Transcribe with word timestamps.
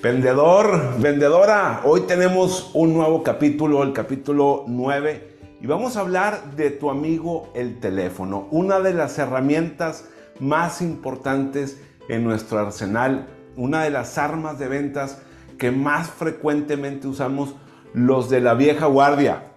Vendedor, 0.00 1.00
vendedora, 1.00 1.80
hoy 1.84 2.02
tenemos 2.02 2.70
un 2.72 2.94
nuevo 2.94 3.24
capítulo, 3.24 3.82
el 3.82 3.92
capítulo 3.92 4.62
9, 4.68 5.38
y 5.60 5.66
vamos 5.66 5.96
a 5.96 6.00
hablar 6.00 6.54
de 6.54 6.70
tu 6.70 6.88
amigo 6.88 7.50
el 7.56 7.80
teléfono, 7.80 8.46
una 8.52 8.78
de 8.78 8.94
las 8.94 9.18
herramientas 9.18 10.08
más 10.38 10.82
importantes 10.82 11.82
en 12.08 12.22
nuestro 12.22 12.60
arsenal, 12.60 13.26
una 13.56 13.82
de 13.82 13.90
las 13.90 14.18
armas 14.18 14.60
de 14.60 14.68
ventas 14.68 15.20
que 15.58 15.72
más 15.72 16.08
frecuentemente 16.08 17.08
usamos 17.08 17.56
los 17.92 18.30
de 18.30 18.40
la 18.40 18.54
vieja 18.54 18.86
guardia. 18.86 19.50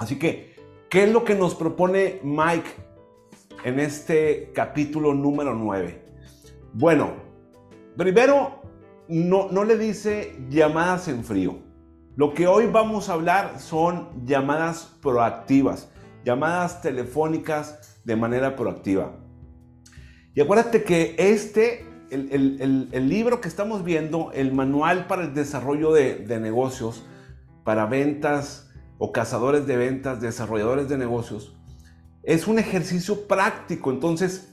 Así 0.00 0.18
que, 0.18 0.56
¿qué 0.90 1.04
es 1.04 1.12
lo 1.12 1.24
que 1.24 1.36
nos 1.36 1.54
propone 1.54 2.18
Mike 2.24 2.70
en 3.62 3.78
este 3.78 4.50
capítulo 4.52 5.14
número 5.14 5.54
9? 5.54 6.04
Bueno, 6.72 7.12
primero 7.96 8.57
no, 9.08 9.64
le 9.64 9.78
dice 9.78 10.36
llamadas 10.50 11.08
en 11.08 11.24
frío. 11.24 11.58
Lo 12.16 12.34
que 12.34 12.46
hoy 12.46 12.66
vamos 12.66 13.08
a 13.08 13.14
hablar 13.14 13.58
son 13.58 14.08
llamadas 14.24 14.96
proactivas, 15.00 15.88
llamadas 16.24 16.82
telefónicas 16.82 18.00
de 18.04 18.16
manera 18.16 18.56
proactiva. 18.56 19.12
Y 20.34 20.40
acuérdate 20.40 20.82
que 20.82 21.14
este, 21.18 21.86
el, 22.10 23.08
libro 23.08 23.40
que 23.40 23.48
estamos 23.48 23.84
viendo, 23.84 24.30
el 24.32 24.52
manual 24.52 25.06
para 25.06 25.22
el 25.22 25.34
desarrollo 25.34 25.92
de, 25.92 26.16
de 26.16 26.40
negocios, 26.40 27.06
para 27.64 27.86
ventas 27.86 28.70
o 28.98 29.12
cazadores 29.12 29.66
de 29.66 29.76
ventas, 29.76 30.20
desarrolladores 30.20 30.88
de 30.88 30.98
negocios, 30.98 31.56
es 32.24 32.46
un 32.46 32.58
ejercicio 32.58 33.26
práctico. 33.26 33.90
Entonces, 33.90 34.47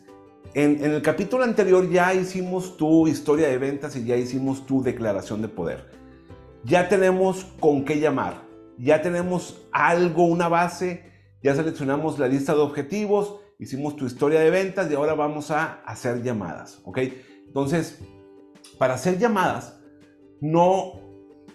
en, 0.56 0.82
el 0.84 1.02
capítulo 1.02 1.44
anterior 1.44 1.90
ya 1.90 2.14
hicimos 2.14 2.78
tu 2.78 3.08
historia 3.08 3.50
de 3.50 3.58
ventas 3.58 3.96
y 3.98 4.06
ya 4.06 4.16
hicimos 4.16 4.66
tu 4.66 4.82
declaración 4.82 5.42
de 5.42 5.50
poder. 5.50 5.92
Ya 6.64 6.88
tenemos 6.88 7.46
con 7.60 7.84
qué 7.84 8.00
llamar, 8.00 8.42
ya 8.78 9.02
tenemos 9.02 9.68
algo, 9.74 10.24
una 10.24 10.48
base, 10.48 11.12
ya 11.44 11.54
seleccionamos 11.54 12.18
la 12.20 12.30
lista 12.30 12.54
de 12.56 12.62
objetivos, 12.62 13.36
hicimos 13.60 13.98
tu 13.98 14.06
historia 14.06 14.40
de 14.40 14.50
ventas 14.50 14.90
y 14.90 14.96
ahora 14.96 15.14
vamos 15.14 15.52
a 15.52 15.82
hacer 15.86 16.24
llamadas, 16.24 16.80
¿ok? 16.86 17.00
Entonces, 17.48 18.00
para 18.80 18.94
hacer 18.94 19.20
llamadas, 19.20 19.78
no 20.40 21.02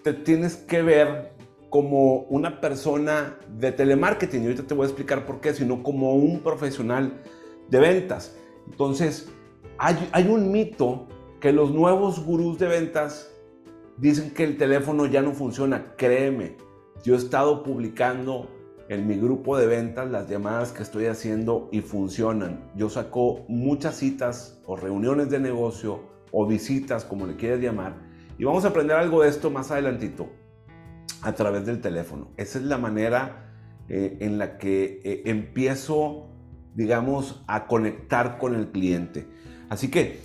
te 0.03 0.13
tienes 0.13 0.55
que 0.55 0.83
ver 0.83 1.33
como 1.71 2.25
una 2.29 2.61
persona 2.61 3.39
de 3.57 3.71
telemarketing, 3.71 4.43
y 4.43 4.45
ahorita 4.45 4.63
te 4.63 4.75
voy 4.75 4.83
a 4.83 4.87
explicar 4.89 5.25
por 5.25 5.41
qué, 5.41 5.55
sino 5.55 5.81
como 5.81 6.13
un 6.13 6.41
profesional 6.41 7.23
de 7.69 7.79
ventas. 7.79 8.35
Entonces, 8.69 9.31
hay, 9.77 10.27
un 10.29 10.51
mito 10.51 11.07
que 11.39 11.51
los 11.51 11.71
nuevos 11.71 12.23
gurús 12.23 12.59
de 12.59 12.67
ventas 12.67 13.31
dicen 13.97 14.31
que 14.31 14.43
el 14.43 14.57
teléfono 14.57 15.07
ya 15.07 15.21
no 15.21 15.33
funciona. 15.33 15.95
Créeme, 15.97 16.57
yo 17.03 17.15
he 17.15 17.17
estado 17.17 17.63
publicando 17.63 18.47
en 18.89 19.07
mi 19.07 19.17
grupo 19.17 19.57
de 19.57 19.67
ventas 19.67 20.11
las 20.11 20.29
llamadas 20.29 20.71
que 20.71 20.83
estoy 20.83 21.05
haciendo 21.07 21.69
y 21.71 21.81
funcionan. 21.81 22.69
Yo 22.75 22.89
saco 22.89 23.45
muchas 23.47 23.95
citas 23.95 24.61
o 24.65 24.75
reuniones 24.75 25.29
de 25.29 25.39
negocio 25.39 26.01
o 26.31 26.45
visitas, 26.45 27.03
como 27.03 27.25
le 27.25 27.35
quieras 27.35 27.59
llamar, 27.59 27.95
y 28.37 28.43
vamos 28.43 28.65
a 28.65 28.69
aprender 28.69 28.97
algo 28.97 29.23
de 29.23 29.29
esto 29.29 29.49
más 29.49 29.71
adelantito 29.71 30.29
a 31.21 31.33
través 31.33 31.65
del 31.65 31.81
teléfono. 31.81 32.29
Esa 32.37 32.59
es 32.59 32.65
la 32.65 32.77
manera 32.77 33.51
eh, 33.89 34.17
en 34.21 34.37
la 34.37 34.57
que 34.57 35.01
eh, 35.03 35.23
empiezo 35.25 36.30
digamos, 36.75 37.43
a 37.47 37.67
conectar 37.67 38.37
con 38.37 38.55
el 38.55 38.71
cliente. 38.71 39.27
Así 39.69 39.89
que 39.89 40.21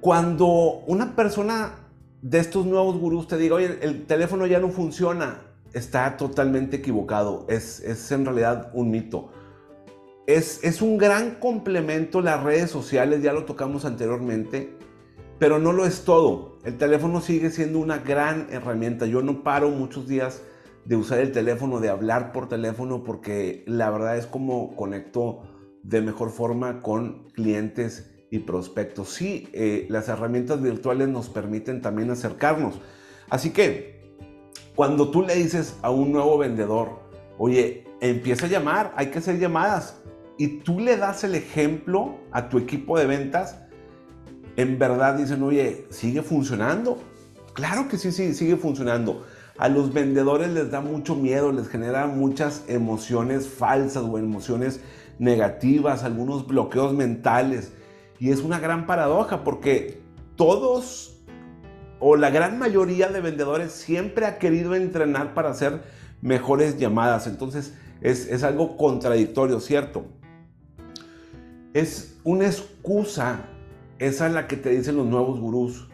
cuando 0.00 0.46
una 0.86 1.14
persona 1.14 1.74
de 2.22 2.38
estos 2.38 2.66
nuevos 2.66 2.98
gurús 2.98 3.28
te 3.28 3.36
diga, 3.36 3.56
oye, 3.56 3.78
el 3.82 4.06
teléfono 4.06 4.46
ya 4.46 4.60
no 4.60 4.70
funciona, 4.70 5.42
está 5.72 6.16
totalmente 6.16 6.76
equivocado. 6.76 7.46
Es, 7.48 7.80
es 7.80 8.10
en 8.12 8.24
realidad 8.24 8.70
un 8.74 8.90
mito. 8.90 9.30
Es, 10.26 10.60
es, 10.62 10.82
un 10.82 10.98
gran 10.98 11.36
complemento 11.36 12.20
las 12.20 12.42
redes 12.42 12.70
sociales, 12.70 13.22
ya 13.22 13.32
lo 13.32 13.44
tocamos 13.44 13.84
anteriormente, 13.84 14.76
pero 15.38 15.58
no 15.58 15.72
lo 15.72 15.84
es 15.84 16.04
todo. 16.04 16.58
El 16.64 16.78
teléfono 16.78 17.20
sigue 17.20 17.50
siendo 17.50 17.80
una 17.80 17.98
gran 17.98 18.46
herramienta. 18.50 19.06
Yo 19.06 19.22
no 19.22 19.42
paro 19.42 19.70
muchos 19.70 20.06
días 20.06 20.42
de 20.84 20.96
usar 20.96 21.20
el 21.20 21.32
teléfono, 21.32 21.80
de 21.80 21.88
hablar 21.88 22.32
por 22.32 22.48
teléfono, 22.48 23.04
porque 23.04 23.64
la 23.66 23.90
verdad 23.90 24.16
es 24.16 24.26
como 24.26 24.74
conecto 24.74 25.42
de 25.82 26.00
mejor 26.00 26.30
forma 26.30 26.80
con 26.82 27.30
clientes 27.30 28.10
y 28.30 28.40
prospectos. 28.40 29.10
Sí, 29.10 29.48
eh, 29.52 29.86
las 29.90 30.08
herramientas 30.08 30.60
virtuales 30.62 31.08
nos 31.08 31.28
permiten 31.28 31.82
también 31.82 32.10
acercarnos. 32.10 32.80
Así 33.28 33.50
que 33.50 34.16
cuando 34.74 35.10
tú 35.10 35.22
le 35.22 35.34
dices 35.34 35.76
a 35.82 35.90
un 35.90 36.12
nuevo 36.12 36.38
vendedor, 36.38 37.00
oye, 37.38 37.84
empieza 38.00 38.46
a 38.46 38.48
llamar, 38.48 38.92
hay 38.96 39.08
que 39.08 39.18
hacer 39.18 39.38
llamadas, 39.38 40.02
y 40.38 40.60
tú 40.60 40.80
le 40.80 40.96
das 40.96 41.24
el 41.24 41.34
ejemplo 41.34 42.16
a 42.32 42.48
tu 42.48 42.58
equipo 42.58 42.98
de 42.98 43.06
ventas, 43.06 43.58
en 44.56 44.78
verdad 44.78 45.14
dicen, 45.14 45.42
oye, 45.42 45.86
¿sigue 45.90 46.22
funcionando? 46.22 46.98
Claro 47.52 47.88
que 47.88 47.98
sí, 47.98 48.12
sí, 48.12 48.34
sigue 48.34 48.56
funcionando. 48.56 49.24
A 49.58 49.68
los 49.68 49.92
vendedores 49.92 50.50
les 50.50 50.70
da 50.70 50.80
mucho 50.80 51.14
miedo, 51.14 51.52
les 51.52 51.68
genera 51.68 52.06
muchas 52.06 52.64
emociones 52.68 53.46
falsas 53.46 54.02
o 54.04 54.18
emociones 54.18 54.80
negativas, 55.18 56.04
algunos 56.04 56.46
bloqueos 56.46 56.94
mentales. 56.94 57.72
Y 58.18 58.30
es 58.30 58.40
una 58.40 58.58
gran 58.58 58.86
paradoja 58.86 59.44
porque 59.44 60.00
todos 60.36 61.20
o 61.98 62.16
la 62.16 62.30
gran 62.30 62.58
mayoría 62.58 63.08
de 63.08 63.20
vendedores 63.20 63.72
siempre 63.72 64.26
ha 64.26 64.38
querido 64.38 64.74
entrenar 64.74 65.34
para 65.34 65.50
hacer 65.50 65.82
mejores 66.22 66.78
llamadas. 66.78 67.26
Entonces 67.26 67.74
es, 68.00 68.26
es 68.28 68.42
algo 68.42 68.76
contradictorio, 68.76 69.60
¿cierto? 69.60 70.06
Es 71.74 72.18
una 72.24 72.46
excusa, 72.46 73.48
esa 73.98 74.26
es 74.26 74.32
la 74.32 74.48
que 74.48 74.56
te 74.56 74.70
dicen 74.70 74.96
los 74.96 75.06
nuevos 75.06 75.38
gurús 75.38 75.91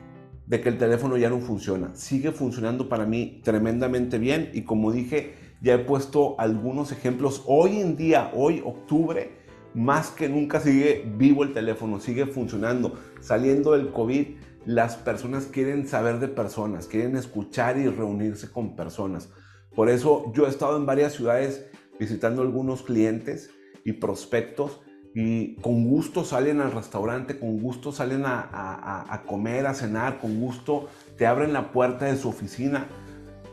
de 0.48 0.62
que 0.62 0.70
el 0.70 0.78
teléfono 0.78 1.18
ya 1.18 1.28
no 1.28 1.40
funciona. 1.40 1.94
Sigue 1.94 2.32
funcionando 2.32 2.88
para 2.88 3.04
mí 3.04 3.40
tremendamente 3.44 4.18
bien 4.18 4.50
y 4.54 4.62
como 4.62 4.92
dije, 4.92 5.34
ya 5.60 5.74
he 5.74 5.78
puesto 5.78 6.40
algunos 6.40 6.90
ejemplos. 6.90 7.42
Hoy 7.46 7.80
en 7.80 7.96
día, 7.96 8.30
hoy 8.34 8.62
octubre, 8.64 9.30
más 9.74 10.08
que 10.08 10.28
nunca 10.28 10.60
sigue 10.60 11.04
vivo 11.16 11.44
el 11.44 11.52
teléfono, 11.52 12.00
sigue 12.00 12.24
funcionando. 12.24 12.98
Saliendo 13.20 13.72
del 13.72 13.90
COVID, 13.90 14.26
las 14.64 14.96
personas 14.96 15.44
quieren 15.44 15.86
saber 15.86 16.18
de 16.18 16.28
personas, 16.28 16.86
quieren 16.86 17.16
escuchar 17.16 17.76
y 17.76 17.86
reunirse 17.86 18.50
con 18.50 18.74
personas. 18.74 19.28
Por 19.74 19.90
eso 19.90 20.32
yo 20.34 20.46
he 20.46 20.48
estado 20.48 20.78
en 20.78 20.86
varias 20.86 21.12
ciudades 21.12 21.66
visitando 22.00 22.40
algunos 22.40 22.82
clientes 22.82 23.50
y 23.84 23.92
prospectos 23.92 24.80
y 25.20 25.56
con 25.56 25.88
gusto 25.88 26.22
salen 26.22 26.60
al 26.60 26.70
restaurante, 26.70 27.40
con 27.40 27.58
gusto 27.58 27.90
salen 27.90 28.22
a, 28.24 29.24
comer, 29.26 29.66
a 29.66 29.74
cenar, 29.74 30.20
con 30.20 30.38
gusto 30.38 30.86
te 31.16 31.26
abren 31.26 31.52
la 31.52 31.72
puerta 31.72 32.04
de 32.04 32.16
su 32.16 32.28
oficina 32.28 32.86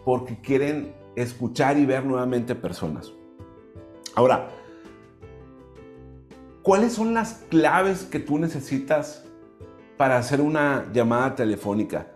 porque 0.04 0.40
quieren 0.40 0.94
escuchar 1.16 1.80
y 1.80 1.88
ver 1.88 2.06
nuevamente 2.06 2.54
personas. 2.54 3.12
Ahora, 4.14 4.48
¿cuáles 6.62 6.94
son 6.94 7.16
las 7.16 7.44
claves 7.50 8.04
que 8.04 8.20
tú 8.20 8.38
necesitas 8.38 9.26
para 9.98 10.20
hacer 10.20 10.42
una 10.42 10.86
llamada 10.94 11.34
telefónica? 11.34 12.12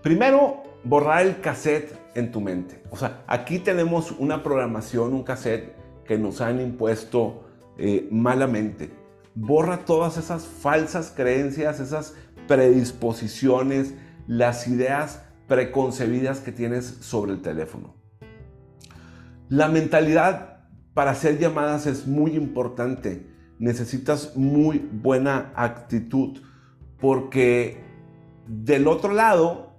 Primero, 0.00 0.62
borrar 0.82 1.26
el 1.26 1.42
cassette 1.42 1.94
en 2.14 2.32
tu 2.32 2.40
mente. 2.40 2.82
O 2.90 2.96
sea, 2.96 3.22
aquí 3.26 3.58
tenemos 3.58 4.12
una 4.12 4.42
programación, 4.42 5.12
un 5.12 5.24
cassette 5.24 5.76
que 6.06 6.16
nos 6.16 6.40
han 6.40 6.58
impuesto 6.58 7.43
eh, 7.78 8.08
malamente. 8.10 8.90
Borra 9.34 9.84
todas 9.84 10.16
esas 10.16 10.46
falsas 10.46 11.12
creencias, 11.14 11.80
esas 11.80 12.14
predisposiciones, 12.46 13.94
las 14.26 14.68
ideas 14.68 15.22
preconcebidas 15.48 16.40
que 16.40 16.52
tienes 16.52 16.86
sobre 17.00 17.32
el 17.32 17.42
teléfono. 17.42 17.94
La 19.48 19.68
mentalidad 19.68 20.54
para 20.94 21.10
hacer 21.10 21.38
llamadas 21.38 21.86
es 21.86 22.06
muy 22.06 22.36
importante. 22.36 23.26
Necesitas 23.58 24.36
muy 24.36 24.78
buena 24.78 25.52
actitud 25.54 26.40
porque 27.00 27.82
del 28.46 28.86
otro 28.88 29.12
lado 29.12 29.74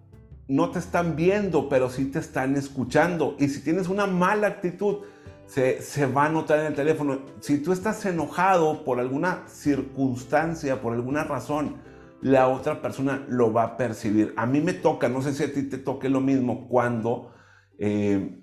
no 0.48 0.70
te 0.70 0.80
están 0.80 1.16
viendo, 1.16 1.70
pero 1.70 1.90
sí 1.90 2.06
te 2.06 2.20
están 2.20 2.56
escuchando. 2.56 3.36
Y 3.40 3.48
si 3.48 3.62
tienes 3.62 3.88
una 3.88 4.06
mala 4.06 4.48
actitud, 4.48 4.98
se, 5.48 6.06
va 6.08 6.26
a 6.26 6.30
notar 6.30 6.60
en 6.60 6.66
el 6.68 6.76
teléfono. 6.76 7.20
Si 7.40 7.60
tú 7.60 7.72
estás 7.72 8.06
enojado 8.06 8.84
por 8.84 9.00
alguna 9.00 9.44
circunstancia, 9.48 10.82
por 10.82 10.94
alguna 10.94 11.24
razón, 11.24 11.78
la 12.22 12.48
otra 12.48 12.82
persona 12.82 13.26
lo 13.30 13.54
va 13.54 13.64
a 13.64 13.78
percibir. 13.78 14.34
A 14.38 14.46
mí 14.46 14.62
me 14.62 14.74
toca, 14.74 15.10
no 15.10 15.22
sé 15.22 15.34
si 15.34 15.44
a 15.44 15.54
ti 15.54 15.64
te 15.64 15.78
toque 15.78 16.10
lo 16.10 16.22
mismo, 16.22 16.68
cuando 16.68 17.32
eh, 17.78 18.42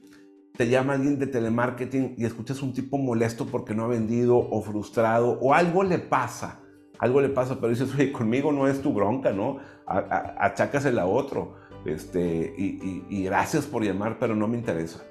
te 0.57 0.69
llama 0.69 0.95
alguien 0.95 1.19
de 1.19 1.27
telemarketing 1.27 2.15
y 2.19 2.25
escuchas 2.25 2.63
un 2.63 2.73
tipo 2.73 2.99
molesto 2.99 3.47
porque 3.47 3.75
no 3.75 3.85
ha 3.85 3.89
vendido 3.89 4.37
o 4.37 4.63
frustrado 4.63 5.39
o 5.41 5.55
algo 5.55 5.83
le 5.83 5.99
pasa. 5.99 6.61
Algo 6.99 7.21
le 7.21 7.31
pasa, 7.31 7.57
pero 7.57 7.71
dices, 7.71 7.93
oye, 7.95 8.13
conmigo 8.13 8.53
no 8.53 8.69
es 8.69 8.81
tu 8.81 8.93
bronca, 8.93 9.33
¿no? 9.33 9.59
Achácasela 9.87 11.03
a 11.03 11.07
otro. 11.07 11.57
este, 11.85 12.55
y, 12.57 13.25
gracias 13.25 13.67
por 13.67 13.83
llamar, 13.83 14.19
pero 14.21 14.37
no 14.37 14.47
me 14.47 14.57
interesa. 14.57 15.03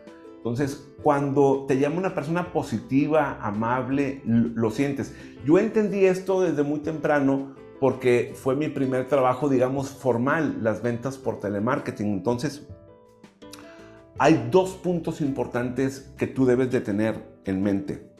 Entonces, 0.42 0.88
cuando 1.04 1.66
te 1.68 1.78
llama 1.78 2.00
una 2.00 2.16
persona 2.16 2.52
positiva, 2.52 3.38
amable, 3.44 4.24
lo 4.26 4.72
sientes. 4.72 5.14
Yo 5.46 5.60
entendí 5.60 6.06
esto 6.06 6.42
desde 6.42 6.64
muy 6.64 6.80
temprano 6.80 7.54
porque 7.80 8.34
fue 8.36 8.56
mi 8.56 8.68
primer 8.68 9.08
trabajo, 9.08 9.50
digamos, 9.50 9.92
formal, 9.92 10.64
las 10.64 10.82
ventas 10.82 11.20
por 11.20 11.40
telemarketing. 11.40 12.08
Entonces, 12.08 12.68
hay 14.18 14.48
dos 14.50 14.72
puntos 14.72 15.22
importantes 15.22 16.12
que 16.18 16.26
tú 16.26 16.48
debes 16.48 16.72
de 16.72 16.82
tener 16.82 17.24
en 17.46 17.62
mente. 17.62 18.12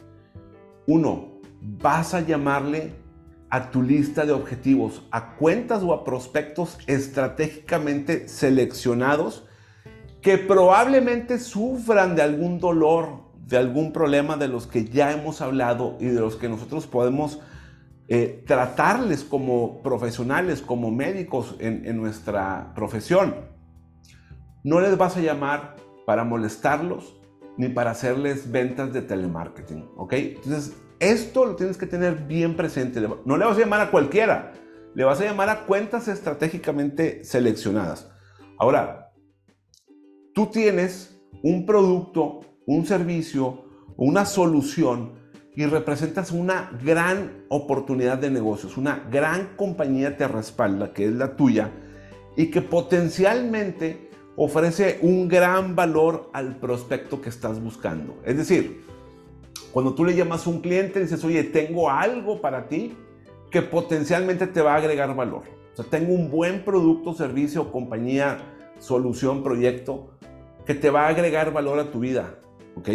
Uno, 0.86 1.40
vas 1.60 2.14
a 2.14 2.22
llamarle 2.22 2.94
a 3.50 3.72
tu 3.72 3.82
lista 3.82 4.28
de 4.28 4.32
objetivos, 4.32 5.08
a 5.10 5.38
cuentas 5.38 5.82
o 5.82 5.92
a 5.92 6.04
prospectos 6.04 6.78
estratégicamente 6.86 8.28
seleccionados 8.28 9.48
que 10.22 10.38
probablemente 10.38 11.40
sufran 11.40 12.16
de 12.16 12.22
algún 12.22 12.60
dolor, 12.60 13.24
de 13.48 13.58
algún 13.58 13.92
problema 13.92 14.38
de 14.38 14.48
los 14.48 14.68
que 14.68 14.86
ya 14.86 15.12
hemos 15.12 15.42
hablado 15.42 15.98
y 16.00 16.06
de 16.06 16.20
los 16.20 16.36
que 16.36 16.48
nosotros 16.48 16.88
podemos 16.88 17.40
eh, 18.08 18.44
tratarles 18.46 19.24
como 19.24 19.82
profesionales, 19.82 20.62
como 20.62 20.92
médicos 20.92 21.56
en, 21.60 21.86
en 21.86 21.98
nuestra 21.98 22.74
profesión. 22.76 23.36
No 24.64 24.80
les 24.80 24.98
vas 24.98 25.18
a 25.18 25.22
llamar 25.22 25.76
para 26.06 26.24
molestarlos 26.24 27.16
ni 27.58 27.70
para 27.70 27.92
hacerles 27.92 28.52
ventas 28.52 28.94
de 28.94 29.02
telemarketing, 29.02 29.90
¿ok? 29.98 30.14
Entonces, 30.14 30.76
esto 31.00 31.46
lo 31.46 31.56
tienes 31.56 31.78
que 31.78 31.88
tener 31.88 32.16
bien 32.28 32.56
presente. 32.56 33.02
No 33.26 33.38
le 33.38 33.46
vas 33.46 33.58
a 33.58 33.60
llamar 33.60 33.82
a 33.82 33.92
cualquiera, 33.92 34.54
le 34.94 35.04
vas 35.04 35.20
a 35.20 35.24
llamar 35.24 35.50
a 35.50 35.66
cuentas 35.66 36.08
estratégicamente 36.08 37.24
seleccionadas. 37.24 38.12
Ahora, 38.60 39.01
tú 40.34 40.48
tienes 40.48 41.20
un 41.44 41.66
producto, 41.66 42.42
un 42.66 42.86
servicio, 42.86 43.66
una 43.98 44.26
solución 44.26 45.14
y 45.56 45.66
representas 45.66 46.32
una 46.32 46.72
gran 46.84 47.44
oportunidad 47.50 48.18
de 48.18 48.32
negocios, 48.32 48.78
una 48.78 49.08
gran 49.12 49.56
compañía 49.56 50.18
te 50.18 50.28
respalda, 50.28 50.94
que 50.94 51.06
es 51.06 51.12
la 51.12 51.36
tuya, 51.36 51.72
y 52.38 52.48
que 52.48 52.62
potencialmente 52.62 54.10
ofrece 54.38 55.00
un 55.02 55.28
gran 55.28 55.76
valor 55.76 56.30
al 56.34 56.56
prospecto 56.58 57.22
que 57.22 57.30
estás 57.30 57.62
buscando. 57.62 58.18
Es 58.26 58.38
decir, 58.38 58.86
cuando 59.74 59.94
tú 59.94 60.06
le 60.06 60.16
llamas 60.16 60.48
a 60.48 60.50
un 60.50 60.62
cliente, 60.62 61.02
dices, 61.02 61.24
oye, 61.24 61.44
tengo 61.44 61.90
algo 61.90 62.42
para 62.42 62.68
ti 62.68 62.96
que 63.50 63.62
potencialmente 63.62 64.48
te 64.48 64.62
va 64.62 64.74
a 64.74 64.78
agregar 64.78 65.14
valor. 65.16 65.44
O 65.74 65.76
sea, 65.76 65.86
tengo 65.86 66.14
un 66.14 66.32
buen 66.32 66.64
producto, 66.64 67.14
servicio, 67.14 67.72
compañía, 67.72 68.40
solución, 68.82 69.44
proyecto 69.44 70.18
que 70.66 70.76
te 70.76 70.90
va 70.90 71.06
a 71.06 71.10
agregar 71.10 71.54
valor 71.54 71.80
a 71.80 71.92
tu 71.92 72.00
vida. 72.00 72.36
¿Ok? 72.76 72.90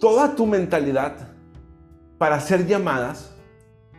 Toda 0.00 0.36
tu 0.36 0.46
mentalidad 0.46 1.32
para 2.18 2.36
hacer 2.36 2.66
llamadas, 2.66 3.34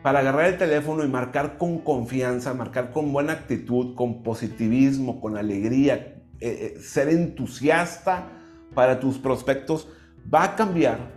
para 0.02 0.20
agarrar 0.20 0.46
el 0.46 0.58
teléfono 0.58 1.04
y 1.04 1.08
marcar 1.08 1.58
con 1.58 1.80
confianza, 1.80 2.54
marcar 2.54 2.92
con 2.92 3.12
buena 3.12 3.34
actitud, 3.34 3.96
con 3.96 4.24
positivismo, 4.24 5.20
con 5.20 5.38
alegría, 5.38 5.96
eh, 6.40 6.76
eh, 6.78 6.80
ser 6.80 7.10
entusiasta 7.10 8.30
para 8.74 9.00
tus 9.00 9.18
prospectos, 9.18 9.90
va 10.34 10.44
a 10.44 10.56
cambiar 10.56 11.12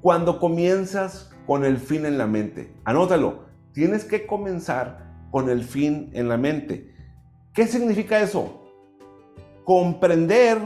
cuando 0.00 0.40
comienzas 0.40 1.30
con 1.46 1.64
el 1.64 1.78
fin 1.78 2.06
en 2.06 2.18
la 2.18 2.26
mente. 2.26 2.74
Anótalo, 2.84 3.46
tienes 3.72 4.04
que 4.04 4.26
comenzar 4.26 5.28
con 5.30 5.48
el 5.48 5.62
fin 5.64 6.10
en 6.12 6.28
la 6.28 6.36
mente. 6.36 6.92
¿Qué 7.52 7.66
significa 7.66 8.20
eso? 8.20 8.62
Comprender 9.64 10.58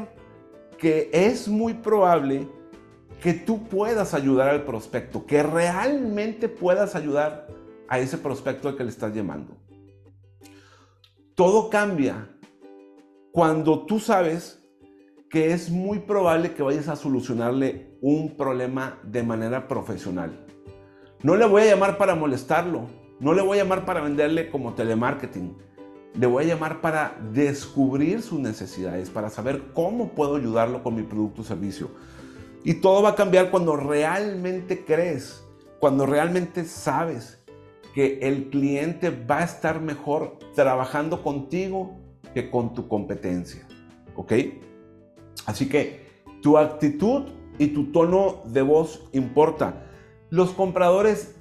que 0.78 1.10
es 1.12 1.48
muy 1.48 1.74
probable 1.74 2.48
que 3.20 3.32
tú 3.32 3.64
puedas 3.64 4.14
ayudar 4.14 4.50
al 4.50 4.64
prospecto, 4.64 5.26
que 5.26 5.42
realmente 5.42 6.48
puedas 6.48 6.94
ayudar 6.94 7.48
a 7.88 7.98
ese 7.98 8.18
prospecto 8.18 8.68
al 8.68 8.76
que 8.76 8.84
le 8.84 8.90
estás 8.90 9.12
llamando. 9.14 9.56
Todo 11.34 11.70
cambia 11.70 12.30
cuando 13.32 13.84
tú 13.84 13.98
sabes 13.98 14.62
que 15.28 15.52
es 15.52 15.70
muy 15.70 15.98
probable 15.98 16.54
que 16.54 16.62
vayas 16.62 16.88
a 16.88 16.94
solucionarle 16.94 17.98
un 18.00 18.36
problema 18.36 19.00
de 19.02 19.24
manera 19.24 19.66
profesional. 19.66 20.46
No 21.22 21.34
le 21.34 21.46
voy 21.46 21.62
a 21.62 21.66
llamar 21.66 21.98
para 21.98 22.14
molestarlo, 22.14 22.86
no 23.18 23.34
le 23.34 23.42
voy 23.42 23.58
a 23.58 23.62
llamar 23.64 23.84
para 23.84 24.00
venderle 24.00 24.50
como 24.50 24.74
telemarketing, 24.74 25.56
le 26.14 26.26
voy 26.26 26.44
a 26.44 26.46
llamar 26.46 26.80
para 26.80 27.16
descubrir 27.32 28.22
sus 28.22 28.40
necesidades, 28.40 29.10
para 29.10 29.30
saber 29.30 29.62
cómo 29.74 30.10
puedo 30.10 30.36
ayudarlo 30.36 30.82
con 30.82 30.94
mi 30.94 31.02
producto 31.02 31.42
o 31.42 31.44
servicio. 31.44 31.90
Y 32.64 32.74
todo 32.74 33.02
va 33.02 33.10
a 33.10 33.14
cambiar 33.14 33.50
cuando 33.50 33.76
realmente 33.76 34.84
crees, 34.84 35.44
cuando 35.78 36.06
realmente 36.06 36.64
sabes 36.64 37.38
que 37.94 38.18
el 38.22 38.50
cliente 38.50 39.10
va 39.10 39.38
a 39.38 39.44
estar 39.44 39.80
mejor 39.80 40.38
trabajando 40.54 41.22
contigo 41.22 41.96
que 42.34 42.50
con 42.50 42.74
tu 42.74 42.88
competencia. 42.88 43.66
¿Ok? 44.16 44.32
Así 45.46 45.68
que 45.68 46.06
tu 46.42 46.58
actitud 46.58 47.28
y 47.58 47.68
tu 47.68 47.92
tono 47.92 48.42
de 48.46 48.62
voz 48.62 49.02
importa. 49.12 49.84
Los 50.28 50.50
compradores 50.50 51.35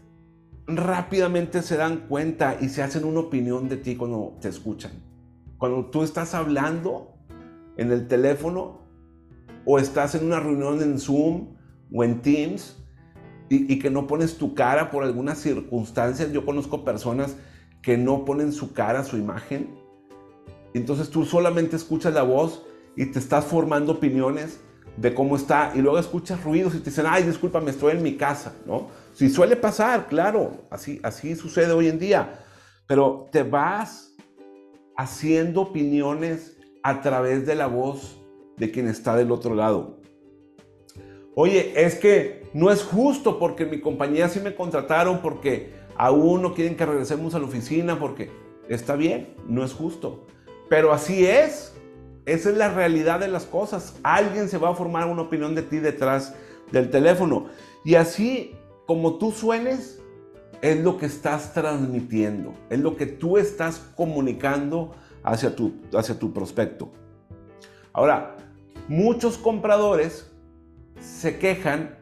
rápidamente 0.67 1.61
se 1.61 1.77
dan 1.77 2.07
cuenta 2.07 2.57
y 2.59 2.69
se 2.69 2.81
hacen 2.81 3.05
una 3.05 3.19
opinión 3.19 3.69
de 3.69 3.77
ti 3.77 3.95
cuando 3.95 4.37
te 4.41 4.49
escuchan. 4.49 4.91
Cuando 5.57 5.85
tú 5.85 6.03
estás 6.03 6.33
hablando 6.33 7.13
en 7.77 7.91
el 7.91 8.07
teléfono 8.07 8.81
o 9.65 9.79
estás 9.79 10.15
en 10.15 10.25
una 10.25 10.39
reunión 10.39 10.81
en 10.81 10.99
Zoom 10.99 11.55
o 11.93 12.03
en 12.03 12.21
Teams 12.21 12.77
y, 13.47 13.77
que 13.77 13.91
no 13.91 14.07
pones 14.07 14.37
tu 14.37 14.55
cara 14.55 14.89
por 14.89 15.03
algunas 15.03 15.37
circunstancias. 15.37 16.31
Yo 16.31 16.45
conozco 16.45 16.83
personas 16.83 17.35
que 17.81 17.97
no 17.97 18.25
ponen 18.25 18.51
su 18.51 18.73
cara, 18.73 19.03
su 19.03 19.17
imagen. 19.17 19.75
Entonces 20.73 21.09
tú 21.09 21.25
solamente 21.25 21.75
escuchas 21.75 22.13
la 22.13 22.23
voz 22.23 22.65
y 22.95 23.05
te 23.05 23.19
estás 23.19 23.45
formando 23.45 23.93
opiniones 23.93 24.59
de 24.97 25.13
cómo 25.13 25.35
está 25.35 25.73
y 25.75 25.81
luego 25.81 25.99
escuchas 25.99 26.43
ruidos 26.43 26.73
y 26.73 26.79
te 26.79 26.89
dicen, 26.89 27.05
ay, 27.07 27.23
discúlpame, 27.23 27.69
estoy 27.69 27.91
en 27.93 28.03
mi 28.03 28.15
casa, 28.17 28.55
¿no? 28.65 28.87
Si 29.15 29.29
suele 29.29 29.55
pasar, 29.55 30.07
claro, 30.07 30.65
así, 30.69 30.99
así 31.01 31.37
sucede 31.37 31.71
hoy 31.71 31.87
en 31.87 31.99
día, 31.99 32.43
pero 32.85 33.29
te 33.31 33.43
vas 33.43 34.13
haciendo 34.97 35.61
opiniones 35.61 36.57
a 36.83 36.99
través 37.01 37.45
de 37.45 37.55
la 37.55 37.67
voz 37.67 38.19
de 38.57 38.71
quien 38.71 38.89
está 38.89 39.15
del 39.15 39.31
otro 39.31 39.55
lado. 39.55 40.01
Oye, 41.33 41.71
es 41.77 41.95
que 41.95 42.49
no 42.53 42.69
es 42.71 42.83
justo 42.83 43.39
porque 43.39 43.65
mi 43.65 43.79
compañía 43.79 44.27
sí 44.27 44.41
me 44.41 44.53
contrataron 44.53 45.21
porque 45.21 45.71
aún 45.95 46.41
no 46.41 46.53
quieren 46.53 46.75
que 46.75 46.85
regresemos 46.85 47.33
a 47.35 47.39
la 47.39 47.45
oficina 47.45 47.97
porque 47.97 48.29
está 48.67 48.97
bien, 48.97 49.33
no 49.47 49.63
es 49.63 49.71
justo. 49.71 50.27
Pero 50.67 50.91
así 50.91 51.25
es, 51.25 51.73
esa 52.25 52.49
es 52.49 52.57
la 52.57 52.67
realidad 52.73 53.21
de 53.21 53.29
las 53.29 53.45
cosas. 53.45 53.97
Alguien 54.03 54.49
se 54.49 54.57
va 54.57 54.71
a 54.71 54.75
formar 54.75 55.07
una 55.07 55.21
opinión 55.21 55.55
de 55.55 55.61
ti 55.61 55.77
detrás 55.77 56.35
del 56.73 56.89
teléfono. 56.89 57.45
Y 57.85 57.95
así 57.95 58.54
como 58.85 59.15
tú 59.15 59.31
suenes, 59.31 60.01
es 60.61 60.79
lo 60.81 60.97
que 60.97 61.05
estás 61.05 61.53
transmitiendo, 61.53 62.53
es 62.69 62.79
lo 62.79 62.95
que 62.95 63.05
tú 63.05 63.37
estás 63.37 63.79
comunicando 63.95 64.95
hacia 65.23 65.55
tu, 65.55 65.73
hacia 65.93 66.17
tu 66.17 66.33
prospecto. 66.33 66.91
Ahora, 67.93 68.37
muchos 68.87 69.37
compradores 69.37 70.31
se 70.99 71.37
quejan 71.37 71.97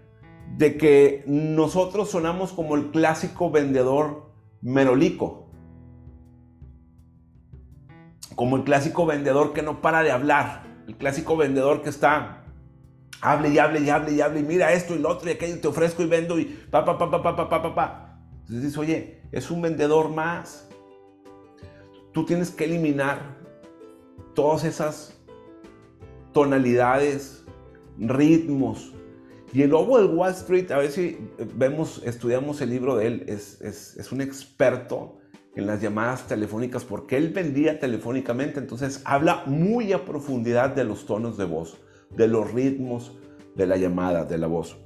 de 0.58 0.78
que 0.78 1.24
nosotros 1.26 2.10
sonamos 2.10 2.54
como 2.54 2.76
el 2.76 2.92
clásico 2.92 3.50
vendedor 3.50 4.32
merolico 4.62 5.44
como 8.36 8.58
el 8.58 8.64
clásico 8.64 9.06
vendedor 9.06 9.54
que 9.54 9.62
no 9.62 9.82
para 9.82 10.04
de 10.04 10.12
hablar, 10.12 10.64
el 10.88 10.96
clásico 10.96 11.38
vendedor 11.38 11.82
que 11.82 11.90
está, 11.90 12.43
hable 13.24 13.50
y 13.50 13.58
hable 13.58 13.80
y 13.80 13.90
hable 13.90 14.12
y 14.12 14.22
hable 14.22 14.42
y 14.42 14.44
mira 14.44 14.74
esto 14.74 14.94
y 14.96 15.00
lo 15.00 15.10
otro 15.10 15.30
y 15.30 15.34
aquello 15.34 15.60
te 15.60 15.68
ofrezco 15.70 16.04
y 16.04 16.08
vendo 16.08 16.38
y 16.38 16.46
pa, 16.46 16.84
pa, 16.84 16.98
pa, 16.98 17.10
pa, 17.10 17.24
pa, 17.24 17.50
pa, 17.50 17.62
pa, 17.62 17.76
pa. 17.76 18.20
Entonces 18.42 18.64
dices, 18.64 18.78
oye, 18.78 19.22
es 19.32 19.50
un 19.50 19.62
vendedor 19.62 20.10
más. 20.10 20.68
Tú 22.12 22.26
tienes 22.26 22.52
que 22.52 22.66
eliminar 22.66 23.38
todas 24.36 24.66
esas 24.66 25.18
tonalidades, 26.34 27.46
ritmos. 27.98 28.94
Y 29.54 29.62
el 29.62 29.70
lobo 29.70 30.00
del 30.00 30.14
Wall 30.14 30.32
Street, 30.32 30.70
a 30.72 30.80
ver 30.80 30.92
si 30.92 31.18
vemos, 31.56 32.02
estudiamos 32.04 32.60
el 32.60 32.72
libro 32.72 32.98
de 32.98 33.08
él, 33.08 33.26
es, 33.28 33.62
es, 33.62 33.96
es 33.98 34.12
un 34.12 34.20
experto 34.20 35.20
en 35.56 35.68
las 35.68 35.82
llamadas 35.82 36.28
telefónicas 36.28 36.84
porque 36.84 37.16
él 37.16 37.30
vendía 37.30 37.80
telefónicamente, 37.80 38.60
entonces 38.60 39.02
habla 39.06 39.44
muy 39.46 39.94
a 39.94 40.04
profundidad 40.04 40.72
de 40.72 40.84
los 40.84 41.06
tonos 41.06 41.38
de 41.38 41.46
voz 41.46 41.78
de 42.16 42.28
los 42.28 42.52
ritmos 42.52 43.18
de 43.56 43.68
la 43.68 43.78
llamada, 43.78 44.26
de 44.26 44.38
la 44.38 44.48
voz. 44.48 44.78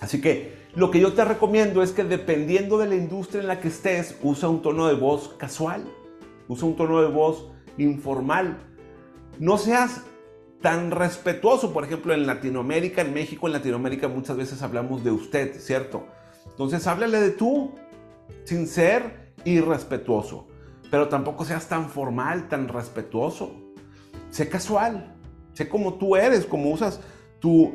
Así 0.00 0.20
que 0.20 0.66
lo 0.74 0.90
que 0.90 1.00
yo 1.00 1.14
te 1.14 1.24
recomiendo 1.24 1.82
es 1.82 1.92
que 1.92 2.04
dependiendo 2.04 2.78
de 2.78 2.86
la 2.86 2.96
industria 2.96 3.40
en 3.40 3.48
la 3.48 3.60
que 3.60 3.68
estés, 3.68 4.16
usa 4.22 4.48
un 4.48 4.62
tono 4.62 4.86
de 4.86 4.94
voz 4.94 5.34
casual, 5.38 5.84
usa 6.48 6.68
un 6.68 6.76
tono 6.76 7.00
de 7.00 7.08
voz 7.08 7.48
informal. 7.78 8.58
No 9.38 9.58
seas 9.58 10.02
tan 10.60 10.90
respetuoso. 10.90 11.72
Por 11.72 11.84
ejemplo, 11.84 12.12
en 12.12 12.26
Latinoamérica, 12.26 13.02
en 13.02 13.14
México, 13.14 13.46
en 13.46 13.54
Latinoamérica 13.54 14.08
muchas 14.08 14.36
veces 14.36 14.62
hablamos 14.62 15.04
de 15.04 15.10
usted, 15.10 15.58
¿cierto? 15.60 16.06
Entonces 16.46 16.86
háblale 16.86 17.20
de 17.20 17.30
tú, 17.30 17.74
sin 18.44 18.66
ser 18.66 19.32
irrespetuoso. 19.44 20.46
Pero 20.90 21.08
tampoco 21.08 21.44
seas 21.44 21.68
tan 21.68 21.88
formal, 21.88 22.48
tan 22.48 22.68
respetuoso. 22.68 23.54
Sé 24.30 24.48
casual, 24.48 25.15
sé 25.56 25.68
como 25.68 25.94
tú 25.94 26.16
eres, 26.16 26.44
como 26.44 26.70
usas 26.70 27.00
tu, 27.40 27.72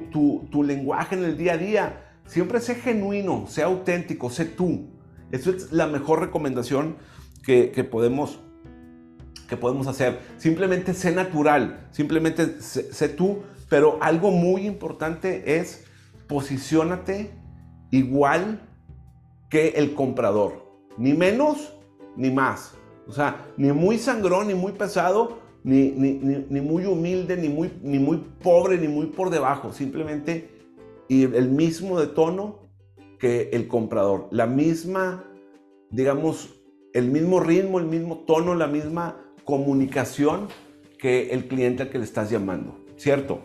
tu, 0.52 0.64
lenguaje 0.64 1.16
en 1.16 1.24
el 1.24 1.38
día 1.38 1.54
a 1.54 1.58
día. 1.58 2.14
Siempre 2.26 2.62
sé 2.62 2.76
genuino, 2.76 3.48
sé 3.48 3.64
auténtico, 3.64 4.30
sé 4.30 4.46
tú. 4.46 4.92
Eso 5.32 5.50
es 5.50 5.72
la 5.72 5.88
mejor 5.88 6.20
recomendación 6.20 6.98
que, 7.44 7.72
que 7.72 7.84
podemos 7.84 8.40
que 9.50 9.58
podemos 9.58 9.88
hacer. 9.88 10.20
Simplemente 10.38 10.94
sé 10.94 11.12
natural, 11.12 11.90
simplemente 11.92 12.62
sé, 12.62 13.10
tú, 13.10 13.44
pero 13.68 13.98
algo 14.02 14.32
muy 14.32 14.66
importante 14.66 15.58
es 15.58 15.84
posicionate 16.30 17.32
igual 17.90 18.62
que 19.50 19.70
el 19.76 19.94
comprador, 19.94 20.72
ni 20.98 21.12
menos 21.12 21.74
ni 22.16 22.32
más. 22.32 22.76
O 23.08 23.12
sea, 23.12 23.46
ni 23.58 23.74
muy 23.74 23.98
sangrón, 23.98 24.48
ni 24.48 24.54
muy 24.54 24.72
pesado, 24.72 25.40
ni, 25.64 25.92
ni, 25.92 26.62
muy 26.62 26.86
humilde, 26.86 27.38
ni 27.38 27.50
muy, 27.50 27.72
ni 27.84 28.00
muy 28.00 28.18
pobre, 28.42 28.78
ni 28.78 28.88
muy 28.88 29.08
por 29.08 29.30
debajo. 29.30 29.74
Simplemente 29.74 30.50
el 31.10 31.50
mismo 31.50 32.00
de 32.00 32.08
tono 32.08 32.70
que 33.20 33.50
el 33.54 33.68
comprador. 33.68 34.28
La 34.32 34.48
misma, 34.48 35.24
digamos, 35.90 36.56
el 36.94 37.10
mismo 37.10 37.40
ritmo, 37.40 37.80
el 37.80 37.86
mismo 37.86 38.20
tono, 38.26 38.56
la 38.56 38.68
misma 38.68 39.18
comunicación 39.46 40.48
que 40.98 41.32
el 41.32 41.48
cliente 41.48 41.84
al 41.84 41.90
que 41.90 41.98
le 41.98 42.04
estás 42.04 42.30
llamando, 42.30 42.76
¿cierto? 42.98 43.40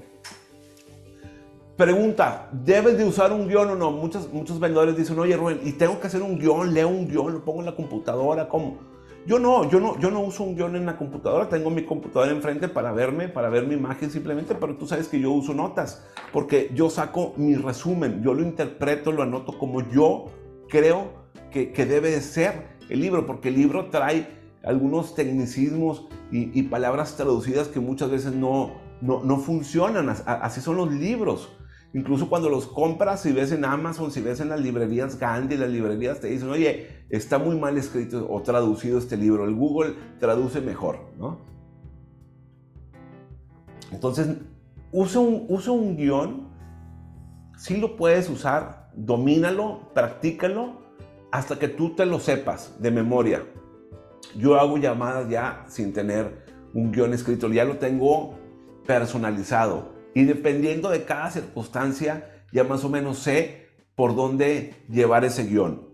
Pregunta, 1.76 2.48
¿debes 2.52 2.96
de 2.96 3.04
usar 3.04 3.32
un 3.32 3.48
guion 3.48 3.70
o 3.70 3.76
no? 3.76 3.90
Muchos, 3.90 4.32
muchos 4.32 4.58
vendedores 4.58 4.96
dicen, 4.96 5.18
oye 5.18 5.36
Rubén, 5.36 5.60
¿y 5.62 5.72
tengo 5.72 6.00
que 6.00 6.06
hacer 6.06 6.22
un 6.22 6.38
guion? 6.38 6.72
¿Leo 6.72 6.88
un 6.88 7.06
guion? 7.06 7.34
¿Lo 7.34 7.44
pongo 7.44 7.60
en 7.60 7.66
la 7.66 7.76
computadora? 7.76 8.48
¿Cómo? 8.48 8.78
Yo 9.26 9.38
no, 9.38 9.68
yo 9.68 9.80
no, 9.80 9.98
yo 9.98 10.10
no 10.10 10.20
uso 10.20 10.44
un 10.44 10.54
guion 10.54 10.76
en 10.76 10.86
la 10.86 10.96
computadora, 10.96 11.48
tengo 11.48 11.68
mi 11.68 11.84
computadora 11.84 12.30
enfrente 12.30 12.68
para 12.68 12.92
verme, 12.92 13.28
para 13.28 13.48
ver 13.48 13.66
mi 13.66 13.74
imagen 13.74 14.10
simplemente, 14.10 14.54
pero 14.54 14.76
tú 14.76 14.86
sabes 14.86 15.08
que 15.08 15.20
yo 15.20 15.32
uso 15.32 15.52
notas, 15.52 16.06
porque 16.32 16.70
yo 16.74 16.90
saco 16.90 17.34
mi 17.36 17.56
resumen, 17.56 18.22
yo 18.22 18.34
lo 18.34 18.42
interpreto, 18.42 19.10
lo 19.10 19.24
anoto 19.24 19.58
como 19.58 19.80
yo 19.90 20.26
creo 20.68 21.10
que, 21.50 21.72
que 21.72 21.86
debe 21.86 22.10
de 22.10 22.20
ser 22.20 22.76
el 22.88 23.00
libro, 23.00 23.26
porque 23.26 23.48
el 23.48 23.56
libro 23.56 23.86
trae 23.90 24.28
algunos 24.66 25.14
tecnicismos 25.14 26.06
y, 26.32 26.62
palabras 26.64 27.16
traducidas 27.16 27.68
que 27.68 27.78
muchas 27.78 28.10
veces 28.10 28.34
no, 28.34 28.72
no, 29.00 29.38
funcionan. 29.38 30.08
Así 30.08 30.60
son 30.60 30.76
los 30.76 30.92
libros. 30.92 31.55
Incluso 31.96 32.28
cuando 32.28 32.50
los 32.50 32.66
compras, 32.66 33.22
si 33.22 33.32
ves 33.32 33.52
en 33.52 33.64
Amazon, 33.64 34.10
si 34.10 34.20
ves 34.20 34.40
en 34.40 34.50
las 34.50 34.60
librerías 34.60 35.18
Gandhi, 35.18 35.56
las 35.56 35.70
librerías 35.70 36.20
te 36.20 36.26
dicen, 36.26 36.50
oye, 36.50 37.06
está 37.08 37.38
muy 37.38 37.58
mal 37.58 37.78
escrito 37.78 38.26
o 38.28 38.42
traducido 38.42 38.98
este 38.98 39.16
libro. 39.16 39.46
El 39.46 39.54
Google 39.54 39.94
traduce 40.20 40.60
mejor, 40.60 40.98
¿no? 41.18 41.38
Entonces, 43.90 44.28
usa 44.92 45.22
un, 45.22 45.46
usa 45.48 45.72
un 45.72 45.96
guion, 45.96 46.48
si 47.56 47.78
lo 47.78 47.96
puedes 47.96 48.28
usar, 48.28 48.90
domínalo, 48.94 49.90
practícalo, 49.94 50.82
hasta 51.32 51.58
que 51.58 51.68
tú 51.68 51.94
te 51.94 52.04
lo 52.04 52.20
sepas 52.20 52.74
de 52.78 52.90
memoria. 52.90 53.42
Yo 54.36 54.60
hago 54.60 54.76
llamadas 54.76 55.30
ya 55.30 55.64
sin 55.66 55.94
tener 55.94 56.44
un 56.74 56.92
guion 56.92 57.14
escrito, 57.14 57.48
ya 57.48 57.64
lo 57.64 57.78
tengo 57.78 58.34
personalizado. 58.86 59.95
Y 60.16 60.24
dependiendo 60.24 60.88
de 60.88 61.04
cada 61.04 61.30
circunstancia, 61.30 62.42
ya 62.50 62.64
más 62.64 62.82
o 62.84 62.88
menos 62.88 63.18
sé 63.18 63.68
por 63.94 64.16
dónde 64.16 64.72
llevar 64.88 65.26
ese 65.26 65.44
guion. 65.44 65.90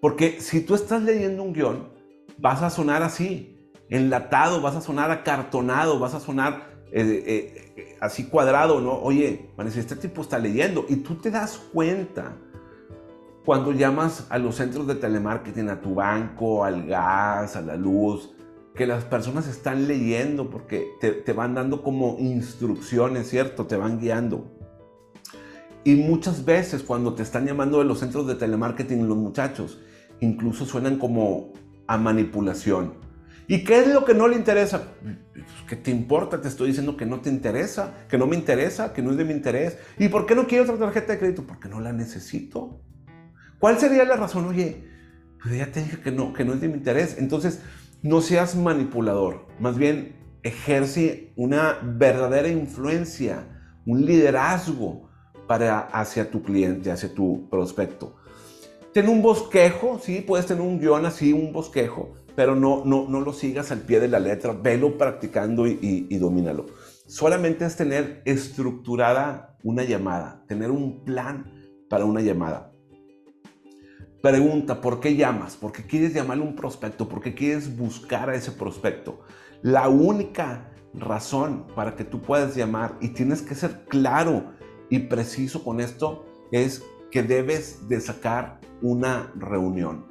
Porque 0.00 0.40
si 0.40 0.62
tú 0.62 0.74
estás 0.74 1.02
leyendo 1.02 1.42
un 1.42 1.52
guion, 1.52 1.90
vas 2.38 2.62
a 2.62 2.70
sonar 2.70 3.02
así, 3.02 3.70
enlatado, 3.90 4.62
vas 4.62 4.76
a 4.76 4.80
sonar 4.80 5.10
acartonado, 5.10 5.98
vas 5.98 6.14
a 6.14 6.20
sonar 6.20 6.70
eh, 6.90 7.22
eh, 7.76 7.98
así 8.00 8.24
cuadrado, 8.24 8.80
¿no? 8.80 8.94
Oye, 8.94 9.50
parece 9.56 9.80
este 9.80 9.96
tipo 9.96 10.22
está 10.22 10.38
leyendo 10.38 10.86
y 10.88 10.96
tú 10.96 11.16
te 11.16 11.30
das 11.30 11.58
cuenta 11.74 12.34
cuando 13.44 13.72
llamas 13.72 14.26
a 14.30 14.38
los 14.38 14.54
centros 14.54 14.86
de 14.86 14.94
telemarketing, 14.94 15.68
a 15.68 15.82
tu 15.82 15.96
banco, 15.96 16.64
al 16.64 16.86
gas, 16.86 17.56
a 17.56 17.60
la 17.60 17.76
luz, 17.76 18.32
que 18.74 18.86
las 18.86 19.04
personas 19.04 19.48
están 19.48 19.88
leyendo 19.88 20.50
porque 20.50 20.88
te, 21.00 21.32
van 21.32 21.54
dando 21.54 21.82
como 21.82 22.16
instrucciones, 22.18 23.28
¿cierto? 23.28 23.66
Te 23.66 23.76
van 23.76 23.98
guiando. 23.98 24.50
Y 25.84 25.96
muchas 25.96 26.44
veces 26.44 26.82
cuando 26.82 27.14
te 27.14 27.22
están 27.22 27.46
llamando 27.46 27.78
de 27.78 27.84
los 27.84 28.00
centros 28.00 28.26
de 28.26 28.34
telemarketing 28.34 29.08
los 29.08 29.16
muchachos, 29.16 29.80
incluso 30.20 30.66
suenan 30.66 30.98
como 30.98 31.52
a 31.86 31.96
manipulación. 31.98 32.94
¿Y 33.48 33.64
qué 33.64 33.80
es 33.80 33.88
lo 33.88 34.04
que 34.04 34.14
no 34.14 34.28
le 34.28 34.36
interesa? 34.36 34.94
Pues, 35.02 35.44
¿Qué 35.66 35.74
te 35.74 35.90
importa? 35.90 36.40
Te 36.40 36.46
estoy 36.46 36.68
diciendo 36.68 36.96
que 36.96 37.06
no 37.06 37.20
te 37.20 37.30
interesa, 37.30 38.06
que 38.08 38.16
no 38.16 38.28
me 38.28 38.36
interesa, 38.36 38.92
que 38.92 39.02
no 39.02 39.10
es 39.10 39.16
de 39.16 39.24
mi 39.24 39.32
interés. 39.32 39.76
¿Y 39.98 40.08
por 40.08 40.24
qué 40.26 40.36
no 40.36 40.46
quiero 40.46 40.64
otra 40.64 40.78
tarjeta 40.78 41.14
de 41.14 41.18
crédito? 41.18 41.44
Porque 41.44 41.68
no 41.68 41.80
la 41.80 41.92
necesito. 41.92 42.80
¿Cuál 43.58 43.78
sería 43.80 44.04
la 44.04 44.14
razón? 44.14 44.46
Oye, 44.46 44.84
pues 45.42 45.56
ya 45.56 45.66
te 45.66 45.82
dije 45.82 45.98
que 45.98 46.12
no, 46.12 46.32
que 46.32 46.44
no 46.44 46.54
es 46.54 46.60
de 46.60 46.68
mi 46.68 46.74
interés. 46.74 47.16
Entonces, 47.18 47.60
no 48.02 48.20
seas 48.20 48.56
manipulador, 48.56 49.46
más 49.58 49.76
bien 49.76 50.16
ejerce 50.42 51.32
una 51.36 51.78
verdadera 51.82 52.48
influencia, 52.48 53.46
un 53.86 54.06
liderazgo 54.06 55.10
para 55.46 55.80
hacia 55.80 56.30
tu 56.30 56.42
cliente, 56.42 56.90
hacia 56.90 57.12
tu 57.12 57.48
prospecto. 57.50 58.16
Ten 58.92 59.08
un 59.08 59.22
bosquejo, 59.22 60.00
sí, 60.02 60.20
puedes 60.20 60.46
tener 60.46 60.62
un 60.62 60.78
guion 60.78 61.04
así, 61.04 61.32
un 61.32 61.52
bosquejo, 61.52 62.14
pero 62.34 62.54
no, 62.54 62.84
no, 62.84 63.06
no 63.08 63.20
lo 63.20 63.32
sigas 63.32 63.70
al 63.70 63.80
pie 63.80 64.00
de 64.00 64.08
la 64.08 64.18
letra, 64.18 64.52
velo 64.52 64.96
practicando 64.96 65.66
y, 65.66 65.78
y 66.08 66.18
domínalo. 66.18 66.66
Solamente 67.06 67.64
es 67.64 67.76
tener 67.76 68.22
estructurada 68.24 69.58
una 69.62 69.84
llamada, 69.84 70.44
tener 70.48 70.70
un 70.70 71.04
plan 71.04 71.52
para 71.88 72.04
una 72.04 72.20
llamada. 72.20 72.69
Pregunta, 74.22 74.82
¿por 74.82 75.00
qué 75.00 75.16
llamas? 75.16 75.56
¿Por 75.56 75.72
qué 75.72 75.86
quieres 75.86 76.12
llamarle 76.12 76.44
un 76.44 76.54
prospecto? 76.54 77.08
¿Por 77.08 77.22
qué 77.22 77.34
quieres 77.34 77.74
buscar 77.74 78.28
a 78.28 78.34
ese 78.34 78.52
prospecto? 78.52 79.20
La 79.62 79.88
única 79.88 80.72
razón 80.92 81.66
para 81.74 81.96
que 81.96 82.04
tú 82.04 82.20
puedas 82.20 82.54
llamar 82.54 82.98
y 83.00 83.08
tienes 83.08 83.40
que 83.40 83.54
ser 83.54 83.86
claro 83.86 84.52
y 84.90 84.98
preciso 84.98 85.64
con 85.64 85.80
esto 85.80 86.26
es 86.52 86.84
que 87.10 87.22
debes 87.22 87.88
de 87.88 87.98
sacar 87.98 88.60
una 88.82 89.32
reunión. 89.36 90.04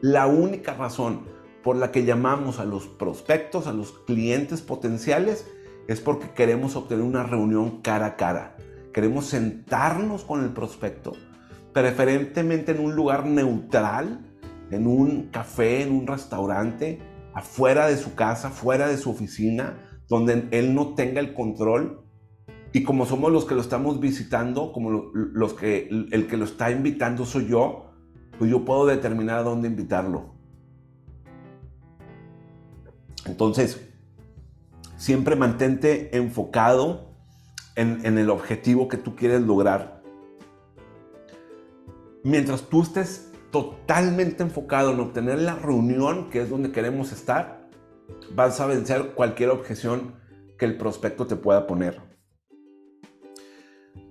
La 0.00 0.26
única 0.26 0.74
razón 0.74 1.20
por 1.62 1.76
la 1.76 1.92
que 1.92 2.04
llamamos 2.04 2.58
a 2.58 2.64
los 2.64 2.88
prospectos, 2.88 3.68
a 3.68 3.72
los 3.72 3.92
clientes 4.00 4.62
potenciales, 4.62 5.46
es 5.86 6.00
porque 6.00 6.30
queremos 6.30 6.74
obtener 6.74 7.04
una 7.04 7.22
reunión 7.22 7.82
cara 7.82 8.06
a 8.06 8.16
cara. 8.16 8.56
Queremos 8.92 9.26
sentarnos 9.26 10.24
con 10.24 10.42
el 10.42 10.50
prospecto 10.50 11.12
preferentemente 11.74 12.72
en 12.72 12.80
un 12.80 12.94
lugar 12.94 13.26
neutral, 13.26 14.20
en 14.70 14.86
un 14.86 15.28
café, 15.30 15.82
en 15.82 15.92
un 15.92 16.06
restaurante, 16.06 17.00
afuera 17.34 17.88
de 17.88 17.96
su 17.96 18.14
casa, 18.14 18.48
fuera 18.48 18.86
de 18.86 18.96
su 18.96 19.10
oficina, 19.10 19.76
donde 20.08 20.48
él 20.52 20.74
no 20.74 20.94
tenga 20.94 21.20
el 21.20 21.34
control. 21.34 22.06
Y 22.72 22.84
como 22.84 23.06
somos 23.06 23.30
los 23.32 23.44
que 23.44 23.54
lo 23.54 23.60
estamos 23.60 24.00
visitando, 24.00 24.72
como 24.72 25.10
los 25.12 25.54
que 25.54 25.88
el 25.88 26.26
que 26.26 26.36
lo 26.36 26.44
está 26.44 26.70
invitando 26.70 27.26
soy 27.26 27.46
yo, 27.46 27.90
pues 28.38 28.50
yo 28.50 28.64
puedo 28.64 28.86
determinar 28.86 29.40
a 29.40 29.42
dónde 29.42 29.68
invitarlo. 29.68 30.34
Entonces, 33.26 33.80
siempre 34.96 35.34
mantente 35.34 36.16
enfocado 36.16 37.14
en, 37.74 38.04
en 38.04 38.18
el 38.18 38.30
objetivo 38.30 38.88
que 38.88 38.96
tú 38.96 39.16
quieres 39.16 39.42
lograr 39.42 39.93
mientras 42.24 42.62
tú 42.62 42.82
estés 42.82 43.30
totalmente 43.52 44.42
enfocado 44.42 44.92
en 44.92 44.98
obtener 44.98 45.38
la 45.38 45.54
reunión, 45.54 46.30
que 46.30 46.42
es 46.42 46.50
donde 46.50 46.72
queremos 46.72 47.12
estar, 47.12 47.68
vas 48.34 48.60
a 48.60 48.66
vencer 48.66 49.12
cualquier 49.14 49.50
objeción 49.50 50.16
que 50.58 50.64
el 50.64 50.76
prospecto 50.76 51.26
te 51.26 51.36
pueda 51.36 51.66
poner. 51.66 52.00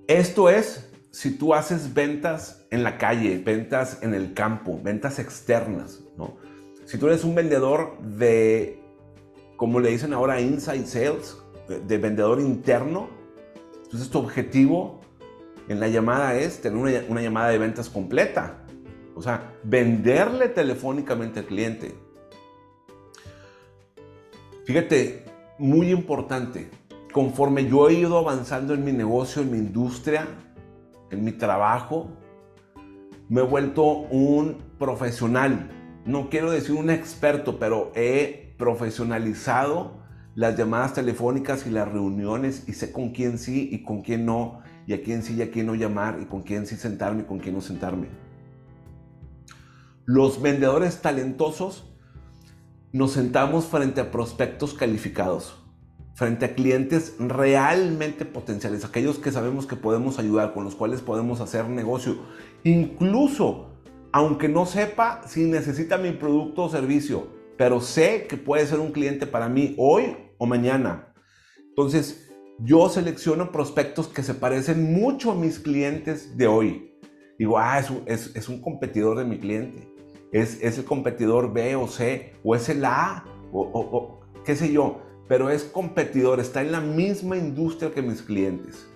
Esto 0.08 0.50
es 0.50 0.90
si 1.12 1.38
tú 1.38 1.54
haces 1.54 1.94
ventas 1.94 2.66
en 2.72 2.84
la 2.84 2.98
calle, 2.98 3.38
ventas 3.38 4.02
en 4.02 4.14
el 4.14 4.34
campo, 4.34 4.80
ventas 4.82 5.20
externas, 5.20 6.02
¿no? 6.18 6.38
Si 6.86 6.98
tú 6.98 7.08
eres 7.08 7.24
un 7.24 7.36
vendedor 7.36 8.02
de, 8.02 8.82
como 9.58 9.80
le 9.80 9.90
dicen 9.90 10.14
ahora, 10.14 10.42
inside 10.42 10.86
sales, 10.86 11.38
de 11.68 11.98
vendedor 11.98 12.42
interno, 12.42 13.10
entonces 13.84 14.10
tu 14.10 14.20
objetivo 14.20 15.03
en 15.68 15.80
la 15.80 15.88
llamada 15.88 16.36
es 16.36 16.62
tener 16.62 17.06
una, 17.10 17.22
llamada 17.22 17.50
de 17.50 17.58
ventas 17.58 17.90
completa. 17.90 18.60
O 19.16 19.22
sea, 19.22 19.54
venderle 19.64 20.50
telefónicamente 20.50 21.40
al 21.40 21.46
cliente. 21.46 21.96
Fíjate, 24.66 25.26
muy 25.60 25.92
importante, 25.92 26.70
conforme 27.12 27.66
yo 27.68 27.90
he 27.90 27.94
ido 27.94 28.18
avanzando 28.18 28.74
en 28.74 28.84
mi 28.84 28.92
negocio, 28.92 29.42
en 29.42 29.52
mi 29.52 29.58
industria, 29.58 30.28
en 31.12 31.24
mi 31.24 31.32
trabajo, 31.34 32.10
me 33.30 33.42
he 33.42 33.44
vuelto 33.44 33.84
un 33.84 34.58
profesional. 34.80 35.70
No 36.06 36.30
quiero 36.30 36.52
decir 36.52 36.76
un 36.76 36.90
experto, 36.90 37.60
pero 37.60 37.92
he 37.96 38.54
profesionalizado 38.58 40.02
las 40.36 40.58
llamadas 40.58 40.94
telefónicas 40.94 41.68
y 41.68 41.70
las 41.70 41.92
reuniones 41.92 42.68
y 42.68 42.74
sé 42.74 42.92
con 42.92 43.12
quién 43.12 43.38
sí 43.38 43.70
y 43.72 43.84
con 43.84 44.02
quién 44.02 44.26
no, 44.26 44.63
y 44.86 44.94
a 44.94 45.02
quién 45.02 45.24
sí 45.24 45.36
y 45.36 45.42
a 45.42 45.52
quién 45.52 45.68
no 45.68 45.76
llamar, 45.76 46.20
y 46.22 46.26
con 46.26 46.42
quién 46.42 46.66
sí 46.66 46.76
sentarme 46.76 47.22
y 47.22 47.26
con 47.26 47.40
quién 47.40 47.56
no 47.56 47.62
sentarme. 47.62 48.08
Los 50.06 50.42
vendedores 50.42 51.02
talentosos 51.02 51.86
nos 52.92 53.12
sentamos 53.12 53.66
frente 53.66 54.02
a 54.02 54.12
prospectos 54.12 54.74
calificados 54.74 55.64
frente 56.16 56.46
a 56.46 56.54
clientes 56.56 57.16
realmente 57.20 58.26
potenciales, 58.26 58.86
aquellos 58.86 59.18
que 59.18 59.32
sabemos 59.32 59.66
que 59.66 59.76
podemos 59.76 60.20
ayudar, 60.20 60.54
con 60.54 60.64
los 60.64 60.76
cuales 60.76 61.02
podemos 61.02 61.42
hacer 61.42 61.68
negocio. 61.68 62.18
Incluso, 62.64 63.72
aunque 64.12 64.48
no 64.48 64.66
sepa 64.66 65.22
si 65.28 65.46
necesita 65.46 65.98
mi 65.98 66.12
producto 66.12 66.64
o 66.64 66.70
servicio, 66.70 67.28
pero 67.58 67.82
sé 67.82 68.28
que 68.28 68.38
puede 68.38 68.68
ser 68.68 68.80
un 68.80 68.92
cliente 68.92 69.26
para 69.26 69.50
mí 69.50 69.76
hoy 69.78 70.16
o 70.38 70.46
mañana. 70.46 71.14
Entonces, 71.70 72.23
yo 72.60 72.90
selecciono 72.90 73.52
prospectos 73.52 74.08
que 74.08 74.24
se 74.24 74.34
parecen 74.34 74.94
mucho 74.94 75.32
a 75.32 75.36
mis 75.36 75.60
clientes 75.60 76.38
de 76.38 76.48
hoy. 76.48 76.94
Digo, 77.38 77.58
ah, 77.58 77.80
es 77.80 78.50
un, 78.50 78.62
competidor 78.62 79.18
de 79.18 79.26
mi 79.26 79.40
cliente. 79.40 79.92
Es, 80.32 80.62
el 80.62 80.86
competidor 80.86 81.54
B 81.54 81.76
o 81.76 81.88
C, 81.88 82.34
o 82.44 82.56
es 82.56 82.70
el 82.70 82.86
A, 82.86 83.26
o 83.52 84.20
qué 84.46 84.56
sé 84.56 84.72
yo 84.72 85.02
pero 85.28 85.50
es 85.50 85.64
competidor, 85.64 86.40
está 86.40 86.62
en 86.62 86.72
la 86.72 86.82
misma 86.82 87.38
industria 87.38 87.92
que 87.92 88.02
mis 88.02 88.22
clientes. 88.22 88.88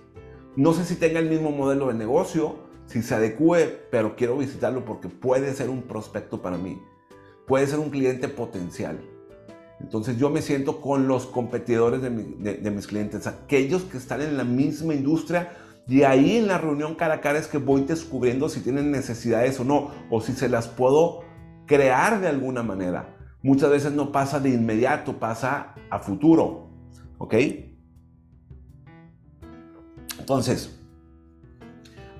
No 0.56 0.72
sé 0.72 0.84
si 0.84 0.96
tenga 0.96 1.20
el 1.20 1.28
mismo 1.28 1.50
modelo 1.50 1.88
de 1.88 1.94
negocio, 1.94 2.56
si 2.86 3.02
se 3.02 3.14
adecue, 3.14 3.86
pero 3.90 4.16
quiero 4.16 4.36
visitarlo 4.36 4.84
porque 4.84 5.08
puede 5.08 5.52
ser 5.54 5.70
un 5.70 5.82
prospecto 5.82 6.42
para 6.42 6.58
mí, 6.58 6.80
puede 7.46 7.66
ser 7.66 7.78
un 7.78 7.90
cliente 7.90 8.28
potencial. 8.28 9.00
Entonces 9.80 10.16
yo 10.18 10.30
me 10.30 10.42
siento 10.42 10.80
con 10.80 11.06
los 11.06 11.26
competidores 11.26 12.02
de, 12.02 12.10
mis 12.10 12.86
clientes, 12.86 13.26
aquellos 13.26 13.82
que 13.82 13.96
están 13.96 14.20
en 14.20 14.36
la 14.36 14.44
misma 14.44 14.94
industria 14.94 15.52
y 15.86 16.02
ahí 16.02 16.36
en 16.36 16.48
la 16.48 16.58
reunión 16.58 16.94
cara 16.94 17.14
a 17.14 17.20
cara 17.20 17.38
es 17.38 17.46
que 17.46 17.58
voy 17.58 17.82
descubriendo 17.82 18.48
si 18.48 18.60
tienen 18.60 18.90
necesidades 18.90 19.58
o 19.60 19.64
no, 19.64 19.90
o 20.10 20.20
si 20.20 20.32
se 20.32 20.48
las 20.48 20.68
puedo 20.68 21.22
crear 21.66 22.20
de 22.20 22.28
alguna 22.28 22.62
manera 22.62 23.18
muchas 23.42 23.70
veces 23.70 23.92
no 23.92 24.12
pasa 24.12 24.40
de 24.40 24.50
inmediato, 24.50 25.18
pasa 25.18 25.74
a 25.90 25.98
futuro. 25.98 26.68
¿Ok? 27.18 27.34
Entonces, 30.18 30.78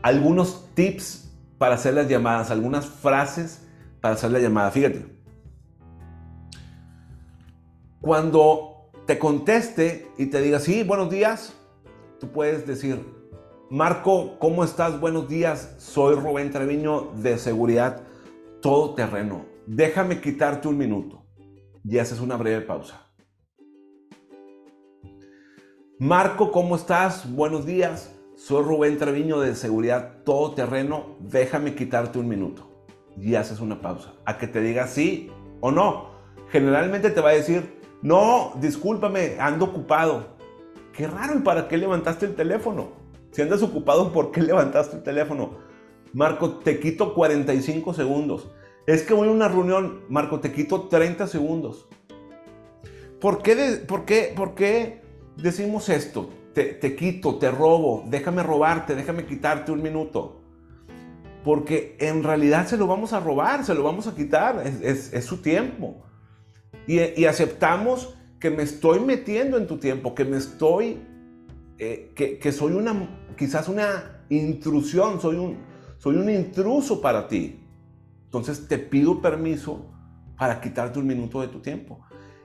algunos 0.03 0.67
tips 0.75 1.31
para 1.59 1.75
hacer 1.75 1.95
las 1.95 2.09
llamadas, 2.09 2.51
algunas 2.51 2.87
frases 2.87 3.67
para 4.01 4.15
hacer 4.15 4.31
la 4.31 4.39
llamada. 4.39 4.71
Fíjate. 4.71 5.18
Cuando 8.01 8.91
te 9.07 9.19
conteste 9.19 10.11
y 10.19 10.27
te 10.27 10.41
diga, 10.41 10.61
sí, 10.61 10.83
buenos 10.83 11.11
días, 11.11 11.55
tú 12.21 12.31
puedes 12.31 12.67
decir, 12.67 13.05
Marco, 13.71 14.39
¿cómo 14.39 14.65
estás? 14.65 15.01
Buenos 15.01 15.29
días, 15.29 15.75
soy 15.79 16.15
Rubén 16.15 16.51
Treviño 16.51 17.13
de 17.17 17.39
Seguridad 17.39 18.03
Todoterreno 18.63 19.59
déjame 19.69 20.21
quitarte 20.21 20.67
un 20.67 20.79
minuto 20.79 21.27
y 21.85 21.99
haces 21.99 22.21
una 22.21 22.37
breve 22.37 22.63
pausa. 22.63 23.07
Marco, 25.99 26.51
¿cómo 26.53 26.77
estás? 26.77 27.31
Buenos 27.31 27.67
días. 27.67 28.15
Soy 28.35 28.63
Rubén 28.63 28.99
Treviño 28.99 29.41
de 29.41 29.55
Seguridad 29.55 30.23
Todoterreno. 30.25 31.17
Déjame 31.21 31.75
quitarte 31.75 32.19
un 32.19 32.29
minuto 32.29 32.87
y 33.17 33.35
haces 33.35 33.61
una 33.61 33.81
pausa. 33.81 34.15
A 34.25 34.39
que 34.39 34.47
te 34.47 34.61
diga 34.61 34.87
sí 34.87 35.31
o 35.61 35.71
no. 35.71 36.13
Generalmente 36.51 37.11
te 37.11 37.21
va 37.21 37.31
a 37.31 37.35
decir, 37.35 37.78
no, 38.03 38.53
discúlpame, 38.61 39.37
ando 39.41 39.67
ocupado. 39.67 40.37
Qué 40.93 41.07
raro, 41.07 41.37
¿y 41.37 41.43
para 41.43 41.69
qué 41.69 41.77
levantaste 41.77 42.27
el 42.27 42.35
teléfono? 42.35 42.89
Si 43.31 43.43
andas 43.43 43.63
ocupado, 43.63 44.13
¿por 44.13 44.31
qué 44.31 44.43
levantaste 44.43 44.97
el 44.97 45.03
teléfono? 45.03 45.59
Marco, 46.13 46.59
te 46.59 46.81
quito 46.81 47.15
45 47.15 47.95
segundos. 47.95 48.51
Es 48.87 49.03
que 49.03 49.15
voy 49.15 49.29
a 49.29 49.33
una 49.33 49.49
reunión, 49.49 50.01
Marco, 50.09 50.41
te 50.41 50.53
quito 50.53 50.89
30 50.89 51.27
segundos. 51.27 51.87
¿Por 53.21 53.43
qué, 53.43 53.85
por 53.87 54.05
qué, 54.05 54.33
por 54.35 54.55
qué 54.55 55.03
decimos 55.37 55.89
esto? 55.89 56.31
Te, 56.55 56.97
quito, 56.97 57.37
te 57.37 57.53
robo, 57.53 58.03
déjame 58.09 58.43
robarte, 58.43 58.97
déjame 58.97 59.27
quitarte 59.27 59.71
un 59.71 59.83
minuto. 59.83 60.41
Porque 61.45 61.97
en 62.01 62.25
realidad 62.25 62.67
se 62.67 62.77
lo 62.77 62.87
vamos 62.89 63.13
a 63.13 63.21
robar, 63.21 63.65
se 63.65 63.75
lo 63.75 63.85
vamos 63.85 64.09
a 64.09 64.15
quitar, 64.15 64.67
es, 64.67 65.25
su 65.25 65.43
tiempo. 65.43 66.03
Y, 66.89 67.27
aceptamos 67.27 68.15
que 68.41 68.51
me 68.51 68.63
estoy 68.63 69.01
metiendo 69.01 69.59
en 69.59 69.67
tu 69.67 69.77
tiempo, 69.77 70.15
que 70.15 70.25
me 70.25 70.39
estoy, 70.39 70.99
eh, 71.77 72.15
que, 72.15 72.51
soy 72.51 72.73
una, 72.73 73.35
quizás 73.37 73.69
una 73.69 74.25
intrusión, 74.31 75.21
soy 75.21 75.37
un, 75.37 75.59
soy 75.99 76.17
un 76.17 76.31
intruso 76.31 77.03
para 77.03 77.29
ti. 77.29 77.63
Entonces 78.25 78.67
te 78.69 78.79
pido 78.79 79.21
permiso 79.21 79.93
para 80.39 80.63
quitarte 80.63 80.99
un 80.99 81.07
minuto 81.07 81.43
de 81.43 81.49
tu 81.49 81.61
tiempo. 81.61 82.01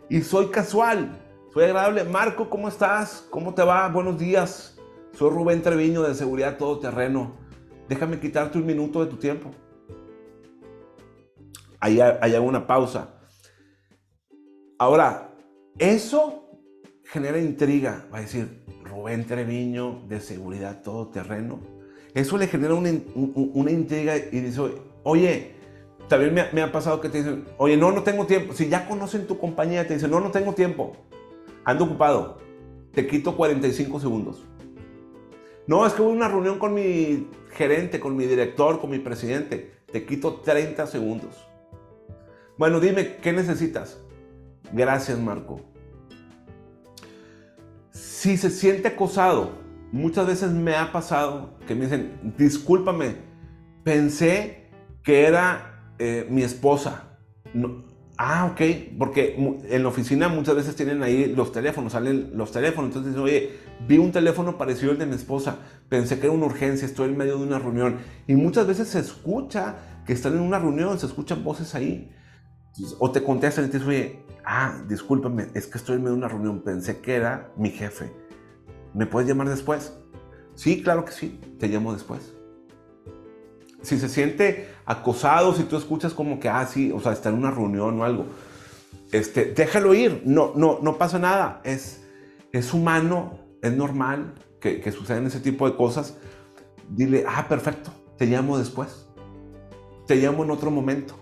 Y 0.09 0.19
soy 0.21 0.47
casual, 0.47 1.21
soy 1.53 1.63
agradable. 1.63 2.03
Marco, 2.03 2.49
¿cómo 2.49 2.67
estás? 2.67 3.25
¿Cómo 3.29 3.53
te 3.53 3.63
va? 3.63 3.87
Buenos 3.87 4.19
días. 4.19 4.77
Soy 5.13 5.29
Rubén 5.29 5.61
Treviño 5.61 6.01
de 6.01 6.15
Seguridad 6.15 6.57
Todoterreno. 6.57 7.37
Déjame 7.87 8.19
quitarte 8.19 8.57
un 8.57 8.65
minuto 8.65 9.05
de 9.05 9.09
tu 9.09 9.15
tiempo. 9.15 9.51
Ahí 11.79 12.01
hay 12.01 12.33
una 12.35 12.67
pausa. 12.67 13.12
Ahora, 14.77 15.35
eso 15.77 16.43
genera 17.03 17.37
intriga. 17.39 18.07
Va 18.13 18.19
a 18.19 18.21
decir, 18.21 18.63
Rubén 18.83 19.25
Treviño 19.25 20.01
de 20.07 20.19
Seguridad 20.19 20.81
Todoterreno. 20.81 21.59
Eso 22.13 22.37
le 22.37 22.47
genera 22.47 22.75
una, 22.75 22.91
una 23.15 23.71
intriga 23.71 24.15
y 24.17 24.39
dice, 24.39 24.61
oye, 25.03 25.53
también 26.07 26.33
me, 26.51 26.61
ha 26.61 26.71
pasado 26.71 27.01
que 27.01 27.09
te 27.09 27.19
dicen, 27.19 27.45
oye, 27.57 27.77
no, 27.77 27.91
no 27.91 28.03
tengo 28.03 28.25
tiempo. 28.25 28.53
Si 28.53 28.69
ya 28.69 28.87
conocen 28.87 29.25
tu 29.25 29.37
compañía, 29.37 29.87
te 29.87 29.95
dicen, 29.95 30.11
no, 30.11 30.19
no 30.19 30.31
tengo 30.31 30.53
tiempo. 30.53 30.95
Ando 31.63 31.85
ocupado. 31.85 32.37
Te 32.93 33.07
quito 33.07 33.35
45 33.35 33.99
segundos. 33.99 34.43
No, 35.65 35.85
es 35.87 35.93
que 35.93 36.03
a 36.03 36.05
una 36.05 36.27
reunión 36.27 36.59
con 36.59 36.73
mi 36.73 37.29
gerente, 37.51 37.99
con 37.99 38.15
mi 38.15 38.25
director, 38.25 38.79
con 38.79 38.91
mi 38.91 38.99
presidente. 38.99 39.71
Te 39.91 40.05
quito 40.05 40.35
30 40.41 40.85
segundos. 40.87 41.47
Bueno, 42.57 42.79
dime, 42.79 43.15
¿qué 43.17 43.33
necesitas? 43.33 43.99
Gracias, 44.73 45.19
Marco. 45.19 45.61
Si 47.91 48.37
se 48.37 48.49
siente 48.49 48.87
acosado, 48.87 49.51
muchas 49.91 50.25
veces 50.25 50.51
me 50.51 50.75
ha 50.75 50.91
pasado 50.91 51.59
que 51.67 51.75
me 51.75 51.83
dicen, 51.85 52.33
discúlpame, 52.37 53.17
pensé 53.83 54.71
que 55.03 55.25
era 55.27 55.93
eh, 55.99 56.25
mi 56.27 56.41
esposa. 56.41 57.03
ah, 58.17 58.49
ok, 58.51 58.61
porque 58.97 59.35
en 59.69 59.83
la 59.83 59.89
oficina 59.89 60.27
muchas 60.27 60.55
veces 60.55 60.75
tienen 60.75 61.03
ahí 61.03 61.31
los 61.35 61.51
teléfonos, 61.51 61.93
salen 61.93 62.31
los 62.33 62.51
teléfonos. 62.51 62.95
Entonces, 62.95 63.15
oye, 63.21 63.51
vi 63.87 63.99
un 63.99 64.11
teléfono 64.11 64.57
parecido 64.57 64.91
al 64.91 64.97
de 64.97 65.05
mi 65.05 65.15
esposa, 65.15 65.59
pensé 65.87 66.19
que 66.19 66.25
era 66.25 66.35
una 66.35 66.47
urgencia, 66.47 66.87
estoy 66.87 67.09
en 67.09 67.17
medio 67.17 67.37
de 67.37 67.43
una 67.43 67.59
reunión. 67.59 67.97
Y 68.25 68.33
muchas 68.33 68.65
veces 68.65 68.87
se 68.87 68.99
escucha 68.99 69.75
que 70.07 70.13
están 70.13 70.33
en 70.33 70.39
una 70.39 70.57
reunión, 70.57 70.97
se 70.97 71.05
escuchan 71.05 71.43
voces 71.43 71.75
ahí. 71.75 72.09
O 72.99 73.11
te 73.11 73.23
contestan 73.23 73.65
y 73.65 73.67
te 73.67 73.77
dicen, 73.77 73.89
oye, 73.89 74.25
ah, 74.45 74.81
discúlpame, 74.87 75.49
es 75.53 75.67
que 75.67 75.77
estoy 75.77 75.95
en 75.95 76.01
medio 76.01 76.13
de 76.13 76.17
una 76.17 76.27
reunión, 76.27 76.61
pensé 76.61 76.99
que 76.99 77.15
era 77.15 77.51
mi 77.55 77.69
jefe. 77.69 78.11
¿Me 78.93 79.05
puedes 79.05 79.27
llamar 79.27 79.49
después? 79.49 79.93
Sí, 80.55 80.81
claro 80.81 81.05
que 81.05 81.11
sí, 81.11 81.39
te 81.59 81.67
llamo 81.67 81.93
después 81.93 82.33
si 83.83 83.99
se 83.99 84.09
siente 84.09 84.69
acosado, 84.85 85.53
si 85.53 85.63
tú 85.63 85.77
escuchas 85.77 86.13
como 86.13 86.39
que, 86.39 86.49
ah, 86.49 86.65
sí, 86.65 86.91
o 86.91 86.99
sea, 86.99 87.11
está 87.11 87.29
en 87.29 87.35
una 87.35 87.51
reunión 87.51 87.99
o 87.99 88.03
algo, 88.03 88.25
este, 89.11 89.53
déjalo 89.53 89.93
ir, 89.93 90.23
no, 90.25 90.53
no, 90.55 90.79
no 90.81 90.97
pasa 90.97 91.19
nada, 91.19 91.61
es, 91.63 92.01
es 92.51 92.73
humano, 92.73 93.39
es 93.61 93.73
normal 93.73 94.33
que, 94.59 94.79
que 94.79 94.91
sucedan 94.91 95.27
ese 95.27 95.39
tipo 95.39 95.69
de 95.69 95.75
cosas. 95.75 96.17
Dile, 96.89 97.25
ah, 97.27 97.45
perfecto, 97.47 97.91
te 98.17 98.25
llamo 98.25 98.57
después, 98.57 99.07
te 100.07 100.15
llamo 100.15 100.43
en 100.43 100.51
otro 100.51 100.71
momento. 100.71 101.15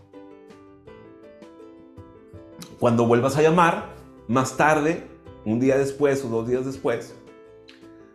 Cuando 2.82 3.06
vuelvas 3.06 3.38
a 3.38 3.44
llamar, 3.44 3.94
más 4.28 4.58
tarde, 4.58 5.04
un 5.46 5.60
día 5.60 5.78
después 5.78 6.26
o 6.26 6.30
dos 6.30 6.48
días 6.48 6.66
después, 6.66 7.14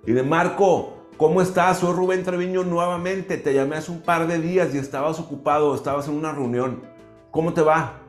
dile, 0.04 0.24
Marco, 0.24 0.94
¿Cómo 1.16 1.40
estás? 1.40 1.78
Soy 1.78 1.94
Rubén 1.94 2.24
Treviño 2.24 2.62
nuevamente. 2.62 3.38
Te 3.38 3.54
llamé 3.54 3.76
hace 3.76 3.90
un 3.90 4.02
par 4.02 4.26
de 4.26 4.38
días 4.38 4.74
y 4.74 4.78
estabas 4.78 5.18
ocupado, 5.18 5.74
estabas 5.74 6.08
en 6.08 6.14
una 6.14 6.32
reunión. 6.32 6.82
¿Cómo 7.30 7.54
te 7.54 7.62
va? 7.62 8.00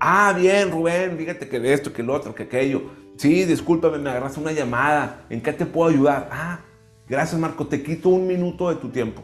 Ah, 0.00 0.34
bien, 0.36 0.72
Rubén, 0.72 1.16
fíjate 1.16 1.48
que 1.48 1.72
esto, 1.72 1.92
que 1.92 2.02
lo 2.02 2.12
otro, 2.12 2.34
que 2.34 2.44
aquello. 2.44 2.82
Sí, 3.16 3.44
discúlpame, 3.44 3.98
me 3.98 4.10
agarraste 4.10 4.40
una 4.40 4.50
llamada. 4.52 5.26
¿En 5.30 5.42
qué 5.42 5.52
te 5.52 5.66
puedo 5.66 5.90
ayudar? 5.90 6.28
Ah, 6.32 6.60
gracias, 7.06 7.38
Marco, 7.38 7.66
te 7.66 7.82
quito 7.82 8.08
un 8.08 8.26
minuto 8.26 8.70
de 8.70 8.76
tu 8.76 8.88
tiempo. 8.88 9.22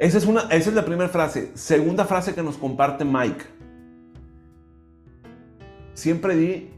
Esa 0.00 0.16
es, 0.16 0.24
una, 0.24 0.40
esa 0.44 0.70
es 0.70 0.74
la 0.74 0.86
primera 0.86 1.10
frase. 1.10 1.50
Segunda 1.52 2.06
frase 2.06 2.34
que 2.34 2.42
nos 2.42 2.56
comparte 2.56 3.04
Mike. 3.04 3.44
Siempre 5.92 6.34
di, 6.36 6.70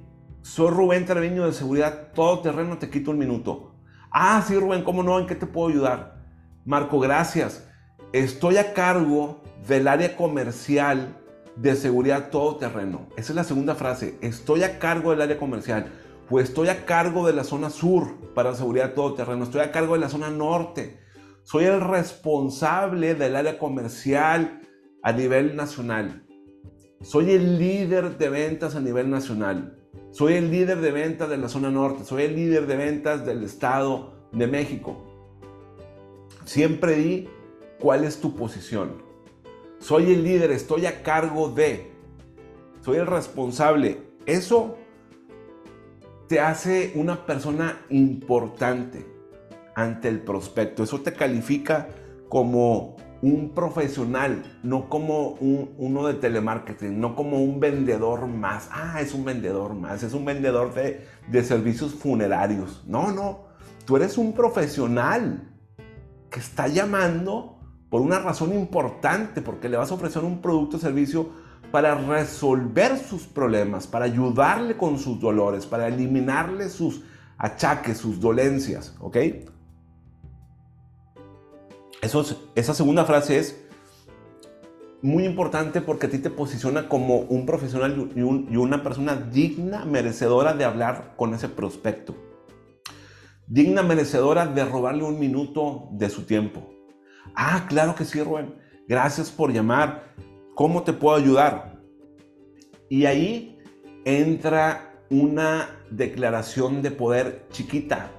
soy 0.42 0.72
Rubén 0.72 1.06
Treviño 1.06 1.46
de 1.46 1.52
Seguridad 1.52 2.08
Todo 2.16 2.40
Terreno, 2.40 2.78
te 2.78 2.90
quito 2.90 3.12
un 3.12 3.18
minuto. 3.18 3.76
Ah, 4.10 4.42
sí, 4.44 4.58
Rubén, 4.58 4.82
¿cómo 4.82 5.04
no? 5.04 5.20
¿En 5.20 5.28
qué 5.28 5.36
te 5.36 5.46
puedo 5.46 5.68
ayudar? 5.68 6.16
Marco, 6.64 6.98
gracias. 6.98 7.64
Estoy 8.12 8.56
a 8.56 8.74
cargo 8.74 9.40
del 9.68 9.86
área 9.86 10.16
comercial 10.16 11.16
de 11.54 11.76
seguridad 11.76 12.30
todoterreno. 12.30 13.06
Esa 13.16 13.30
es 13.30 13.36
la 13.36 13.44
segunda 13.44 13.76
frase. 13.76 14.18
Estoy 14.20 14.64
a 14.64 14.80
cargo 14.80 15.12
del 15.12 15.22
área 15.22 15.38
comercial. 15.38 15.92
Pues 16.28 16.48
estoy 16.48 16.70
a 16.70 16.86
cargo 16.86 17.24
de 17.24 17.34
la 17.34 17.44
zona 17.44 17.70
sur 17.70 18.16
para 18.34 18.56
seguridad 18.56 18.94
todoterreno. 18.94 19.44
Estoy 19.44 19.60
a 19.60 19.70
cargo 19.70 19.94
de 19.94 20.00
la 20.00 20.08
zona 20.08 20.28
norte. 20.28 21.01
Soy 21.44 21.64
el 21.64 21.80
responsable 21.80 23.14
del 23.14 23.34
área 23.34 23.58
comercial 23.58 24.60
a 25.02 25.12
nivel 25.12 25.56
nacional. 25.56 26.24
Soy 27.00 27.32
el 27.32 27.58
líder 27.58 28.16
de 28.16 28.28
ventas 28.28 28.76
a 28.76 28.80
nivel 28.80 29.10
nacional. 29.10 29.76
Soy 30.10 30.34
el 30.34 30.52
líder 30.52 30.80
de 30.80 30.92
ventas 30.92 31.28
de 31.28 31.38
la 31.38 31.48
zona 31.48 31.70
norte. 31.70 32.04
Soy 32.04 32.22
el 32.24 32.36
líder 32.36 32.66
de 32.66 32.76
ventas 32.76 33.26
del 33.26 33.42
estado 33.42 34.28
de 34.30 34.46
México. 34.46 35.02
Siempre 36.44 36.94
di 36.94 37.28
cuál 37.80 38.04
es 38.04 38.20
tu 38.20 38.36
posición. 38.36 39.02
Soy 39.80 40.12
el 40.12 40.22
líder, 40.22 40.52
estoy 40.52 40.86
a 40.86 41.02
cargo 41.02 41.48
de. 41.48 41.90
Soy 42.82 42.98
el 42.98 43.06
responsable. 43.08 43.98
Eso 44.26 44.76
te 46.28 46.38
hace 46.38 46.92
una 46.94 47.26
persona 47.26 47.84
importante 47.90 49.11
ante 49.74 50.08
el 50.08 50.20
prospecto. 50.20 50.82
Eso 50.82 51.00
te 51.00 51.12
califica 51.12 51.88
como 52.28 52.96
un 53.22 53.52
profesional, 53.54 54.42
no 54.64 54.88
como 54.88 55.30
un, 55.34 55.74
uno 55.78 56.06
de 56.06 56.14
telemarketing, 56.14 56.98
no 56.98 57.14
como 57.14 57.42
un 57.42 57.60
vendedor 57.60 58.26
más. 58.26 58.68
Ah, 58.72 59.00
es 59.00 59.14
un 59.14 59.24
vendedor 59.24 59.74
más, 59.74 60.02
es 60.02 60.12
un 60.12 60.24
vendedor 60.24 60.74
de, 60.74 61.06
de 61.28 61.44
servicios 61.44 61.94
funerarios. 61.94 62.82
No, 62.86 63.12
no, 63.12 63.44
tú 63.84 63.96
eres 63.96 64.18
un 64.18 64.32
profesional 64.32 65.48
que 66.30 66.40
está 66.40 66.66
llamando 66.66 67.60
por 67.90 68.00
una 68.00 68.18
razón 68.18 68.54
importante, 68.54 69.40
porque 69.42 69.68
le 69.68 69.76
vas 69.76 69.90
a 69.92 69.94
ofrecer 69.94 70.24
un 70.24 70.40
producto 70.40 70.78
o 70.78 70.80
servicio 70.80 71.30
para 71.70 71.94
resolver 71.94 72.98
sus 72.98 73.26
problemas, 73.26 73.86
para 73.86 74.06
ayudarle 74.06 74.76
con 74.76 74.98
sus 74.98 75.20
dolores, 75.20 75.66
para 75.66 75.88
eliminarle 75.88 76.68
sus 76.68 77.02
achaques, 77.38 77.98
sus 77.98 78.18
dolencias, 78.18 78.96
¿ok? 79.00 79.16
Eso 82.02 82.50
esa 82.54 82.74
segunda 82.74 83.06
frase 83.06 83.38
es 83.38 83.64
muy 85.00 85.24
importante 85.24 85.80
porque 85.80 86.06
a 86.06 86.10
ti 86.10 86.18
te 86.18 86.30
posiciona 86.30 86.88
como 86.88 87.20
un 87.20 87.46
profesional 87.46 88.10
y, 88.14 88.20
y 88.20 88.56
una 88.56 88.82
persona 88.82 89.16
digna, 89.16 89.86
merecedora 89.86 90.52
de 90.52 90.64
hablar 90.64 91.14
con 91.16 91.32
ese 91.32 91.48
prospecto. 91.48 92.14
Digna, 93.46 93.82
merecedora 93.82 94.46
de 94.46 94.64
robarle 94.64 95.04
un 95.04 95.18
minuto 95.18 95.88
de 95.92 96.10
su 96.10 96.24
tiempo 96.24 96.72
Ah, 97.34 97.66
claro 97.68 97.94
que 97.94 98.04
sí, 98.04 98.22
Rubén. 98.22 98.54
Gracias 98.86 99.30
por 99.30 99.52
llamar. 99.52 100.14
¿Cómo 100.54 100.82
te 100.82 100.92
puedo 100.92 101.16
ayudar? 101.16 101.80
Y 102.88 103.06
ahí 103.06 103.58
entra 104.04 104.94
una 105.08 105.68
declaración 105.90 106.82
de 106.82 106.90
poder 106.90 107.46
chiquita, 107.50 108.10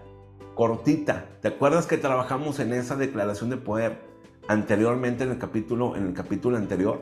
cortita. 0.56 1.26
¿Te 1.42 1.50
acuerdas 1.50 1.86
que 1.86 1.98
trabajamos 1.98 2.60
en 2.60 2.74
esa 2.74 2.96
declaración 2.96 3.50
de 3.50 3.58
poder 3.58 4.02
anteriormente 4.48 5.24
en 5.24 5.32
el 5.32 5.38
capítulo, 5.38 5.96
en 5.96 6.08
el 6.08 6.14
capítulo 6.14 6.58
anterior? 6.58 7.02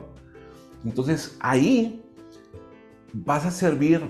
Entonces 0.84 1.36
ahí 1.40 2.04
vas 3.12 3.46
a 3.46 3.50
servir 3.50 4.02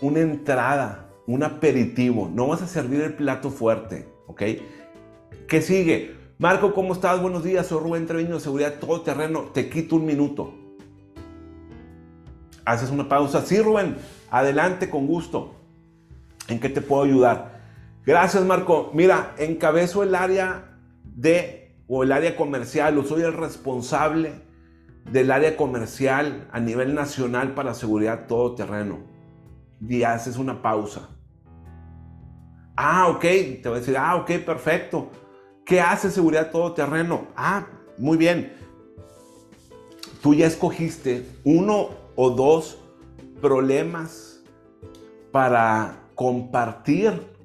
una 0.00 0.20
entrada, 0.20 1.10
un 1.26 1.42
aperitivo. 1.42 2.30
No 2.32 2.48
vas 2.48 2.62
a 2.62 2.66
servir 2.66 3.00
el 3.00 3.14
plato 3.14 3.50
fuerte, 3.50 4.08
¿ok? 4.26 4.42
¿Qué 5.46 5.62
sigue? 5.62 6.16
Marco, 6.38 6.72
¿cómo 6.72 6.92
estás? 6.92 7.20
Buenos 7.20 7.42
días, 7.42 7.66
soy 7.66 7.82
Rubén 7.82 8.06
Treviño 8.06 8.34
de 8.34 8.40
Seguridad 8.40 8.74
Todo 8.78 9.00
Terreno. 9.00 9.42
Te 9.52 9.68
quito 9.68 9.96
un 9.96 10.06
minuto. 10.06 10.54
Haces 12.64 12.90
una 12.90 13.08
pausa. 13.08 13.44
Sí, 13.44 13.60
Rubén, 13.60 13.96
adelante 14.30 14.90
con 14.90 15.06
gusto. 15.06 15.54
¿En 16.48 16.60
qué 16.60 16.68
te 16.68 16.80
puedo 16.80 17.02
ayudar? 17.02 17.57
Gracias, 18.08 18.42
Marco. 18.46 18.90
Mira, 18.94 19.34
encabezo 19.36 20.02
el 20.02 20.14
área 20.14 20.78
de 21.04 21.76
o 21.88 22.04
el 22.04 22.10
área 22.10 22.36
comercial 22.36 22.96
o 22.96 23.02
soy 23.02 23.20
el 23.20 23.34
responsable 23.34 24.32
del 25.12 25.30
área 25.30 25.58
comercial 25.58 26.48
a 26.50 26.58
nivel 26.58 26.94
nacional 26.94 27.52
para 27.52 27.74
seguridad 27.74 28.26
todo 28.26 28.54
terreno. 28.54 29.00
Y 29.86 30.04
haces 30.04 30.38
una 30.38 30.62
pausa. 30.62 31.10
Ah, 32.78 33.08
ok. 33.08 33.20
Te 33.20 33.60
voy 33.64 33.72
a 33.72 33.80
decir, 33.80 33.98
ah, 33.98 34.16
ok, 34.16 34.38
perfecto. 34.38 35.10
¿Qué 35.66 35.82
hace 35.82 36.10
seguridad 36.10 36.50
todoterreno? 36.50 37.26
Ah, 37.36 37.66
muy 37.98 38.16
bien. 38.16 38.54
Tú 40.22 40.32
ya 40.32 40.46
escogiste 40.46 41.28
uno 41.44 41.90
o 42.16 42.30
dos 42.30 42.78
problemas 43.42 44.42
para 45.30 46.08
compartir 46.14 47.36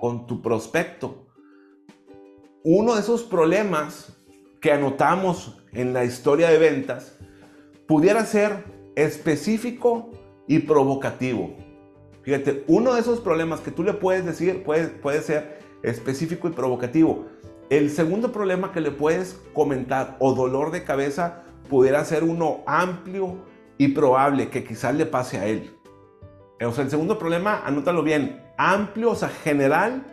con 0.00 0.26
tu 0.26 0.42
prospecto. 0.42 1.26
Uno 2.64 2.94
de 2.94 3.00
esos 3.00 3.22
problemas 3.22 4.16
que 4.60 4.72
anotamos 4.72 5.62
en 5.72 5.92
la 5.92 6.04
historia 6.04 6.50
de 6.50 6.58
ventas 6.58 7.16
pudiera 7.86 8.24
ser 8.24 8.64
específico 8.96 10.10
y 10.46 10.60
provocativo. 10.60 11.54
Fíjate, 12.22 12.64
uno 12.66 12.94
de 12.94 13.00
esos 13.00 13.20
problemas 13.20 13.60
que 13.60 13.70
tú 13.70 13.82
le 13.82 13.94
puedes 13.94 14.24
decir 14.24 14.62
puede, 14.62 14.88
puede 14.88 15.22
ser 15.22 15.60
específico 15.82 16.48
y 16.48 16.52
provocativo. 16.52 17.26
El 17.70 17.90
segundo 17.90 18.32
problema 18.32 18.72
que 18.72 18.80
le 18.80 18.90
puedes 18.90 19.40
comentar 19.54 20.16
o 20.18 20.34
dolor 20.34 20.70
de 20.70 20.84
cabeza 20.84 21.44
pudiera 21.68 22.04
ser 22.04 22.24
uno 22.24 22.62
amplio 22.66 23.38
y 23.78 23.88
probable 23.88 24.50
que 24.50 24.64
quizás 24.64 24.94
le 24.94 25.06
pase 25.06 25.38
a 25.38 25.46
él. 25.46 25.74
O 26.62 26.72
sea, 26.72 26.84
el 26.84 26.90
segundo 26.90 27.18
problema, 27.18 27.62
anótalo 27.64 28.02
bien, 28.02 28.42
amplio, 28.60 29.12
o 29.12 29.14
sea, 29.14 29.30
general 29.30 30.04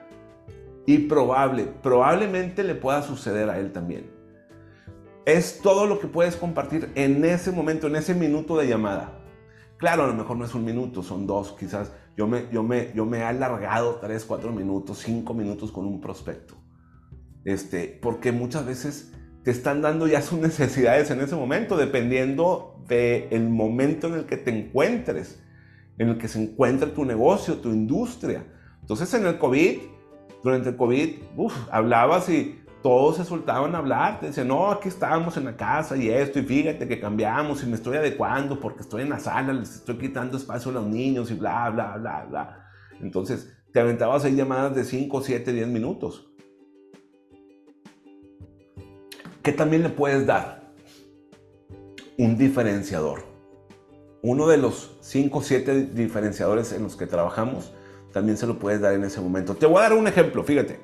y 0.85 0.99
probable. 0.99 1.65
Probablemente 1.83 2.63
le 2.63 2.75
pueda 2.75 3.01
suceder 3.01 3.49
a 3.49 3.59
él 3.59 3.73
también. 3.73 4.09
Es 5.25 5.59
todo 5.61 5.85
lo 5.85 5.99
que 5.99 6.07
puedes 6.07 6.37
compartir 6.37 6.89
en 6.95 7.25
ese 7.25 7.51
momento, 7.51 7.87
en 7.87 7.97
ese 7.97 8.15
minuto 8.15 8.57
de 8.57 8.67
llamada. 8.67 9.19
Claro, 9.75 10.05
a 10.05 10.07
lo 10.07 10.13
mejor 10.13 10.37
no 10.37 10.45
es 10.45 10.55
un 10.55 10.63
minuto, 10.63 11.03
son 11.03 11.27
dos, 11.27 11.55
quizás 11.59 11.91
yo 12.15 12.25
me, 12.25 12.47
yo 12.51 12.63
me, 12.63 12.91
yo 12.95 13.05
me 13.05 13.19
he 13.19 13.23
alargado 13.23 13.95
tres, 13.95 14.23
cuatro 14.25 14.51
minutos, 14.51 14.99
cinco 14.99 15.33
minutos 15.33 15.71
con 15.71 15.85
un 15.85 15.99
prospecto. 15.99 16.55
Este, 17.43 17.99
porque 18.01 18.31
muchas 18.31 18.65
veces 18.65 19.13
te 19.43 19.51
están 19.51 19.81
dando 19.81 20.07
ya 20.07 20.21
sus 20.21 20.39
necesidades 20.49 21.11
en 21.11 21.19
ese 21.19 21.35
momento, 21.35 21.75
dependiendo 21.75 22.81
del 22.87 23.49
momento 23.49 24.07
en 24.07 24.13
el 24.15 24.25
que 24.25 24.37
te 24.37 24.57
encuentres, 24.57 25.43
en 25.97 26.09
el 26.09 26.17
que 26.17 26.27
se 26.27 26.41
encuentra 26.41 26.93
tu 26.93 27.05
negocio, 27.05 27.55
tu 27.55 27.69
industria. 27.69 28.45
Entonces 28.81 29.13
en 29.13 29.25
el 29.25 29.37
COVID, 29.37 29.79
durante 30.43 30.69
el 30.69 30.75
COVID, 30.75 31.09
hablabas 31.71 32.29
y 32.29 32.61
todos 32.81 33.17
se 33.17 33.25
soltaban 33.25 33.75
a 33.75 33.79
hablar, 33.79 34.19
te 34.19 34.27
decían, 34.27 34.47
no, 34.47 34.71
aquí 34.71 34.87
estábamos 34.87 35.35
en 35.35 35.45
la 35.45 35.57
casa 35.57 35.97
y 35.97 36.09
esto, 36.09 36.39
y 36.39 36.43
fíjate 36.43 36.87
que 36.87 36.99
cambiamos 36.99 37.63
y 37.63 37.65
me 37.65 37.75
estoy 37.75 37.97
adecuando 37.97 38.59
porque 38.59 38.81
estoy 38.81 39.01
en 39.01 39.09
la 39.09 39.19
sala, 39.19 39.51
les 39.51 39.75
estoy 39.75 39.97
quitando 39.97 40.37
espacio 40.37 40.71
a 40.71 40.75
los 40.75 40.87
niños 40.87 41.31
y 41.31 41.33
bla, 41.33 41.69
bla, 41.69 41.97
bla, 41.97 42.25
bla. 42.29 42.69
Entonces 43.01 43.53
te 43.73 43.79
aventabas 43.79 44.23
ahí 44.23 44.35
llamadas 44.35 44.75
de 44.75 44.83
5, 44.83 45.21
7, 45.21 45.51
10 45.51 45.67
minutos. 45.67 46.31
¿Qué 49.43 49.51
también 49.51 49.83
le 49.83 49.89
puedes 49.89 50.25
dar? 50.25 50.73
Un 52.17 52.37
diferenciador. 52.37 53.26
Uno 54.21 54.47
de 54.47 54.57
los 54.57 54.97
5 55.01 55.37
o 55.37 55.41
7 55.41 55.85
diferenciadores 55.93 56.73
en 56.73 56.83
los 56.83 56.95
que 56.95 57.07
trabajamos, 57.07 57.71
también 58.11 58.37
se 58.37 58.47
lo 58.47 58.57
puedes 58.57 58.81
dar 58.81 58.93
en 58.93 59.03
ese 59.03 59.21
momento. 59.21 59.55
Te 59.55 59.65
voy 59.65 59.79
a 59.79 59.83
dar 59.83 59.93
un 59.93 60.07
ejemplo, 60.07 60.43
fíjate. 60.43 60.79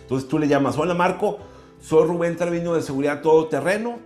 Entonces 0.00 0.28
tú 0.28 0.38
le 0.38 0.48
llamas, 0.48 0.78
hola 0.78 0.94
Marco, 0.94 1.38
soy 1.80 2.06
Rubén 2.06 2.36
Treviño 2.36 2.74
de 2.74 2.82
Seguridad 2.82 3.20
Todoterreno. 3.20 3.98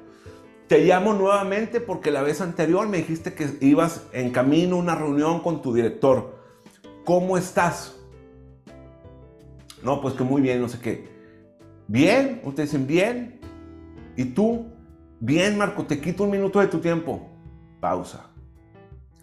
Te 0.66 0.85
llamo 0.85 1.14
nuevamente 1.14 1.81
porque 1.81 2.11
la 2.11 2.23
vez 2.23 2.40
anterior 2.40 2.88
me 2.88 2.99
dijiste 2.99 3.35
que 3.35 3.59
ibas 3.61 4.03
en 4.12 4.31
camino 4.31 4.77
a 4.77 4.79
una 4.79 4.94
reunión 4.94 5.40
con 5.40 5.62
tu 5.62 5.75
director. 5.75 6.38
¿Cómo 7.05 7.37
estás? 7.37 7.96
No, 9.83 10.01
pues 10.01 10.14
que 10.14 10.25
muy 10.25 10.42
bien, 10.42 10.61
no 10.61 10.68
sé 10.68 10.79
qué. 10.81 11.09
Bien, 11.88 12.40
ustedes 12.44 12.70
dicen 12.70 12.87
bien. 12.87 13.40
¿Y 14.16 14.27
tú? 14.27 14.66
Bien, 15.18 15.59
Marco, 15.59 15.85
te 15.85 16.01
quito 16.01 16.25
un 16.25 16.31
minuto 16.31 16.61
de 16.61 16.68
tu 16.68 16.79
tiempo. 16.79 17.30
Pausa. 17.81 18.31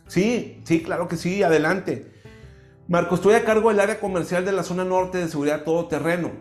Sí, 0.07 0.61
sí, 0.63 0.81
claro 0.81 1.07
que 1.07 1.17
sí, 1.17 1.43
adelante. 1.43 2.11
Marco, 2.87 3.15
estoy 3.15 3.35
a 3.35 3.43
cargo 3.43 3.69
del 3.69 3.79
área 3.79 3.99
comercial 3.99 4.45
de 4.45 4.53
la 4.53 4.63
zona 4.63 4.85
norte 4.85 5.17
de 5.17 5.27
seguridad 5.27 5.63
todoterreno. 5.63 6.31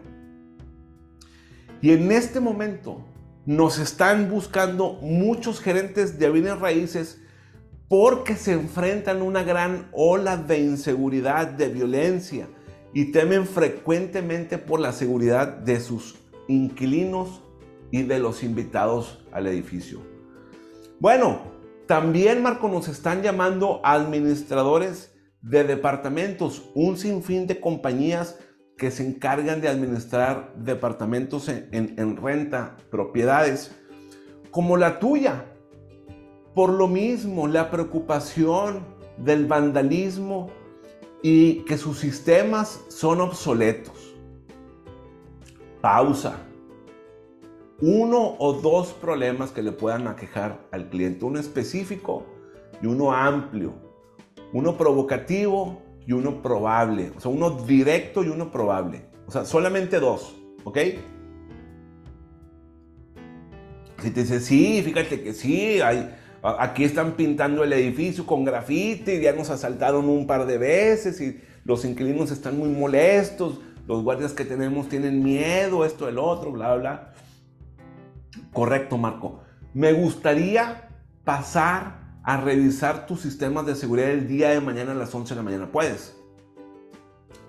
Y 1.83 1.93
en 1.93 2.11
este 2.13 2.41
momento 2.41 3.05
nos 3.45 3.79
están 3.79 4.31
buscando 4.31 4.95
muchos 5.03 5.61
gerentes 5.61 6.19
de 6.19 6.31
bienes 6.31 6.59
raíces 6.59 7.21
porque 7.89 8.35
se 8.35 8.53
enfrentan 8.53 9.21
a 9.21 9.25
una 9.25 9.43
gran 9.43 9.89
ola 9.93 10.37
de 10.37 10.59
inseguridad, 10.59 11.47
de 11.47 11.69
violencia 11.69 12.49
y 12.93 13.13
temen 13.13 13.47
frecuentemente 13.47 14.59
por 14.59 14.81
la 14.81 14.93
seguridad 14.93 15.49
de 15.49 15.81
sus 15.81 16.17
inquilinos 16.49 17.43
y 17.91 18.03
de 18.03 18.19
los 18.19 18.43
invitados 18.43 19.25
al 19.33 19.47
edificio. 19.47 20.01
Bueno, 20.99 21.56
también 21.87 22.42
Marco 22.42 22.68
nos 22.68 22.88
están 22.88 23.22
llamando 23.22 23.81
administradores 23.85 25.14
de 25.40 25.64
departamentos, 25.64 26.70
un 26.75 26.96
sinfín 26.96 27.46
de 27.46 27.61
compañías 27.61 28.38
que 28.77 28.90
se 28.90 29.07
encargan 29.07 29.61
de 29.61 29.68
administrar 29.68 30.53
departamentos 30.57 31.49
en, 31.49 32.16
renta, 32.16 32.77
propiedades, 32.90 33.75
como 34.51 34.77
la 34.77 34.99
tuya. 34.99 35.44
Por 36.55 36.70
lo 36.70 36.88
mismo, 36.88 37.46
la 37.46 37.70
preocupación 37.70 38.81
del 39.18 39.46
vandalismo 39.46 40.51
y 41.22 41.64
que 41.64 41.79
sus 41.79 41.99
sistemas 41.99 42.81
son 42.88 43.20
obsoletos. 43.20 44.14
Pausa. 45.81 46.46
Uno 47.81 48.37
o 48.39 48.55
dos 48.55 48.95
problemas 48.95 49.51
que 49.51 49.62
le 49.62 49.73
puedan 49.73 50.09
aquejar 50.09 50.67
al 50.71 50.89
cliente, 50.89 51.25
uno 51.25 51.39
específico 51.39 52.25
y 52.81 52.87
uno 52.87 53.12
amplio, 53.12 53.75
uno 54.53 54.79
provocativo 54.79 55.83
y 56.07 56.12
uno 56.12 56.41
probable. 56.41 57.12
O 57.17 57.21
sea, 57.21 57.31
uno 57.31 57.51
directo 57.51 58.25
y 58.25 58.29
uno 58.29 58.51
probable. 58.51 59.03
O 59.27 59.31
sea, 59.31 59.45
solamente 59.45 60.01
dos. 60.01 60.37
¿Ok? 60.65 60.79
Si 64.03 64.11
te 64.11 64.23
dice, 64.23 64.41
sí, 64.41 64.83
fíjate 64.83 65.23
que 65.23 65.33
sí, 65.33 65.81
hay, 65.81 66.15
aquí 66.43 66.85
están 66.85 67.12
pintando 67.12 67.65
el 67.65 67.73
edificio 67.73 68.25
con 68.27 68.45
grafiti, 68.45 69.21
ya 69.21 69.33
nos 69.33 69.51
asaltaron 69.51 70.09
un 70.09 70.27
par 70.27 70.47
de 70.47 70.59
veces 70.59 71.21
y 71.21 71.41
los 71.65 71.85
inquilinos 71.85 72.31
están 72.31 72.59
muy 72.59 72.69
molestos, 72.69 73.61
los 73.87 74.03
guardias 74.03 74.33
que 74.33 74.45
tenemos 74.45 74.89
tienen 74.89 75.23
miedo, 75.23 75.85
esto, 75.85 76.09
el 76.09 76.19
otro, 76.19 76.53
bla, 76.53 76.77
bla. 76.77 77.12
Correcto, 78.57 78.97
Marco. 78.97 79.40
Me 79.75 79.92
gustaría 79.92 80.88
pasar 81.25 82.16
a 82.25 82.38
revisar 82.38 83.07
tus 83.07 83.21
sistemas 83.21 83.66
de 83.66 83.75
seguridad 83.75 84.09
el 84.09 84.27
día 84.27 84.49
de 84.49 84.62
mañana 84.62 84.92
a 84.92 84.95
las 84.95 85.14
11 85.14 85.35
de 85.35 85.37
la 85.37 85.42
mañana. 85.42 85.71
¿Puedes? 85.71 86.16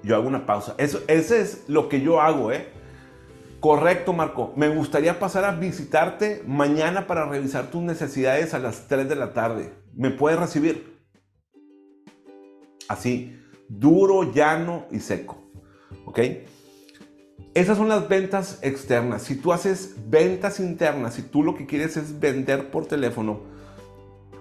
Yo 0.03 0.17
hago 0.17 0.27
una 0.27 0.45
pausa. 0.45 0.75
Eso, 0.77 0.99
ese 1.07 1.39
es 1.39 1.63
lo 1.69 1.87
que 1.87 2.01
yo 2.01 2.19
hago, 2.19 2.51
¿eh? 2.51 2.67
Correcto, 3.61 4.11
Marco. 4.11 4.51
Me 4.57 4.67
gustaría 4.67 5.17
pasar 5.17 5.45
a 5.45 5.53
visitarte 5.53 6.43
mañana 6.45 7.07
para 7.07 7.25
revisar 7.25 7.71
tus 7.71 7.83
necesidades 7.83 8.53
a 8.53 8.59
las 8.59 8.89
3 8.89 9.07
de 9.07 9.15
la 9.15 9.31
tarde. 9.31 9.73
¿Me 9.93 10.09
puedes 10.09 10.37
recibir? 10.37 11.07
Así, 12.89 13.41
duro, 13.69 14.33
llano 14.33 14.87
y 14.91 14.99
seco. 14.99 15.41
¿Ok? 16.03 16.19
Esas 17.53 17.77
son 17.77 17.89
las 17.89 18.07
ventas 18.07 18.59
externas. 18.61 19.23
Si 19.23 19.35
tú 19.35 19.51
haces 19.51 19.95
ventas 20.07 20.59
internas, 20.59 21.15
si 21.15 21.23
tú 21.23 21.43
lo 21.43 21.55
que 21.55 21.65
quieres 21.65 21.97
es 21.97 22.19
vender 22.19 22.69
por 22.69 22.85
teléfono, 22.85 23.41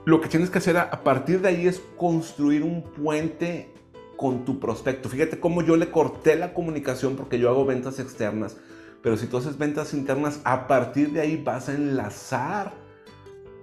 lo 0.05 0.21
que 0.21 0.29
tienes 0.29 0.51
que 0.51 0.59
hacer 0.59 0.77
a, 0.77 1.03
partir 1.03 1.40
de 1.40 1.49
ahí 1.49 1.66
es 1.66 1.81
construir 1.97 2.62
un 2.62 2.83
puente 2.83 3.73
con 4.16 4.45
tu 4.45 4.61
prospecto. 4.61 5.09
Fíjate 5.09 5.40
cómo 5.40 5.62
yo 5.62 5.77
le 5.77 5.90
corté 5.90 6.37
la 6.37 6.55
comunicación 6.55 7.16
porque 7.16 7.38
yo 7.38 7.49
hago 7.49 7.64
ventas 7.64 7.99
externas. 7.99 8.57
Pero 9.03 9.16
si 9.16 9.27
tú 9.27 9.37
haces 9.37 9.59
ventas 9.59 9.95
internas, 9.95 10.40
a 10.45 10.69
partir 10.69 11.12
de 11.12 11.21
ahí 11.21 11.37
vas 11.42 11.69
a 11.69 11.75
enlazar 11.75 12.75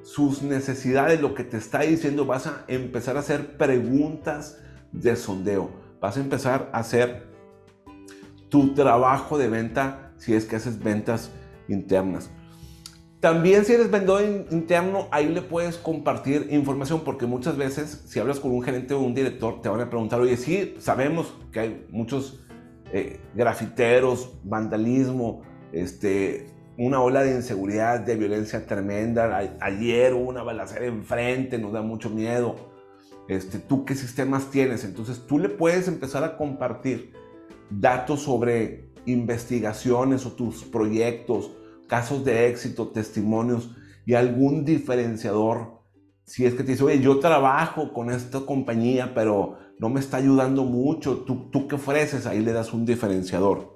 sus 0.03 0.41
necesidades, 0.41 1.21
lo 1.21 1.34
que 1.34 1.43
te 1.43 1.58
está 1.58 1.79
diciendo, 1.82 2.25
vas 2.25 2.47
a 2.47 2.65
empezar 2.67 3.15
a 3.15 3.21
hacer 3.21 3.58
preguntas 3.58 4.58
de 4.91 5.15
sondeo. 5.15 5.71
Vas 6.01 6.17
a 6.17 6.19
empezar 6.19 6.69
a 6.73 6.79
hacer 6.79 7.32
tu 8.53 8.75
trabajo 8.75 9.39
de 9.39 9.47
venta 9.47 10.13
si 10.17 10.35
es 10.35 10.45
que 10.45 10.55
haces 10.55 10.77
ventas 10.77 11.31
internas. 11.67 12.29
También 13.19 13.65
si 13.65 13.73
eres 13.73 13.89
vendedor 13.89 14.21
interno, 14.51 15.07
ahí 15.09 15.27
le 15.27 15.41
puedes 15.41 15.77
compartir 15.77 16.49
información 16.51 17.01
porque 17.03 17.25
muchas 17.25 17.57
veces 17.57 18.03
si 18.05 18.19
hablas 18.19 18.39
con 18.39 18.51
un 18.51 18.61
gerente 18.61 18.93
o 18.93 18.99
un 18.99 19.15
director 19.15 19.59
te 19.63 19.69
van 19.69 19.81
a 19.81 19.89
preguntar, 19.89 20.21
oye, 20.21 20.37
sí, 20.37 20.75
sabemos 20.77 21.33
que 21.51 21.61
hay 21.61 21.87
muchos 21.89 22.45
eh, 22.91 23.21
grafiteros, 23.33 24.37
vandalismo, 24.43 25.41
este, 25.71 26.45
una 26.77 27.01
ola 27.01 27.23
de 27.23 27.33
inseguridad, 27.33 28.01
de 28.01 28.15
violencia 28.17 28.67
tremenda. 28.67 29.35
ayer 29.61 30.13
una 30.13 30.43
balacera 30.43 30.85
enfrente, 30.85 31.57
nos 31.57 31.73
da 31.73 31.81
mucho 31.81 32.11
miedo. 32.11 32.55
Este, 33.27 33.57
¿Tú 33.57 33.83
qué 33.83 33.95
sistemas 33.95 34.51
tienes? 34.51 34.83
Entonces 34.83 35.25
tú 35.25 35.39
le 35.39 35.49
puedes 35.49 35.87
empezar 35.87 36.23
a 36.23 36.37
compartir 36.37 37.22
datos 37.79 38.21
sobre 38.21 38.89
investigaciones 39.05 40.25
o 40.25 40.31
tus 40.31 40.63
proyectos 40.63 41.51
casos 41.88 42.23
de 42.23 42.47
éxito, 42.47 42.88
testimonios 42.88 43.75
y 44.05 44.13
algún 44.13 44.65
diferenciador. 44.65 45.81
Si 46.25 46.45
es 46.45 46.53
que 46.53 46.63
te 46.63 46.71
dice, 46.71 46.83
oye, 46.83 47.01
yo 47.01 47.19
trabajo 47.19 47.93
con 47.93 48.09
esta 48.09 48.41
compañía, 48.41 49.13
pero 49.13 49.57
no 49.79 49.89
me 49.89 49.99
está 49.99 50.17
ayudando 50.17 50.63
mucho, 50.63 51.19
¿tú, 51.19 51.49
tú 51.51 51.67
qué 51.67 51.75
ofreces? 51.75 52.25
Ahí 52.25 52.39
le 52.39 52.53
das 52.53 52.73
un 52.73 52.86
diferenciador. 52.86 53.73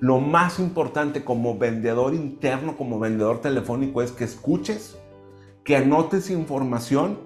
Lo 0.00 0.20
más 0.20 0.58
importante 0.60 1.24
como 1.24 1.58
vendedor 1.58 2.14
interno, 2.14 2.76
como 2.76 2.98
vendedor 2.98 3.40
telefónico, 3.40 4.02
es 4.02 4.12
que 4.12 4.24
escuches, 4.24 4.98
que 5.64 5.76
anotes 5.76 6.30
información 6.30 7.18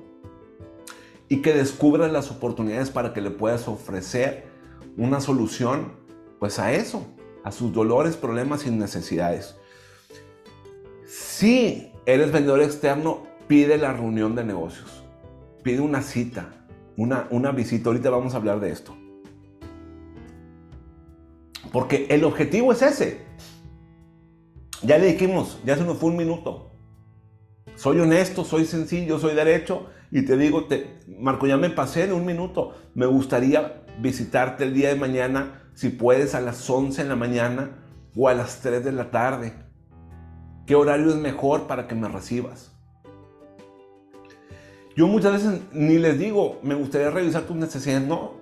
y 1.29 1.43
que 1.43 1.53
descubras 1.53 2.11
las 2.11 2.31
oportunidades 2.31 2.91
para 2.91 3.13
que 3.13 3.21
le 3.21 3.31
puedas 3.31 3.69
ofrecer 3.69 4.48
una 4.99 5.21
solución, 5.21 5.93
pues 6.41 6.59
a 6.59 6.73
eso, 6.75 7.07
a 7.45 7.53
sus 7.53 7.73
dolores, 7.73 8.17
problemas 8.17 8.67
y 8.67 8.71
necesidades. 8.71 9.57
Si 11.07 11.93
eres 12.05 12.33
vendedor 12.33 12.61
externo, 12.61 13.23
pide 13.47 13.79
la 13.79 13.93
reunión 13.93 14.35
de 14.35 14.45
negocios. 14.45 15.05
Pide 15.63 15.81
una 15.81 16.03
cita, 16.03 16.67
una, 16.97 17.29
una 17.31 17.53
visita. 17.53 17.89
Ahorita 17.89 18.11
vamos 18.11 18.35
a 18.35 18.39
hablar 18.39 18.61
de 18.61 18.71
esto. 18.71 18.95
Porque 21.73 22.07
el 22.11 22.25
objetivo 22.25 22.73
es 22.73 22.83
ese. 22.83 23.23
Ya 24.83 24.99
le 24.99 25.13
dijimos, 25.13 25.61
ya 25.65 25.77
se 25.77 25.85
nos 25.85 25.99
fue 25.99 26.11
un 26.11 26.17
minuto. 26.17 26.73
Soy 27.77 28.01
honesto, 28.01 28.45
soy 28.45 28.65
sencillo, 28.65 29.19
soy 29.21 29.35
derecho 29.35 29.87
y 30.11 30.23
te 30.23 30.37
digo, 30.37 30.65
te, 30.65 30.99
Marco, 31.19 31.47
ya 31.47 31.57
me 31.57 31.71
pasé 31.71 32.07
de 32.07 32.13
un 32.13 32.25
minuto. 32.25 32.75
Me 32.95 33.07
gustaría 33.07 33.85
visitarte 34.01 34.65
el 34.65 34.75
día 34.75 34.89
de 34.89 34.97
mañana, 34.97 35.71
si 35.75 35.91
puedes, 35.91 36.35
a 36.35 36.41
las 36.41 36.69
11 36.69 37.03
de 37.03 37.09
la 37.09 37.17
mañana 37.17 37.71
o 38.17 38.29
a 38.29 38.35
las 38.35 38.61
3 38.61 38.85
de 38.85 38.93
la 38.93 39.11
tarde. 39.11 39.53
¿Qué 40.67 40.75
horario 40.75 41.09
es 41.09 41.17
mejor 41.17 41.67
para 41.67 41.87
que 41.87 41.95
me 41.95 42.09
recibas? 42.09 42.73
Yo 44.97 45.07
muchas 45.07 45.33
veces 45.33 45.61
ni 45.73 45.99
les 45.99 46.19
digo, 46.19 46.59
me 46.63 46.75
gustaría 46.75 47.11
revisar 47.11 47.43
tus 47.43 47.57
necesidades, 47.57 48.07
no. 48.07 48.33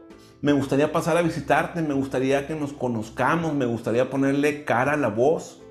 Me 0.41 0.53
gustaría 0.53 0.93
pasar 0.93 1.17
a 1.17 1.23
visitarte, 1.23 1.83
me 1.83 1.95
gustaría 1.95 2.47
que 2.47 2.55
nos 2.55 2.73
conozcamos, 2.73 3.55
me 3.55 3.67
gustaría 3.67 4.09
ponerle 4.09 4.65
cara 4.65 4.93
a 4.93 4.97
la 4.97 5.09
voz. 5.09 5.63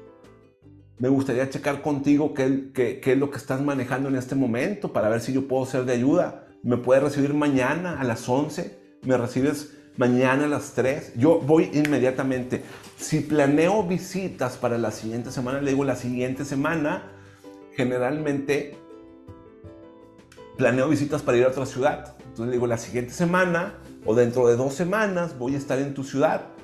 Me 0.97 1.09
gustaría 1.09 1.49
checar 1.49 1.81
contigo 1.81 2.33
qué, 2.33 3.01
es 3.03 3.17
lo 3.17 3.29
que 3.29 3.37
estás 3.37 3.61
manejando 3.61 4.07
en 4.07 4.15
este 4.15 4.33
momento 4.33 4.93
para 4.93 5.09
ver 5.09 5.19
si 5.19 5.33
yo 5.33 5.47
puedo 5.47 5.65
ser 5.65 5.83
de 5.83 5.93
ayuda. 5.93 6.47
Me 6.63 6.77
puedes 6.77 7.03
recibir 7.03 7.33
mañana 7.33 7.99
a 7.99 8.03
las 8.05 8.27
11, 8.29 8.79
me 9.01 9.17
recibes 9.17 9.73
mañana 9.97 10.45
a 10.45 10.47
las 10.47 10.71
3. 10.71 11.13
Yo 11.17 11.39
voy 11.41 11.69
inmediatamente. 11.73 12.63
Si 12.97 13.19
planeo 13.19 13.83
visitas 13.83 14.55
para 14.55 14.77
la 14.77 14.91
siguiente 14.91 15.31
semana, 15.31 15.59
le 15.61 15.71
digo 15.71 15.83
la 15.83 15.97
siguiente 15.97 16.45
semana, 16.45 17.11
generalmente 17.75 18.77
planeo 20.57 20.87
visitas 20.87 21.21
para 21.21 21.37
ir 21.37 21.43
a 21.43 21.49
otra 21.49 21.65
ciudad. 21.65 22.15
Entonces 22.19 22.45
le 22.45 22.51
digo 22.53 22.67
la 22.67 22.77
siguiente 22.77 23.11
semana 23.11 23.73
o 24.05 24.15
dentro 24.15 24.47
de 24.47 24.55
dos 24.55 24.73
semanas 24.73 25.37
voy 25.37 25.55
a 25.55 25.57
estar 25.57 25.77
en 25.79 25.93
tu 25.93 26.05
ciudad. 26.05 26.54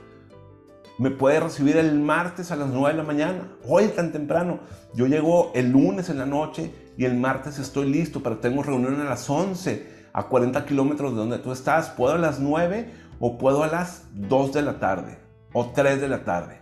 Me 1.02 1.10
puede 1.10 1.40
recibir 1.40 1.78
el 1.78 2.00
martes 2.00 2.52
a 2.52 2.56
las 2.56 2.70
9 2.70 2.90
de 2.90 2.98
la 2.98 3.04
mañana. 3.04 3.48
Hoy 3.68 3.88
tan 3.88 4.12
temprano. 4.12 4.60
Yo 4.94 5.08
llego 5.08 5.52
el 5.56 5.72
lunes 5.72 6.10
en 6.10 6.20
la 6.20 6.28
noche 6.28 6.72
y 6.96 7.06
el 7.06 7.16
martes 7.18 7.58
estoy 7.58 7.90
listo, 7.90 8.22
pero 8.22 8.38
tengo 8.38 8.62
reunión 8.62 9.02
a 9.02 9.06
las 9.06 9.28
11 9.28 10.10
a 10.14 10.28
40 10.28 10.64
kilómetros 10.64 11.14
de 11.14 11.18
donde 11.18 11.40
tú 11.40 11.52
estás. 11.54 11.90
Puedo 11.90 12.14
a 12.14 12.20
las 12.20 12.40
9 12.40 12.92
o 13.20 13.40
puedo 13.40 13.64
a 13.64 13.68
las 13.68 14.10
2 14.14 14.54
de 14.54 14.62
la 14.62 14.78
tarde 14.78 15.18
o 15.54 15.72
3 15.72 16.02
de 16.02 16.08
la 16.08 16.24
tarde. 16.24 16.62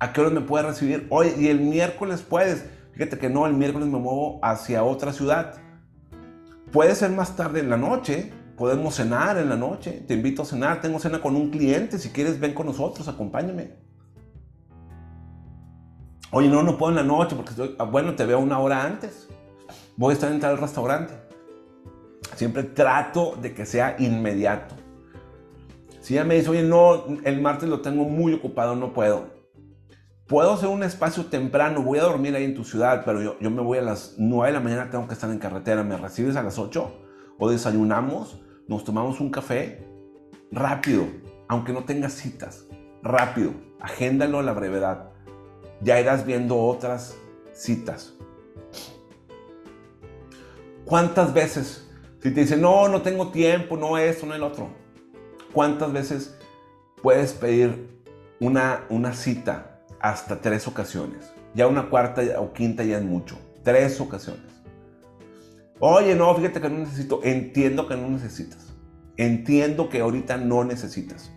¿A 0.00 0.12
qué 0.12 0.20
hora 0.20 0.28
me 0.28 0.42
puedes 0.42 0.66
recibir? 0.66 1.06
Hoy 1.08 1.32
y 1.38 1.48
el 1.48 1.60
miércoles 1.60 2.20
puedes. 2.20 2.66
Fíjate 2.92 3.16
que 3.16 3.30
no, 3.30 3.46
el 3.46 3.54
miércoles 3.54 3.88
me 3.88 3.98
muevo 3.98 4.38
hacia 4.42 4.84
otra 4.84 5.14
ciudad. 5.14 5.54
Puede 6.72 6.94
ser 6.94 7.10
más 7.12 7.36
tarde 7.36 7.60
en 7.60 7.70
la 7.70 7.78
noche, 7.78 8.34
podemos 8.60 8.94
cenar 8.94 9.38
en 9.38 9.48
la 9.48 9.56
noche, 9.56 10.04
te 10.06 10.12
invito 10.12 10.42
a 10.42 10.44
cenar, 10.44 10.82
tengo 10.82 10.98
cena 10.98 11.22
con 11.22 11.34
un 11.34 11.48
cliente, 11.48 11.98
si 11.98 12.10
quieres 12.10 12.38
ven 12.38 12.52
con 12.52 12.66
nosotros, 12.66 13.08
acompáñame. 13.08 13.70
Oye, 16.30 16.50
no, 16.50 16.62
no 16.62 16.76
puedo 16.76 16.90
en 16.90 16.96
la 16.96 17.02
noche 17.02 17.36
porque 17.36 17.52
estoy, 17.52 17.74
ah, 17.78 17.84
bueno, 17.84 18.14
te 18.16 18.26
veo 18.26 18.38
una 18.38 18.58
hora 18.58 18.84
antes. 18.84 19.28
Voy 19.96 20.10
a 20.10 20.12
estar 20.12 20.30
en 20.30 20.40
tal 20.40 20.58
restaurante. 20.58 21.14
Siempre 22.36 22.64
trato 22.64 23.34
de 23.40 23.54
que 23.54 23.64
sea 23.64 23.96
inmediato. 23.98 24.74
Si 26.02 26.12
ella 26.12 26.24
me 26.24 26.34
dice, 26.34 26.50
oye, 26.50 26.62
no, 26.62 27.06
el 27.24 27.40
martes 27.40 27.66
lo 27.66 27.80
tengo 27.80 28.04
muy 28.04 28.34
ocupado, 28.34 28.76
no 28.76 28.92
puedo 28.92 29.40
puedo 30.26 30.52
hacer 30.52 30.68
un 30.68 30.82
espacio 30.82 31.24
temprano, 31.24 31.82
voy 31.82 31.98
a 31.98 32.02
dormir 32.02 32.36
ahí 32.36 32.44
en 32.44 32.54
tu 32.54 32.62
ciudad, 32.62 33.04
pero 33.06 33.22
yo, 33.22 33.36
yo 33.40 33.50
me 33.50 33.62
voy 33.62 33.78
a 33.78 33.82
las 33.82 34.16
9 34.18 34.48
de 34.48 34.52
la 34.52 34.60
mañana, 34.60 34.90
tengo 34.90 35.08
que 35.08 35.14
estar 35.14 35.30
en 35.30 35.38
carretera, 35.38 35.82
¿me 35.82 35.96
recibes 35.96 36.36
a 36.36 36.42
las 36.42 36.58
8? 36.58 36.92
O 37.38 37.50
desayunamos, 37.50 38.40
nos 38.70 38.84
tomamos 38.84 39.18
un 39.18 39.30
café, 39.30 39.84
rápido, 40.52 41.04
aunque 41.48 41.72
no 41.72 41.82
tengas 41.82 42.12
citas, 42.12 42.66
rápido, 43.02 43.52
agéndalo 43.80 44.38
a 44.38 44.44
la 44.44 44.52
brevedad. 44.52 45.10
Ya 45.80 45.98
irás 45.98 46.24
viendo 46.24 46.56
otras 46.56 47.16
citas. 47.52 48.14
¿Cuántas 50.84 51.34
veces, 51.34 51.90
si 52.22 52.30
te 52.30 52.42
dicen, 52.42 52.60
no, 52.60 52.86
no 52.86 53.02
tengo 53.02 53.32
tiempo, 53.32 53.76
no 53.76 53.98
esto, 53.98 54.24
no 54.24 54.36
el 54.36 54.42
otro, 54.44 54.68
cuántas 55.52 55.92
veces 55.92 56.38
puedes 57.02 57.32
pedir 57.32 58.04
una, 58.38 58.84
una 58.88 59.14
cita 59.14 59.80
hasta 59.98 60.40
tres 60.40 60.68
ocasiones. 60.68 61.32
Ya 61.54 61.66
una 61.66 61.90
cuarta 61.90 62.22
o 62.38 62.52
quinta 62.52 62.84
ya 62.84 62.98
es 62.98 63.04
mucho. 63.04 63.36
Tres 63.64 64.00
ocasiones. 64.00 64.59
Oye, 65.82 66.14
no, 66.14 66.34
fíjate 66.34 66.60
que 66.60 66.68
no 66.68 66.78
necesito. 66.78 67.20
Entiendo 67.24 67.88
que 67.88 67.96
no 67.96 68.08
necesitas. 68.10 68.74
Entiendo 69.16 69.88
que 69.88 70.00
ahorita 70.00 70.36
no 70.36 70.62
necesitas. 70.62 71.32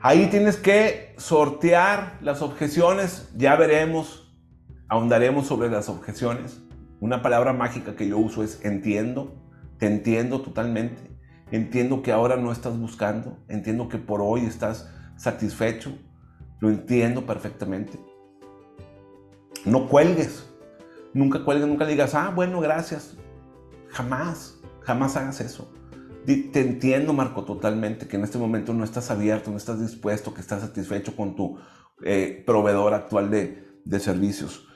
Ahí 0.00 0.26
tienes 0.26 0.56
que 0.56 1.14
sortear 1.16 2.18
las 2.20 2.42
objeciones. 2.42 3.30
Ya 3.34 3.56
veremos, 3.56 4.30
ahondaremos 4.88 5.46
sobre 5.46 5.70
las 5.70 5.88
objeciones. 5.88 6.60
Una 7.00 7.22
palabra 7.22 7.54
mágica 7.54 7.96
que 7.96 8.06
yo 8.06 8.18
uso 8.18 8.42
es 8.42 8.62
entiendo. 8.62 9.34
Te 9.78 9.86
entiendo 9.86 10.42
totalmente. 10.42 11.10
Entiendo 11.50 12.02
que 12.02 12.12
ahora 12.12 12.36
no 12.36 12.52
estás 12.52 12.78
buscando. 12.78 13.38
Entiendo 13.48 13.88
que 13.88 13.98
por 13.98 14.20
hoy 14.20 14.44
estás 14.44 14.90
satisfecho. 15.16 15.96
Lo 16.60 16.68
entiendo 16.68 17.24
perfectamente. 17.24 17.98
No 19.64 19.88
cuelgues. 19.88 20.51
Nunca 21.14 21.44
cuelgues, 21.44 21.68
nunca 21.68 21.86
digas, 21.86 22.14
ah, 22.14 22.32
bueno, 22.34 22.60
gracias. 22.60 23.16
Jamás, 23.88 24.58
jamás 24.80 25.16
hagas 25.16 25.40
eso. 25.40 25.70
Te 26.24 26.60
entiendo, 26.60 27.12
Marco, 27.12 27.44
totalmente, 27.44 28.06
que 28.06 28.16
en 28.16 28.24
este 28.24 28.38
momento 28.38 28.72
no 28.72 28.84
estás 28.84 29.10
abierto, 29.10 29.50
no 29.50 29.56
estás 29.56 29.80
dispuesto, 29.80 30.32
que 30.32 30.40
estás 30.40 30.60
satisfecho 30.62 31.16
con 31.16 31.34
tu 31.34 31.58
eh, 32.04 32.42
proveedor 32.46 32.94
actual 32.94 33.30
de, 33.30 33.66
de 33.84 34.00
servicios. 34.00 34.66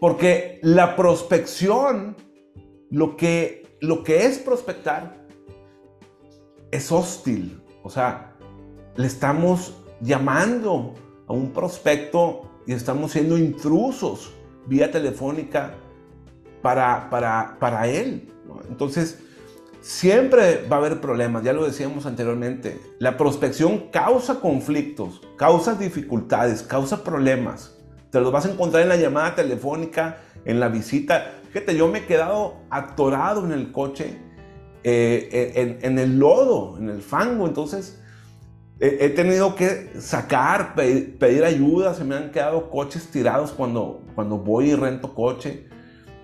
Porque 0.00 0.58
la 0.62 0.96
prospección, 0.96 2.16
lo 2.90 3.16
que, 3.16 3.78
lo 3.80 4.02
que 4.02 4.24
es 4.26 4.38
prospectar, 4.38 5.26
es 6.70 6.90
hostil. 6.90 7.62
O 7.82 7.90
sea, 7.90 8.36
le 8.96 9.06
estamos 9.06 9.82
llamando 10.00 10.94
a 11.26 11.32
un 11.32 11.52
prospecto 11.52 12.50
y 12.66 12.72
estamos 12.72 13.12
siendo 13.12 13.38
intrusos 13.38 14.32
vía 14.66 14.90
telefónica 14.90 15.74
para, 16.62 17.08
para, 17.10 17.56
para 17.58 17.86
él. 17.86 18.32
Entonces, 18.68 19.20
siempre 19.80 20.66
va 20.70 20.76
a 20.76 20.78
haber 20.80 21.00
problemas, 21.00 21.44
ya 21.44 21.52
lo 21.52 21.64
decíamos 21.64 22.06
anteriormente. 22.06 22.80
La 22.98 23.16
prospección 23.16 23.90
causa 23.90 24.40
conflictos, 24.40 25.20
causa 25.36 25.74
dificultades, 25.74 26.62
causa 26.62 27.04
problemas. 27.04 27.76
Te 28.10 28.20
los 28.20 28.32
vas 28.32 28.46
a 28.46 28.50
encontrar 28.50 28.82
en 28.82 28.88
la 28.88 28.96
llamada 28.96 29.34
telefónica, 29.34 30.18
en 30.44 30.60
la 30.60 30.68
visita. 30.68 31.32
Fíjate, 31.52 31.76
yo 31.76 31.88
me 31.88 32.00
he 32.00 32.06
quedado 32.06 32.56
atorado 32.70 33.44
en 33.44 33.52
el 33.52 33.72
coche, 33.72 34.18
eh, 34.82 35.52
en, 35.54 35.78
en 35.82 35.98
el 35.98 36.18
lodo, 36.18 36.78
en 36.78 36.88
el 36.88 37.02
fango. 37.02 37.46
Entonces, 37.46 38.00
He, 38.78 39.08
tenido 39.08 39.54
que 39.54 39.92
sacar, 40.00 40.74
pedir, 40.74 41.44
ayuda, 41.44 41.94
se 41.94 42.04
me 42.04 42.14
han 42.14 42.30
quedado 42.30 42.68
coches 42.68 43.10
tirados 43.10 43.52
cuando, 43.52 44.02
cuando 44.14 44.36
voy 44.36 44.70
y 44.70 44.74
rento 44.74 45.14
coche. 45.14 45.66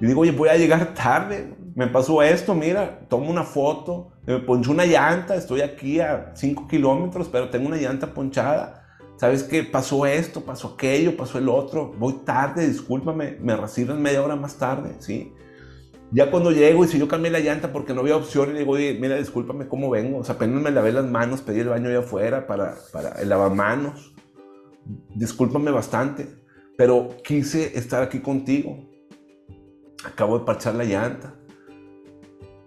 Y 0.00 0.06
digo, 0.06 0.20
oye, 0.20 0.32
voy 0.32 0.50
a 0.50 0.56
llegar 0.56 0.92
tarde, 0.92 1.54
me 1.74 1.86
pasó 1.86 2.22
esto, 2.22 2.54
mira, 2.54 3.06
tomo 3.08 3.30
una 3.30 3.44
foto, 3.44 4.12
me 4.26 4.38
poncho 4.38 4.70
una 4.70 4.84
llanta, 4.84 5.34
estoy 5.34 5.62
aquí 5.62 6.00
a 6.00 6.32
5 6.34 6.68
kilómetros, 6.68 7.28
pero 7.28 7.48
tengo 7.48 7.68
una 7.68 7.78
llanta 7.78 8.12
ponchada. 8.12 8.82
¿Sabes 9.16 9.44
qué? 9.44 9.62
Pasó 9.62 10.04
esto, 10.04 10.42
pasó 10.42 10.74
aquello, 10.74 11.16
pasó 11.16 11.38
el 11.38 11.48
otro, 11.48 11.94
voy 11.96 12.14
tarde, 12.24 12.66
discúlpame, 12.66 13.38
me 13.40 13.56
reciben 13.56 14.02
media 14.02 14.22
hora 14.22 14.36
más 14.36 14.56
tarde, 14.56 14.96
¿sí? 14.98 15.32
Ya 16.12 16.30
cuando 16.30 16.50
llego 16.50 16.84
y 16.84 16.88
si 16.88 16.98
yo 16.98 17.08
cambié 17.08 17.30
la 17.30 17.40
llanta 17.40 17.72
porque 17.72 17.94
no 17.94 18.02
había 18.02 18.16
opción 18.16 18.54
y 18.54 18.58
digo, 18.58 18.74
mira, 18.74 19.16
discúlpame 19.16 19.66
cómo 19.66 19.88
vengo. 19.88 20.18
O 20.18 20.24
sea, 20.24 20.34
apenas 20.34 20.60
me 20.60 20.70
lavé 20.70 20.92
las 20.92 21.06
manos, 21.06 21.40
pedí 21.40 21.60
el 21.60 21.70
baño 21.70 21.88
allá 21.88 22.00
afuera 22.00 22.46
para, 22.46 22.76
para 22.92 23.12
el 23.22 23.30
lavamanos. 23.30 24.12
Discúlpame 25.14 25.70
bastante, 25.70 26.28
pero 26.76 27.16
quise 27.24 27.78
estar 27.78 28.02
aquí 28.02 28.20
contigo. 28.20 28.90
Acabo 30.04 30.38
de 30.38 30.44
parchar 30.44 30.74
la 30.74 30.84
llanta. 30.84 31.34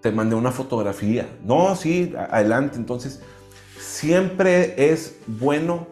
Te 0.02 0.12
mandé 0.12 0.36
una 0.36 0.52
fotografía. 0.52 1.38
No, 1.44 1.76
sí, 1.76 2.16
adelante. 2.18 2.78
Entonces, 2.78 3.22
siempre 3.78 4.92
es 4.92 5.20
bueno 5.28 5.88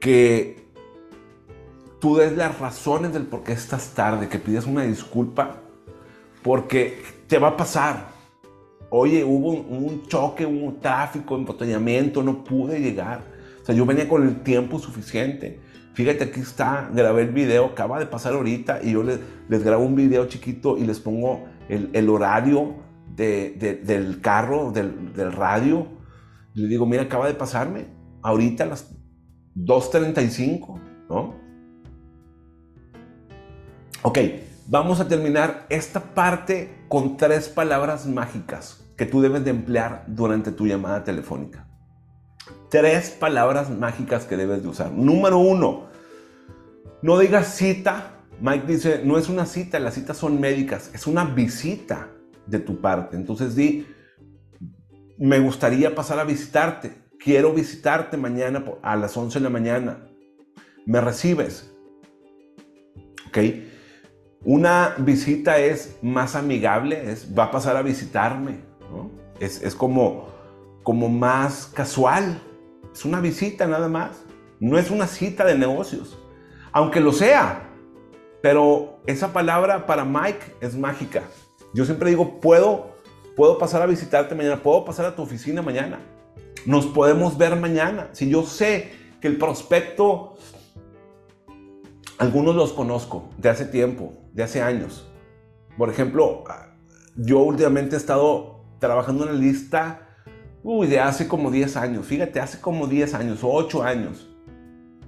que 0.00 0.66
tú 2.00 2.16
des 2.16 2.36
las 2.36 2.58
razones 2.58 3.12
del 3.12 3.26
por 3.26 3.44
qué 3.44 3.52
estás 3.52 3.94
tarde, 3.94 4.28
que 4.28 4.40
pidas 4.40 4.66
una 4.66 4.82
disculpa 4.82 5.61
porque 6.42 7.02
te 7.26 7.38
va 7.38 7.48
a 7.48 7.56
pasar. 7.56 8.12
Oye, 8.90 9.24
hubo 9.24 9.52
un, 9.52 10.02
choque, 10.06 10.44
hubo 10.44 10.66
un 10.66 10.80
tráfico, 10.80 11.36
embotellamiento, 11.36 12.22
no 12.22 12.44
pude 12.44 12.80
llegar. 12.80 13.22
O 13.62 13.64
sea, 13.64 13.74
yo 13.74 13.86
venía 13.86 14.08
con 14.08 14.26
el 14.26 14.42
tiempo 14.42 14.78
suficiente. 14.78 15.60
Fíjate, 15.94 16.24
aquí 16.24 16.40
está, 16.40 16.90
grabé 16.92 17.22
el 17.22 17.30
video, 17.30 17.66
acaba 17.66 17.98
de 17.98 18.06
pasar 18.06 18.34
ahorita 18.34 18.80
y 18.82 18.92
yo 18.92 19.02
les, 19.02 19.18
les 19.48 19.62
grabo 19.62 19.84
un 19.84 19.94
video 19.94 20.26
chiquito 20.26 20.76
y 20.78 20.84
les 20.84 21.00
pongo 21.00 21.44
el, 21.68 22.08
horario 22.08 22.74
del 23.14 24.20
carro, 24.20 24.72
del, 24.72 25.12
del 25.14 25.32
radio. 25.32 25.86
Le 26.54 26.66
digo, 26.66 26.84
mira, 26.86 27.04
acaba 27.04 27.26
de 27.26 27.34
pasarme, 27.34 27.86
ahorita 28.22 28.64
a 28.64 28.66
las 28.66 28.94
2.35, 29.56 30.80
¿no? 31.08 31.34
Ok, 34.02 34.18
Vamos 34.66 35.00
a 35.00 35.08
terminar 35.08 35.66
esta 35.70 36.00
parte 36.14 36.84
con 36.88 37.16
tres 37.16 37.48
palabras 37.48 38.06
mágicas 38.06 38.84
que 38.96 39.06
tú 39.06 39.20
debes 39.20 39.44
de 39.44 39.50
emplear 39.50 40.04
durante 40.06 40.52
tu 40.52 40.66
llamada 40.66 41.02
telefónica. 41.02 41.66
Tres 42.70 43.10
palabras 43.10 43.70
mágicas 43.70 44.24
que 44.24 44.36
debes 44.36 44.62
de 44.62 44.68
usar. 44.68 44.92
Número 44.92 45.38
uno, 45.38 45.88
no 47.02 47.18
digas 47.18 47.54
cita. 47.56 48.18
Mike 48.40 48.66
dice, 48.66 49.02
no 49.04 49.18
es 49.18 49.28
una 49.28 49.46
cita, 49.46 49.78
las 49.78 49.94
citas 49.94 50.16
son 50.16 50.40
médicas, 50.40 50.90
es 50.94 51.06
una 51.06 51.24
visita 51.24 52.08
de 52.46 52.58
tu 52.58 52.80
parte. 52.80 53.16
Entonces 53.16 53.54
di, 53.54 53.86
me 55.18 55.38
gustaría 55.40 55.94
pasar 55.94 56.18
a 56.18 56.24
visitarte, 56.24 56.94
quiero 57.18 57.52
visitarte 57.52 58.16
mañana 58.16 58.64
a 58.82 58.96
las 58.96 59.16
11 59.16 59.38
de 59.38 59.42
la 59.42 59.50
mañana. 59.50 60.08
¿Me 60.86 61.00
recibes? 61.00 61.72
¿Ok? 63.28 63.38
Una 64.44 64.96
visita 64.98 65.58
es 65.58 65.98
más 66.02 66.34
amigable, 66.34 67.12
es, 67.12 67.28
va 67.36 67.44
a 67.44 67.50
pasar 67.52 67.76
a 67.76 67.82
visitarme, 67.82 68.60
es, 69.38 69.74
como, 69.74 70.28
como 70.82 71.08
más 71.08 71.70
casual, 71.72 72.40
es 72.92 73.04
una 73.04 73.20
visita 73.20 73.66
nada 73.66 73.88
más, 73.88 74.22
no 74.58 74.78
es 74.78 74.90
una 74.90 75.06
cita 75.06 75.44
de 75.44 75.56
negocios, 75.56 76.18
aunque 76.72 77.00
lo 77.00 77.12
sea, 77.12 77.68
pero 78.40 78.98
esa 79.06 79.32
palabra 79.32 79.86
para 79.86 80.04
Mike 80.04 80.56
es 80.60 80.76
mágica. 80.76 81.22
Yo 81.72 81.84
siempre 81.84 82.10
digo, 82.10 82.40
puedo, 82.40 82.96
puedo 83.36 83.58
pasar 83.58 83.82
a 83.82 83.86
visitarte 83.86 84.34
mañana, 84.34 84.60
puedo 84.60 84.84
pasar 84.84 85.06
a 85.06 85.14
tu 85.14 85.22
oficina 85.22 85.62
mañana, 85.62 86.00
nos 86.66 86.86
podemos 86.86 87.38
ver 87.38 87.54
mañana. 87.54 88.08
Si 88.12 88.28
yo 88.28 88.42
sé 88.44 88.92
que 89.20 89.28
el 89.28 89.38
prospecto 89.38 90.36
algunos 92.18 92.56
los 92.56 92.72
conozco 92.72 93.30
de 93.38 93.48
hace 93.48 93.66
tiempo, 93.66 94.21
de 94.32 94.42
hace 94.42 94.62
años. 94.62 95.10
Por 95.76 95.90
ejemplo, 95.90 96.44
yo 97.16 97.40
últimamente 97.40 97.96
he 97.96 97.98
estado 97.98 98.64
trabajando 98.78 99.24
en 99.28 99.34
la 99.34 99.40
lista 99.40 100.08
uy, 100.62 100.86
de 100.86 101.00
hace 101.00 101.28
como 101.28 101.50
10 101.50 101.76
años. 101.76 102.06
Fíjate, 102.06 102.40
hace 102.40 102.60
como 102.60 102.86
10 102.86 103.14
años 103.14 103.42
o 103.44 103.50
8 103.52 103.82
años. 103.82 104.28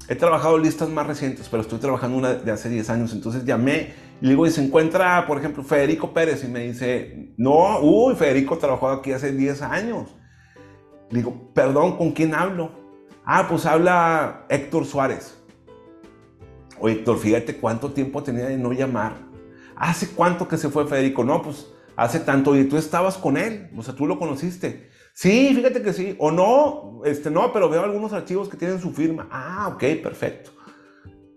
he 0.07 0.15
trabajado 0.15 0.59
listas 0.59 0.91
más 0.91 1.07
recientes, 1.07 1.49
pero 1.49 1.63
estoy 1.63 1.79
trabajando 1.79 2.19
una 2.19 2.35
de 2.35 2.53
hace 2.53 2.69
10 2.69 2.91
años. 2.91 3.13
Entonces 3.15 3.45
llamé 3.45 3.95
y 4.21 4.29
digo, 4.29 4.47
y 4.47 4.51
se 4.51 4.63
encuentra, 4.63 5.27
por 5.27 5.39
ejemplo, 5.39 5.63
Federico 5.63 6.13
Pérez. 6.13 6.45
Y 6.45 6.49
me 6.49 6.61
dice, 6.61 7.33
no, 7.39 7.81
uy, 7.81 8.15
Federico 8.15 8.59
trabajó 8.59 8.89
aquí 8.89 9.13
hace 9.13 9.33
10 9.33 9.63
años. 9.63 10.15
Le 11.11 11.19
digo, 11.19 11.53
perdón, 11.55 11.97
¿con 11.97 12.13
quién 12.13 12.35
hablo? 12.35 12.71
Ah, 13.25 13.47
pues 13.49 13.65
habla 13.65 14.45
Héctor 14.51 14.85
Suárez. 14.85 15.43
Héctor, 16.83 17.19
fíjate 17.19 17.57
cuánto 17.57 17.93
tiempo 17.93 18.23
tenía 18.23 18.47
de 18.47 18.57
no 18.57 18.73
llamar. 18.73 19.15
¿Hace 19.77 20.09
cuánto 20.11 20.47
que 20.49 20.57
se 20.57 20.69
fue 20.69 20.87
Federico? 20.87 21.25
No, 21.25 21.43
pues 21.43 21.67
hace 21.97 22.21
tanto. 22.21 22.57
Y 22.57 22.65
tú 22.65 22.77
estabas 22.77 23.17
con 23.17 23.37
él, 23.37 23.71
o 23.77 23.83
sea, 23.83 23.95
tú 23.95 24.07
lo 24.07 24.19
conociste. 24.19 24.91
Sí, 25.13 25.53
fíjate 25.55 25.83
que 25.83 25.93
sí. 25.93 26.17
O 26.19 26.31
no, 26.31 27.03
este 27.05 27.31
no, 27.31 27.53
pero 27.53 27.69
veo 27.69 27.83
algunos 27.83 28.13
archivos 28.13 28.49
que 28.49 28.57
tienen 28.57 28.81
su 28.81 28.93
firma. 28.93 29.29
Ah, 29.31 29.71
ok, 29.75 30.03
perfecto. 30.03 30.51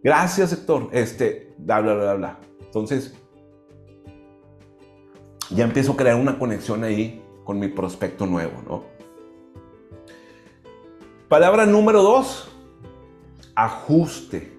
Gracias, 0.03 0.53
Héctor. 0.53 0.89
Este, 0.91 1.53
bla, 1.57 1.81
bla, 1.81 1.93
bla, 1.93 2.13
bla. 2.15 2.39
Entonces, 2.61 3.15
ya 5.49 5.63
empiezo 5.63 5.93
a 5.93 5.97
crear 5.97 6.15
una 6.15 6.37
conexión 6.37 6.83
ahí 6.83 7.23
con 7.43 7.59
mi 7.59 7.67
prospecto 7.67 8.25
nuevo, 8.25 8.61
¿no? 8.67 8.83
Palabra 11.29 11.65
número 11.65 12.01
dos, 12.01 12.49
ajuste. 13.55 14.56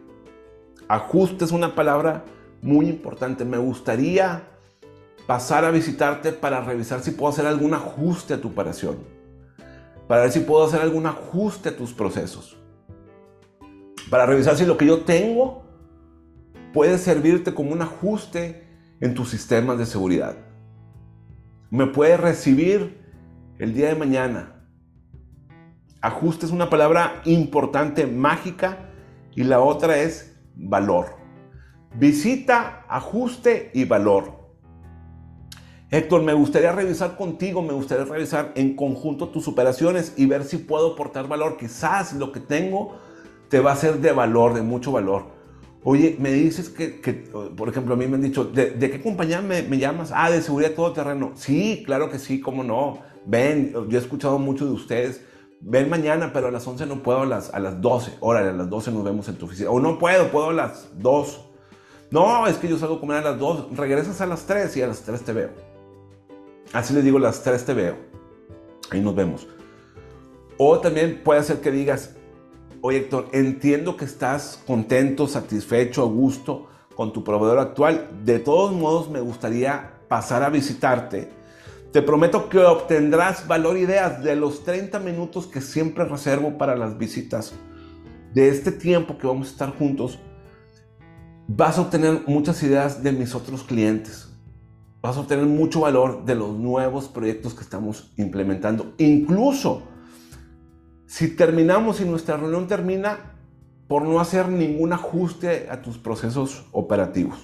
Ajuste 0.89 1.45
es 1.45 1.53
una 1.53 1.74
palabra 1.74 2.24
muy 2.62 2.89
importante. 2.89 3.45
Me 3.45 3.59
gustaría 3.59 4.43
pasar 5.26 5.66
a 5.66 5.70
visitarte 5.70 6.32
para 6.32 6.62
revisar 6.62 7.01
si 7.01 7.11
puedo 7.11 7.30
hacer 7.30 7.47
algún 7.47 7.74
ajuste 7.74 8.32
a 8.32 8.41
tu 8.41 8.49
operación, 8.49 8.97
para 10.07 10.22
ver 10.22 10.32
si 10.32 10.41
puedo 10.41 10.64
hacer 10.64 10.80
algún 10.80 11.05
ajuste 11.05 11.68
a 11.68 11.76
tus 11.76 11.93
procesos, 11.93 12.57
para 14.09 14.24
revisar 14.24 14.57
si 14.57 14.64
lo 14.64 14.78
que 14.78 14.86
yo 14.86 15.01
tengo 15.01 15.64
puede 16.72 16.97
servirte 16.97 17.53
como 17.53 17.72
un 17.72 17.82
ajuste 17.82 18.66
en 19.01 19.14
tus 19.14 19.28
sistemas 19.28 19.76
de 19.78 19.84
seguridad. 19.84 20.36
Me 21.68 21.86
puede 21.86 22.16
recibir 22.16 23.05
el 23.59 23.74
día 23.74 23.89
de 23.89 23.95
mañana. 23.95 24.64
Ajuste 26.01 26.47
es 26.47 26.53
una 26.53 26.70
palabra 26.70 27.20
importante, 27.26 28.07
mágica, 28.07 28.89
y 29.34 29.45
la 29.45 29.61
otra 29.61 29.99
es 29.99 30.38
valor. 30.59 31.17
Visita, 31.95 32.85
ajuste 32.89 33.71
y 33.73 33.85
valor. 33.85 34.37
Héctor, 35.91 36.23
me 36.23 36.35
gustaría 36.35 36.73
revisar 36.73 37.17
contigo, 37.17 37.63
me 37.63 37.73
gustaría 37.73 38.05
revisar 38.05 38.53
en 38.57 38.77
conjunto 38.77 39.31
tus 39.31 39.49
operaciones 39.49 40.13
y 40.19 40.27
ver 40.27 40.45
si 40.45 40.59
puedo 40.59 40.93
aportar 40.93 41.29
valor. 41.29 41.57
Quizás 41.57 42.13
lo 42.13 42.31
que 42.31 42.41
tengo 42.41 42.99
te 43.49 43.61
va 43.61 43.73
a 43.73 43.77
ser 43.77 43.99
de 44.01 44.13
valor, 44.13 44.53
de 44.53 44.61
mucho 44.61 44.93
valor. 44.93 45.39
Oye, 45.85 46.17
me 46.19 46.31
dices 46.31 46.69
que, 46.69 47.31
por 47.57 47.71
ejemplo, 47.71 47.95
a 47.95 47.97
mí 47.97 48.07
me 48.07 48.17
han 48.17 48.23
dicho, 48.23 48.45
¿de, 48.45 48.77
qué 48.79 49.01
compañía 49.01 49.41
me, 49.41 49.63
llamas? 49.79 50.13
Ah, 50.15 50.31
de 50.31 50.43
seguridad 50.43 50.73
todo 50.73 50.93
terreno. 50.93 51.33
Sí, 51.35 51.83
claro 51.87 52.11
que 52.11 52.19
sí, 52.19 52.41
cómo 52.41 52.63
no. 52.63 52.99
Ven, 53.25 53.73
yo 53.89 53.99
he 53.99 54.03
escuchado 54.03 54.39
mucho 54.39 54.67
de 54.67 54.73
ustedes. 54.73 55.25
Ven 55.61 55.91
mañana, 55.91 56.31
pero 56.33 56.49
a 56.49 56.51
las 56.51 56.67
11 56.67 56.87
no 56.87 57.03
puedo, 57.03 57.23
a 57.23 57.27
las, 57.27 57.53
a 57.53 57.59
las 57.59 57.81
12. 57.81 58.19
Órale, 58.21 58.51
a 58.51 58.53
las 58.53 58.71
12 58.71 58.93
nos 58.93 59.05
vemos 59.05 59.29
en 59.29 59.37
tu 59.37 59.47
oficina. 59.47 59.71
O 59.71 59.81
no 59.81 59.99
puedo, 59.99 60.31
puedo 60.31 60.51
a 60.51 60.53
las 60.53 60.89
2. 60.99 61.45
No, 62.11 62.47
es 62.47 62.57
que 62.57 62.69
yo 62.69 62.79
salgo 62.79 62.97
a 62.97 63.01
comer 63.01 63.19
a 63.19 63.31
las 63.31 63.39
2. 63.39 63.77
Regresas 63.77 64.21
a 64.21 64.27
las 64.27 64.45
3 64.47 64.77
y 64.77 64.83
a 64.83 64.87
las 64.87 65.03
3 65.03 65.23
te 65.23 65.33
veo. 65.33 65.69
Así 66.73 66.93
les 66.93 67.03
digo, 67.03 67.19
las 67.19 67.43
tres 67.43 67.65
te 67.65 67.73
veo. 67.73 67.97
Ahí 68.91 69.01
nos 69.01 69.15
vemos. 69.15 69.47
O 70.59 70.79
también 70.81 71.23
puede 71.25 71.43
ser 71.43 71.61
que 71.61 71.71
digas, 71.71 72.15
oye 72.81 72.99
Héctor, 72.99 73.29
entiendo 73.33 73.97
que 73.97 74.05
estás 74.05 74.63
contento, 74.67 75.27
satisfecho, 75.27 76.03
a 76.03 76.07
gusto 76.07 76.67
con 76.95 77.13
tu 77.13 77.25
proveedor 77.25 77.59
actual. 77.59 78.09
De 78.25 78.39
todos 78.39 78.73
modos, 78.73 79.09
me 79.09 79.21
gustaría 79.21 79.95
pasar 80.09 80.43
a 80.43 80.51
visitarte. 80.51 81.31
Te 81.93 82.03
prometo 82.03 82.49
que 82.49 82.59
obtendrás 82.59 83.47
valor 83.47 83.76
ideas 83.76 84.22
de 84.22 84.36
los 84.36 84.64
30 84.64 84.99
minutos 84.99 85.47
que 85.47 85.61
siempre 85.61 86.05
reservo 86.05 86.59
para 86.59 86.76
las 86.76 86.99
visitas. 86.99 87.55
De 88.34 88.49
este 88.49 88.72
tiempo 88.72 89.16
que 89.16 89.26
vamos 89.26 89.49
a 89.49 89.51
estar 89.53 89.76
juntos, 89.76 90.18
vas 91.47 91.78
a 91.78 91.82
obtener 91.82 92.22
muchas 92.26 92.62
ideas 92.62 93.03
de 93.03 93.12
mis 93.12 93.34
otros 93.34 93.62
clientes 93.62 94.28
vas 95.01 95.16
a 95.16 95.20
obtener 95.20 95.47
mucho 95.47 95.80
valor 95.80 96.24
de 96.24 96.34
los 96.34 96.57
nuevos 96.57 97.09
proyectos 97.09 97.55
que 97.55 97.62
estamos 97.62 98.12
implementando. 98.16 98.95
Incluso 98.99 99.82
si 101.07 101.36
terminamos 101.36 102.01
y 102.01 102.05
nuestra 102.05 102.36
reunión 102.36 102.66
termina 102.66 103.34
por 103.86 104.03
no 104.03 104.20
hacer 104.20 104.49
ningún 104.49 104.93
ajuste 104.93 105.68
a 105.70 105.80
tus 105.80 105.99
procesos 105.99 106.66
operativos. 106.72 107.39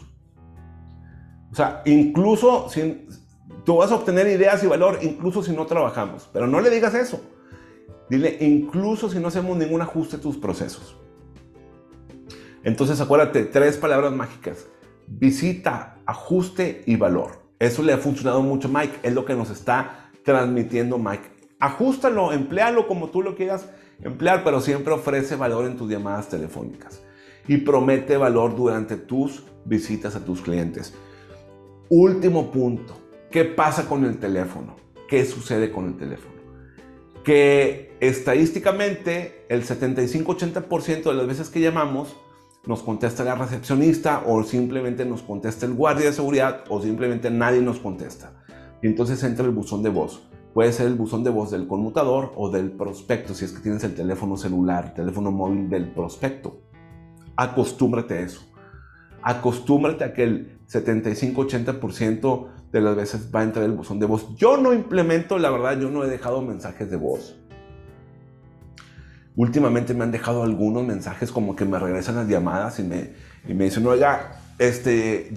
O 1.50 1.54
sea, 1.54 1.82
incluso 1.86 2.68
si 2.68 3.06
tú 3.64 3.76
vas 3.76 3.90
a 3.90 3.96
obtener 3.96 4.26
ideas 4.26 4.62
y 4.62 4.66
valor, 4.66 4.98
incluso 5.02 5.42
si 5.42 5.52
no 5.52 5.66
trabajamos. 5.66 6.28
Pero 6.32 6.46
no 6.46 6.60
le 6.60 6.70
digas 6.70 6.94
eso. 6.94 7.20
Dile, 8.08 8.36
incluso 8.40 9.08
si 9.08 9.18
no 9.18 9.28
hacemos 9.28 9.56
ningún 9.56 9.80
ajuste 9.80 10.16
a 10.16 10.20
tus 10.20 10.36
procesos. 10.36 10.96
Entonces 12.62 13.00
acuérdate, 13.00 13.44
tres 13.44 13.76
palabras 13.76 14.12
mágicas. 14.12 14.66
Visita, 15.06 15.98
ajuste 16.06 16.82
y 16.86 16.96
valor. 16.96 17.42
Eso 17.58 17.82
le 17.82 17.92
ha 17.92 17.98
funcionado 17.98 18.42
mucho 18.42 18.68
a 18.68 18.70
Mike, 18.70 18.98
es 19.02 19.12
lo 19.12 19.24
que 19.24 19.34
nos 19.34 19.50
está 19.50 20.10
transmitiendo 20.24 20.98
Mike. 20.98 21.30
Ajústalo, 21.60 22.32
emplealo 22.32 22.86
como 22.86 23.08
tú 23.08 23.22
lo 23.22 23.36
quieras 23.36 23.68
emplear, 24.02 24.42
pero 24.44 24.60
siempre 24.60 24.92
ofrece 24.92 25.36
valor 25.36 25.66
en 25.66 25.76
tus 25.76 25.90
llamadas 25.90 26.28
telefónicas 26.28 27.02
y 27.46 27.58
promete 27.58 28.16
valor 28.16 28.56
durante 28.56 28.96
tus 28.96 29.44
visitas 29.64 30.16
a 30.16 30.24
tus 30.24 30.40
clientes. 30.40 30.94
Último 31.88 32.50
punto, 32.50 32.96
¿qué 33.34 33.44
pasa 33.44 33.88
con 33.88 34.04
el 34.04 34.18
teléfono? 34.18 34.76
¿Qué 35.08 35.24
sucede 35.24 35.72
con 35.72 35.86
el 35.86 35.96
teléfono? 35.96 36.36
Que 37.24 37.96
estadísticamente 37.98 39.44
el 39.48 39.64
75-80% 39.66 41.02
de 41.02 41.14
las 41.14 41.26
veces 41.26 41.50
que 41.50 41.60
llamamos 41.60 42.14
nos 42.64 42.84
contesta 42.84 43.24
la 43.24 43.34
recepcionista 43.34 44.22
o 44.24 44.44
simplemente 44.44 45.04
nos 45.04 45.22
contesta 45.22 45.66
el 45.66 45.74
guardia 45.74 46.06
de 46.06 46.12
seguridad 46.12 46.62
o 46.68 46.80
simplemente 46.80 47.28
nadie 47.28 47.60
nos 47.60 47.80
contesta. 47.80 48.44
Y 48.80 48.86
entonces 48.86 49.20
entra 49.24 49.44
el 49.44 49.50
buzón 49.50 49.82
de 49.82 49.90
voz. 49.90 50.28
Puede 50.54 50.72
ser 50.72 50.86
el 50.86 50.94
buzón 50.94 51.24
de 51.24 51.30
voz 51.30 51.50
del 51.50 51.66
conmutador 51.66 52.32
o 52.36 52.50
del 52.50 52.70
prospecto, 52.70 53.34
si 53.34 53.46
es 53.46 53.50
que 53.52 53.62
tienes 53.62 53.82
el 53.82 53.96
teléfono 53.96 54.36
celular, 54.36 54.84
el 54.84 54.94
teléfono 54.94 55.32
móvil 55.32 55.68
del 55.68 55.90
prospecto. 55.90 56.60
Acostúmbrate 57.34 58.14
a 58.14 58.20
eso. 58.20 58.42
Acostúmbrate 59.22 60.04
a 60.04 60.14
que 60.14 60.22
el 60.22 60.60
75-80% 60.68 62.54
de 62.74 62.80
las 62.80 62.96
veces 62.96 63.30
va 63.32 63.38
a 63.38 63.42
entrar 63.44 63.64
el 63.64 63.70
buzón 63.70 64.00
de 64.00 64.06
voz. 64.06 64.34
Yo 64.34 64.56
no 64.56 64.72
implemento, 64.72 65.38
la 65.38 65.48
verdad, 65.48 65.78
yo 65.78 65.90
no 65.90 66.02
he 66.02 66.08
dejado 66.08 66.42
mensajes 66.42 66.90
de 66.90 66.96
voz. 66.96 67.36
Últimamente 69.36 69.94
me 69.94 70.02
han 70.02 70.10
dejado 70.10 70.42
algunos 70.42 70.84
mensajes 70.84 71.30
como 71.30 71.54
que 71.54 71.64
me 71.66 71.78
regresan 71.78 72.16
las 72.16 72.26
llamadas 72.26 72.80
y 72.80 72.82
me, 72.82 73.12
y 73.46 73.54
me 73.54 73.66
dicen, 73.66 73.86
oiga, 73.86 74.40
este, 74.58 75.32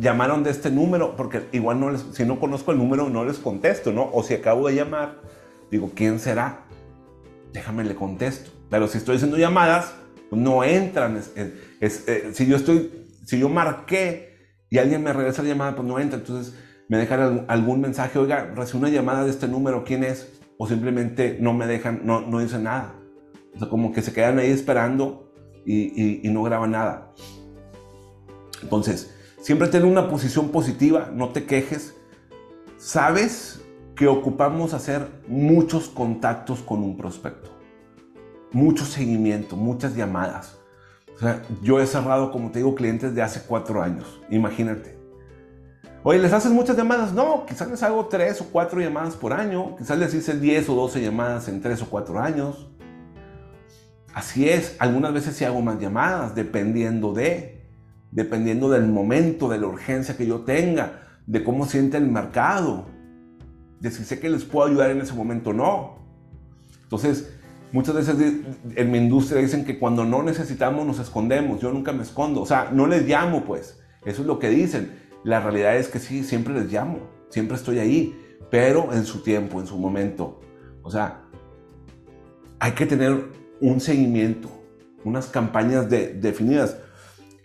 llamaron 0.00 0.44
de 0.44 0.50
este 0.50 0.70
número, 0.70 1.16
porque 1.16 1.48
igual 1.52 1.80
no 1.80 1.90
les, 1.90 2.02
si 2.12 2.26
no 2.26 2.38
conozco 2.38 2.72
el 2.72 2.78
número 2.78 3.08
no 3.08 3.24
les 3.24 3.38
contesto, 3.38 3.90
¿no? 3.90 4.10
O 4.12 4.22
si 4.22 4.34
acabo 4.34 4.68
de 4.68 4.74
llamar, 4.74 5.22
digo, 5.70 5.92
¿quién 5.94 6.18
será? 6.18 6.64
Déjame 7.54 7.84
le 7.84 7.94
contesto. 7.94 8.50
Pero 8.68 8.86
si 8.86 8.98
estoy 8.98 9.16
haciendo 9.16 9.38
llamadas, 9.38 9.94
pues 10.28 10.42
no 10.42 10.62
entran. 10.62 11.22
Eh, 11.36 12.32
si 12.34 12.44
yo 12.44 12.56
estoy, 12.56 13.08
si 13.24 13.38
yo 13.38 13.48
marqué 13.48 14.58
y 14.68 14.76
alguien 14.76 15.02
me 15.02 15.14
regresa 15.14 15.42
la 15.42 15.48
llamada, 15.48 15.74
pues 15.74 15.88
no 15.88 15.98
entra. 15.98 16.18
Entonces 16.18 16.54
me 16.88 16.98
dejan 16.98 17.44
algún 17.48 17.80
mensaje, 17.80 18.18
oiga, 18.18 18.52
recibí 18.54 18.80
una 18.80 18.90
llamada 18.90 19.24
de 19.24 19.30
este 19.30 19.48
número, 19.48 19.84
¿quién 19.84 20.04
es? 20.04 20.40
O 20.58 20.66
simplemente 20.66 21.38
no 21.40 21.54
me 21.54 21.66
dejan, 21.66 22.02
no, 22.04 22.20
no 22.20 22.38
dicen 22.40 22.64
nada. 22.64 22.94
O 23.54 23.58
sea, 23.58 23.68
como 23.68 23.92
que 23.92 24.02
se 24.02 24.12
quedan 24.12 24.38
ahí 24.38 24.50
esperando 24.50 25.32
y, 25.64 26.20
no 26.24 26.42
graban 26.42 26.72
nada. 26.72 27.12
Entonces, 28.62 29.14
siempre 29.40 29.68
ten 29.68 29.84
una 29.84 30.08
posición 30.08 30.50
positiva, 30.50 31.10
no 31.12 31.30
te 31.30 31.44
quejes. 31.44 31.94
Sabes 32.76 33.62
que 33.94 34.08
ocupamos 34.08 34.74
hacer 34.74 35.08
muchos 35.28 35.88
contactos 35.88 36.60
con 36.60 36.82
un 36.82 36.96
prospecto, 36.96 37.50
mucho 38.52 38.84
seguimiento, 38.84 39.56
muchas 39.56 39.94
llamadas. 39.94 40.58
O 41.14 41.18
sea, 41.18 41.42
yo 41.62 41.78
he 41.78 41.86
cerrado, 41.86 42.32
como 42.32 42.50
te 42.50 42.58
digo, 42.60 42.74
clientes 42.74 43.14
de 43.14 43.22
hace 43.22 43.42
cuatro 43.46 43.82
años. 43.82 44.20
Imagínate. 44.30 45.01
Oye, 46.04 46.18
¿les 46.18 46.32
haces 46.32 46.50
muchas 46.50 46.76
llamadas? 46.76 47.12
No, 47.12 47.46
quizás 47.46 47.70
les 47.70 47.82
hago 47.82 48.06
tres 48.06 48.40
o 48.40 48.46
cuatro 48.46 48.80
llamadas 48.80 49.14
por 49.14 49.32
año. 49.32 49.76
Quizás 49.76 49.98
les 49.98 50.12
hice 50.14 50.38
10 50.38 50.68
o 50.70 50.74
12 50.74 51.00
llamadas 51.00 51.48
en 51.48 51.60
tres 51.60 51.80
o 51.80 51.86
cuatro 51.86 52.18
años. 52.18 52.68
Así 54.12 54.48
es, 54.48 54.76
algunas 54.78 55.12
veces 55.12 55.36
sí 55.36 55.44
hago 55.44 55.62
más 55.62 55.78
llamadas, 55.78 56.34
dependiendo 56.34 57.12
de, 57.14 57.66
dependiendo 58.10 58.68
del 58.68 58.86
momento, 58.86 59.48
de 59.48 59.58
la 59.58 59.68
urgencia 59.68 60.16
que 60.16 60.26
yo 60.26 60.40
tenga, 60.40 61.02
de 61.26 61.42
cómo 61.44 61.66
siente 61.66 61.96
el 61.96 62.08
mercado, 62.08 62.86
de 63.80 63.90
si 63.90 64.04
sé 64.04 64.18
que 64.18 64.28
les 64.28 64.44
puedo 64.44 64.66
ayudar 64.66 64.90
en 64.90 65.00
ese 65.00 65.14
momento 65.14 65.50
o 65.50 65.54
no. 65.54 65.98
Entonces, 66.82 67.32
Muchas 67.72 67.94
veces 67.94 68.16
en 68.76 68.90
mi 68.90 68.98
industria 68.98 69.40
dicen 69.40 69.64
que 69.64 69.78
cuando 69.78 70.04
no 70.04 70.22
necesitamos 70.22 70.86
nos 70.86 70.98
escondemos. 70.98 71.58
Yo 71.58 71.72
nunca 71.72 71.92
me 71.92 72.02
escondo. 72.02 72.42
O 72.42 72.46
sea, 72.46 72.70
no 72.70 72.86
les 72.86 73.08
llamo, 73.08 73.44
pues. 73.44 73.80
Eso 74.04 74.20
es 74.20 74.26
lo 74.26 74.38
que 74.38 74.50
dicen. 74.50 75.01
La 75.24 75.40
realidad 75.40 75.76
es 75.76 75.88
que 75.88 75.98
sí, 75.98 76.24
siempre 76.24 76.54
les 76.54 76.72
llamo. 76.72 77.00
Siempre 77.28 77.56
estoy 77.56 77.78
ahí. 77.78 78.18
Pero 78.50 78.92
en 78.92 79.04
su 79.04 79.22
tiempo, 79.22 79.60
en 79.60 79.66
su 79.66 79.78
momento. 79.78 80.40
O 80.82 80.90
sea, 80.90 81.22
hay 82.58 82.72
que 82.72 82.86
tener 82.86 83.24
un 83.60 83.80
seguimiento, 83.80 84.48
unas 85.04 85.26
campañas 85.26 85.88
definidas. 85.88 86.76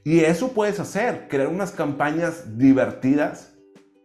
Y 0.03 0.19
eso 0.19 0.53
puedes 0.53 0.80
hacer, 0.80 1.28
crear 1.28 1.47
unas 1.47 1.71
campañas 1.71 2.57
divertidas 2.57 3.53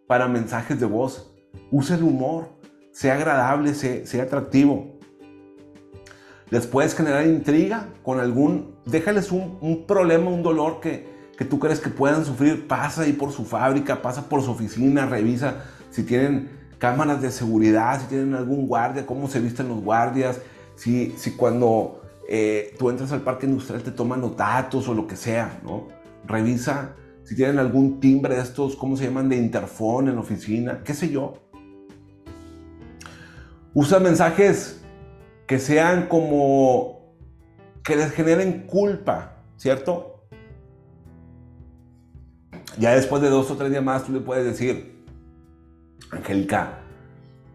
para 0.06 0.26
mensajes 0.26 0.80
de 0.80 0.86
voz. 0.86 1.34
Usa 1.70 1.96
el 1.96 2.02
humor, 2.02 2.48
sea 2.92 3.14
agradable, 3.14 3.74
sea, 3.74 4.22
atractivo. 4.22 4.98
Les 6.50 6.66
puedes 6.66 6.94
generar 6.94 7.26
intriga 7.26 7.88
con 8.02 8.20
algún, 8.20 8.74
déjales 8.84 9.32
un, 9.32 9.84
problema, 9.86 10.30
un 10.30 10.42
dolor 10.42 10.80
que, 10.80 11.11
que 11.42 11.48
tú 11.48 11.58
crees 11.58 11.80
que 11.80 11.90
puedan 11.90 12.24
sufrir. 12.24 12.68
Pasa 12.68 13.02
ahí 13.02 13.12
por 13.12 13.32
su 13.32 13.44
fábrica, 13.44 14.00
pasa 14.00 14.28
por 14.28 14.42
su 14.42 14.52
oficina, 14.52 15.06
revisa 15.06 15.64
si 15.90 16.04
tienen 16.04 16.50
cámaras 16.78 17.20
de 17.20 17.32
seguridad, 17.32 18.00
si 18.00 18.06
tienen 18.06 18.34
algún 18.34 18.68
guardia, 18.68 19.04
cómo 19.04 19.28
se 19.28 19.40
visten 19.40 19.68
los 19.68 19.82
guardias, 19.82 20.40
si, 20.76 21.12
si 21.16 21.32
cuando 21.32 22.00
eh, 22.28 22.76
tú 22.78 22.90
entras 22.90 23.10
al 23.10 23.22
parque 23.22 23.46
industrial 23.46 23.82
te 23.82 23.90
toman 23.90 24.20
los 24.20 24.36
datos 24.36 24.86
o 24.86 24.94
lo 24.94 25.08
que 25.08 25.16
sea, 25.16 25.58
¿no? 25.64 25.88
Revisa 26.28 26.94
si 27.24 27.34
tienen 27.34 27.58
algún 27.58 27.98
timbre 27.98 28.36
de 28.36 28.42
estos, 28.42 28.76
¿cómo 28.76 28.96
se 28.96 29.04
llaman? 29.04 29.28
De 29.28 29.36
interfón 29.36 30.08
en 30.08 30.14
la 30.14 30.20
oficina, 30.20 30.82
qué 30.84 30.94
sé 30.94 31.10
yo. 31.10 31.34
Usa 33.74 33.98
mensajes 33.98 34.80
que 35.48 35.58
sean 35.58 36.06
como 36.06 37.16
que 37.82 37.96
les 37.96 38.12
generen 38.12 38.64
culpa, 38.68 39.38
¿cierto? 39.56 40.11
Ya 42.78 42.94
después 42.94 43.20
de 43.22 43.28
dos 43.28 43.50
o 43.50 43.56
tres 43.56 43.70
días 43.70 43.84
más 43.84 44.04
tú 44.04 44.12
le 44.12 44.20
puedes 44.20 44.44
decir, 44.44 45.04
Angélica, 46.10 46.78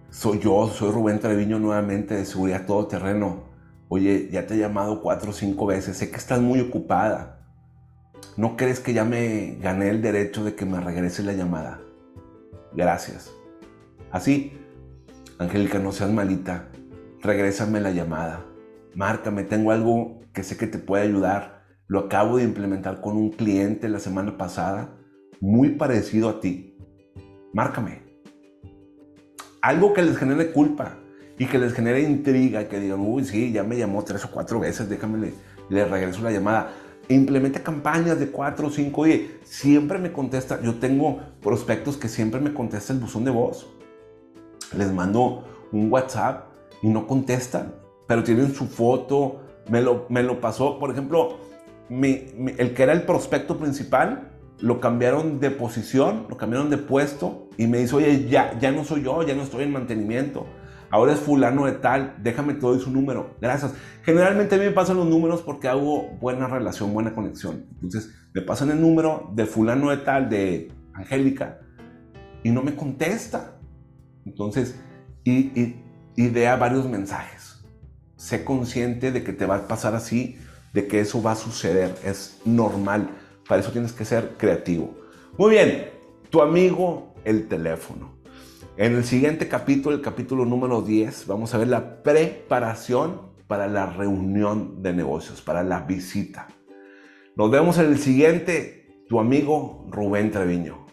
soy 0.09 0.39
yo, 0.39 0.67
soy 0.67 0.91
Rubén 0.91 1.19
Treviño 1.19 1.59
nuevamente 1.59 2.15
de 2.15 2.25
Seguridad 2.25 2.65
Todoterreno. 2.65 3.47
Oye, 3.89 4.29
ya 4.31 4.45
te 4.45 4.55
he 4.55 4.57
llamado 4.57 5.01
cuatro 5.01 5.31
o 5.31 5.33
cinco 5.33 5.65
veces, 5.65 5.97
sé 5.97 6.11
que 6.11 6.17
estás 6.17 6.39
muy 6.41 6.59
ocupada. 6.59 7.39
¿No 8.35 8.57
crees 8.57 8.79
que 8.79 8.93
ya 8.93 9.05
me 9.05 9.57
gané 9.61 9.89
el 9.89 10.01
derecho 10.01 10.43
de 10.43 10.55
que 10.55 10.65
me 10.65 10.79
regrese 10.79 11.23
la 11.23 11.33
llamada? 11.33 11.79
Gracias. 12.73 13.31
Así, 14.11 14.53
Angélica, 15.39 15.79
no 15.79 15.91
seas 15.91 16.11
malita. 16.11 16.67
Regrésame 17.21 17.79
la 17.79 17.91
llamada. 17.91 18.45
Márcame, 18.93 19.43
tengo 19.43 19.71
algo 19.71 20.19
que 20.33 20.43
sé 20.43 20.57
que 20.57 20.67
te 20.67 20.77
puede 20.77 21.03
ayudar. 21.03 21.63
Lo 21.87 21.99
acabo 22.01 22.37
de 22.37 22.43
implementar 22.43 23.01
con 23.01 23.17
un 23.17 23.31
cliente 23.31 23.89
la 23.89 23.99
semana 23.99 24.37
pasada, 24.37 24.97
muy 25.39 25.69
parecido 25.69 26.29
a 26.29 26.39
ti. 26.39 26.77
Márcame. 27.53 28.01
Algo 29.61 29.93
que 29.93 30.01
les 30.01 30.17
genere 30.17 30.51
culpa 30.51 30.97
y 31.37 31.45
que 31.45 31.57
les 31.57 31.73
genere 31.73 32.01
intriga 32.01 32.61
y 32.61 32.65
que 32.65 32.79
digan, 32.79 32.99
uy, 32.99 33.23
sí, 33.25 33.51
ya 33.51 33.63
me 33.63 33.77
llamó 33.77 34.03
tres 34.03 34.23
o 34.25 34.31
cuatro 34.31 34.59
veces, 34.59 34.89
déjame, 34.89 35.33
le, 35.69 35.85
regreso 35.85 36.21
la 36.21 36.31
llamada. 36.31 36.71
Implemente 37.09 37.61
campañas 37.61 38.19
de 38.19 38.27
cuatro 38.27 38.67
o 38.67 38.69
cinco, 38.69 39.01
oye, 39.01 39.39
siempre 39.43 39.97
me 39.97 40.11
contesta. 40.11 40.61
Yo 40.61 40.75
tengo 40.75 41.19
prospectos 41.41 41.97
que 41.97 42.07
siempre 42.07 42.39
me 42.39 42.53
contesta 42.53 42.93
el 42.93 42.99
buzón 42.99 43.23
de 43.23 43.31
voz 43.31 43.67
les 44.75 44.91
mando 44.91 45.43
un 45.71 45.91
WhatsApp 45.91 46.47
y 46.81 46.89
no 46.89 47.07
contestan, 47.07 47.73
pero 48.07 48.23
tienen 48.23 48.53
su 48.53 48.67
foto, 48.67 49.41
me 49.69 49.81
lo, 49.81 50.05
me 50.09 50.23
lo 50.23 50.39
pasó, 50.41 50.79
por 50.79 50.91
ejemplo, 50.91 51.37
el 51.89 52.73
que 52.73 52.83
era 52.83 52.93
el 52.93 53.03
prospecto 53.03 53.57
principal, 53.57 54.31
lo 54.59 54.79
cambiaron 54.79 55.39
de 55.39 55.51
posición, 55.51 56.25
lo 56.29 56.37
cambiaron 56.37 56.69
de 56.69 56.77
puesto 56.77 57.49
y 57.57 57.67
me 57.67 57.79
dice, 57.79 57.95
oye, 57.95 58.27
ya, 58.27 58.57
ya 58.59 58.71
no 58.71 58.83
soy 58.83 59.03
yo, 59.03 59.21
ya 59.23 59.35
no 59.35 59.43
estoy 59.43 59.63
en 59.63 59.71
mantenimiento. 59.71 60.47
Ahora 60.89 61.13
es 61.13 61.19
fulano 61.19 61.65
de 61.65 61.73
tal, 61.73 62.15
déjame 62.23 62.53
te 62.53 62.61
doy 62.61 62.79
su 62.79 62.89
número. 62.91 63.35
Gracias. 63.41 63.73
Generalmente 64.03 64.55
a 64.55 64.57
mí 64.57 64.65
me 64.65 64.71
pasan 64.71 64.97
los 64.97 65.05
números 65.05 65.41
porque 65.41 65.67
hago 65.67 66.09
buena 66.19 66.47
relación, 66.47 66.93
buena 66.93 67.13
conexión. 67.13 67.65
Entonces 67.73 68.13
me 68.33 68.41
pasan 68.41 68.71
el 68.71 68.81
número 68.81 69.29
de 69.33 69.45
fulano 69.45 69.89
de 69.89 69.97
tal, 69.97 70.29
de 70.29 70.71
Angélica, 70.93 71.59
y 72.43 72.51
no 72.51 72.63
me 72.63 72.75
contesta. 72.75 73.59
Entonces, 74.25 74.79
y, 75.23 75.75
idea 76.15 76.55
varios 76.55 76.87
mensajes. 76.87 77.63
Sé 78.15 78.43
consciente 78.43 79.11
de 79.11 79.23
que 79.23 79.33
te 79.33 79.45
va 79.45 79.57
a 79.57 79.67
pasar 79.67 79.93
así, 79.93 80.37
de 80.73 80.87
que 80.87 81.01
eso 81.01 81.21
va 81.21 81.33
a 81.33 81.35
suceder. 81.35 81.95
Es 82.03 82.39
normal. 82.45 83.09
Para 83.47 83.61
eso 83.61 83.71
tienes 83.71 83.93
que 83.93 84.05
ser 84.05 84.35
creativo. 84.37 84.95
Muy 85.37 85.51
bien, 85.51 85.91
tu 86.29 86.41
amigo 86.41 87.13
el 87.23 87.47
teléfono. 87.47 88.17
En 88.75 88.95
el 88.95 89.03
siguiente 89.03 89.47
capítulo, 89.47 89.95
el 89.95 90.01
capítulo 90.01 90.45
número 90.45 90.81
10, 90.81 91.27
vamos 91.27 91.53
a 91.53 91.57
ver 91.57 91.67
la 91.67 92.03
preparación 92.03 93.21
para 93.47 93.67
la 93.67 93.87
reunión 93.87 94.83
de 94.83 94.93
negocios, 94.93 95.41
para 95.41 95.63
la 95.63 95.81
visita. 95.81 96.47
Nos 97.35 97.49
vemos 97.51 97.77
en 97.77 97.85
el 97.85 97.99
siguiente, 97.99 99.03
tu 99.07 99.19
amigo 99.19 99.85
Rubén 99.89 100.31
Treviño. 100.31 100.86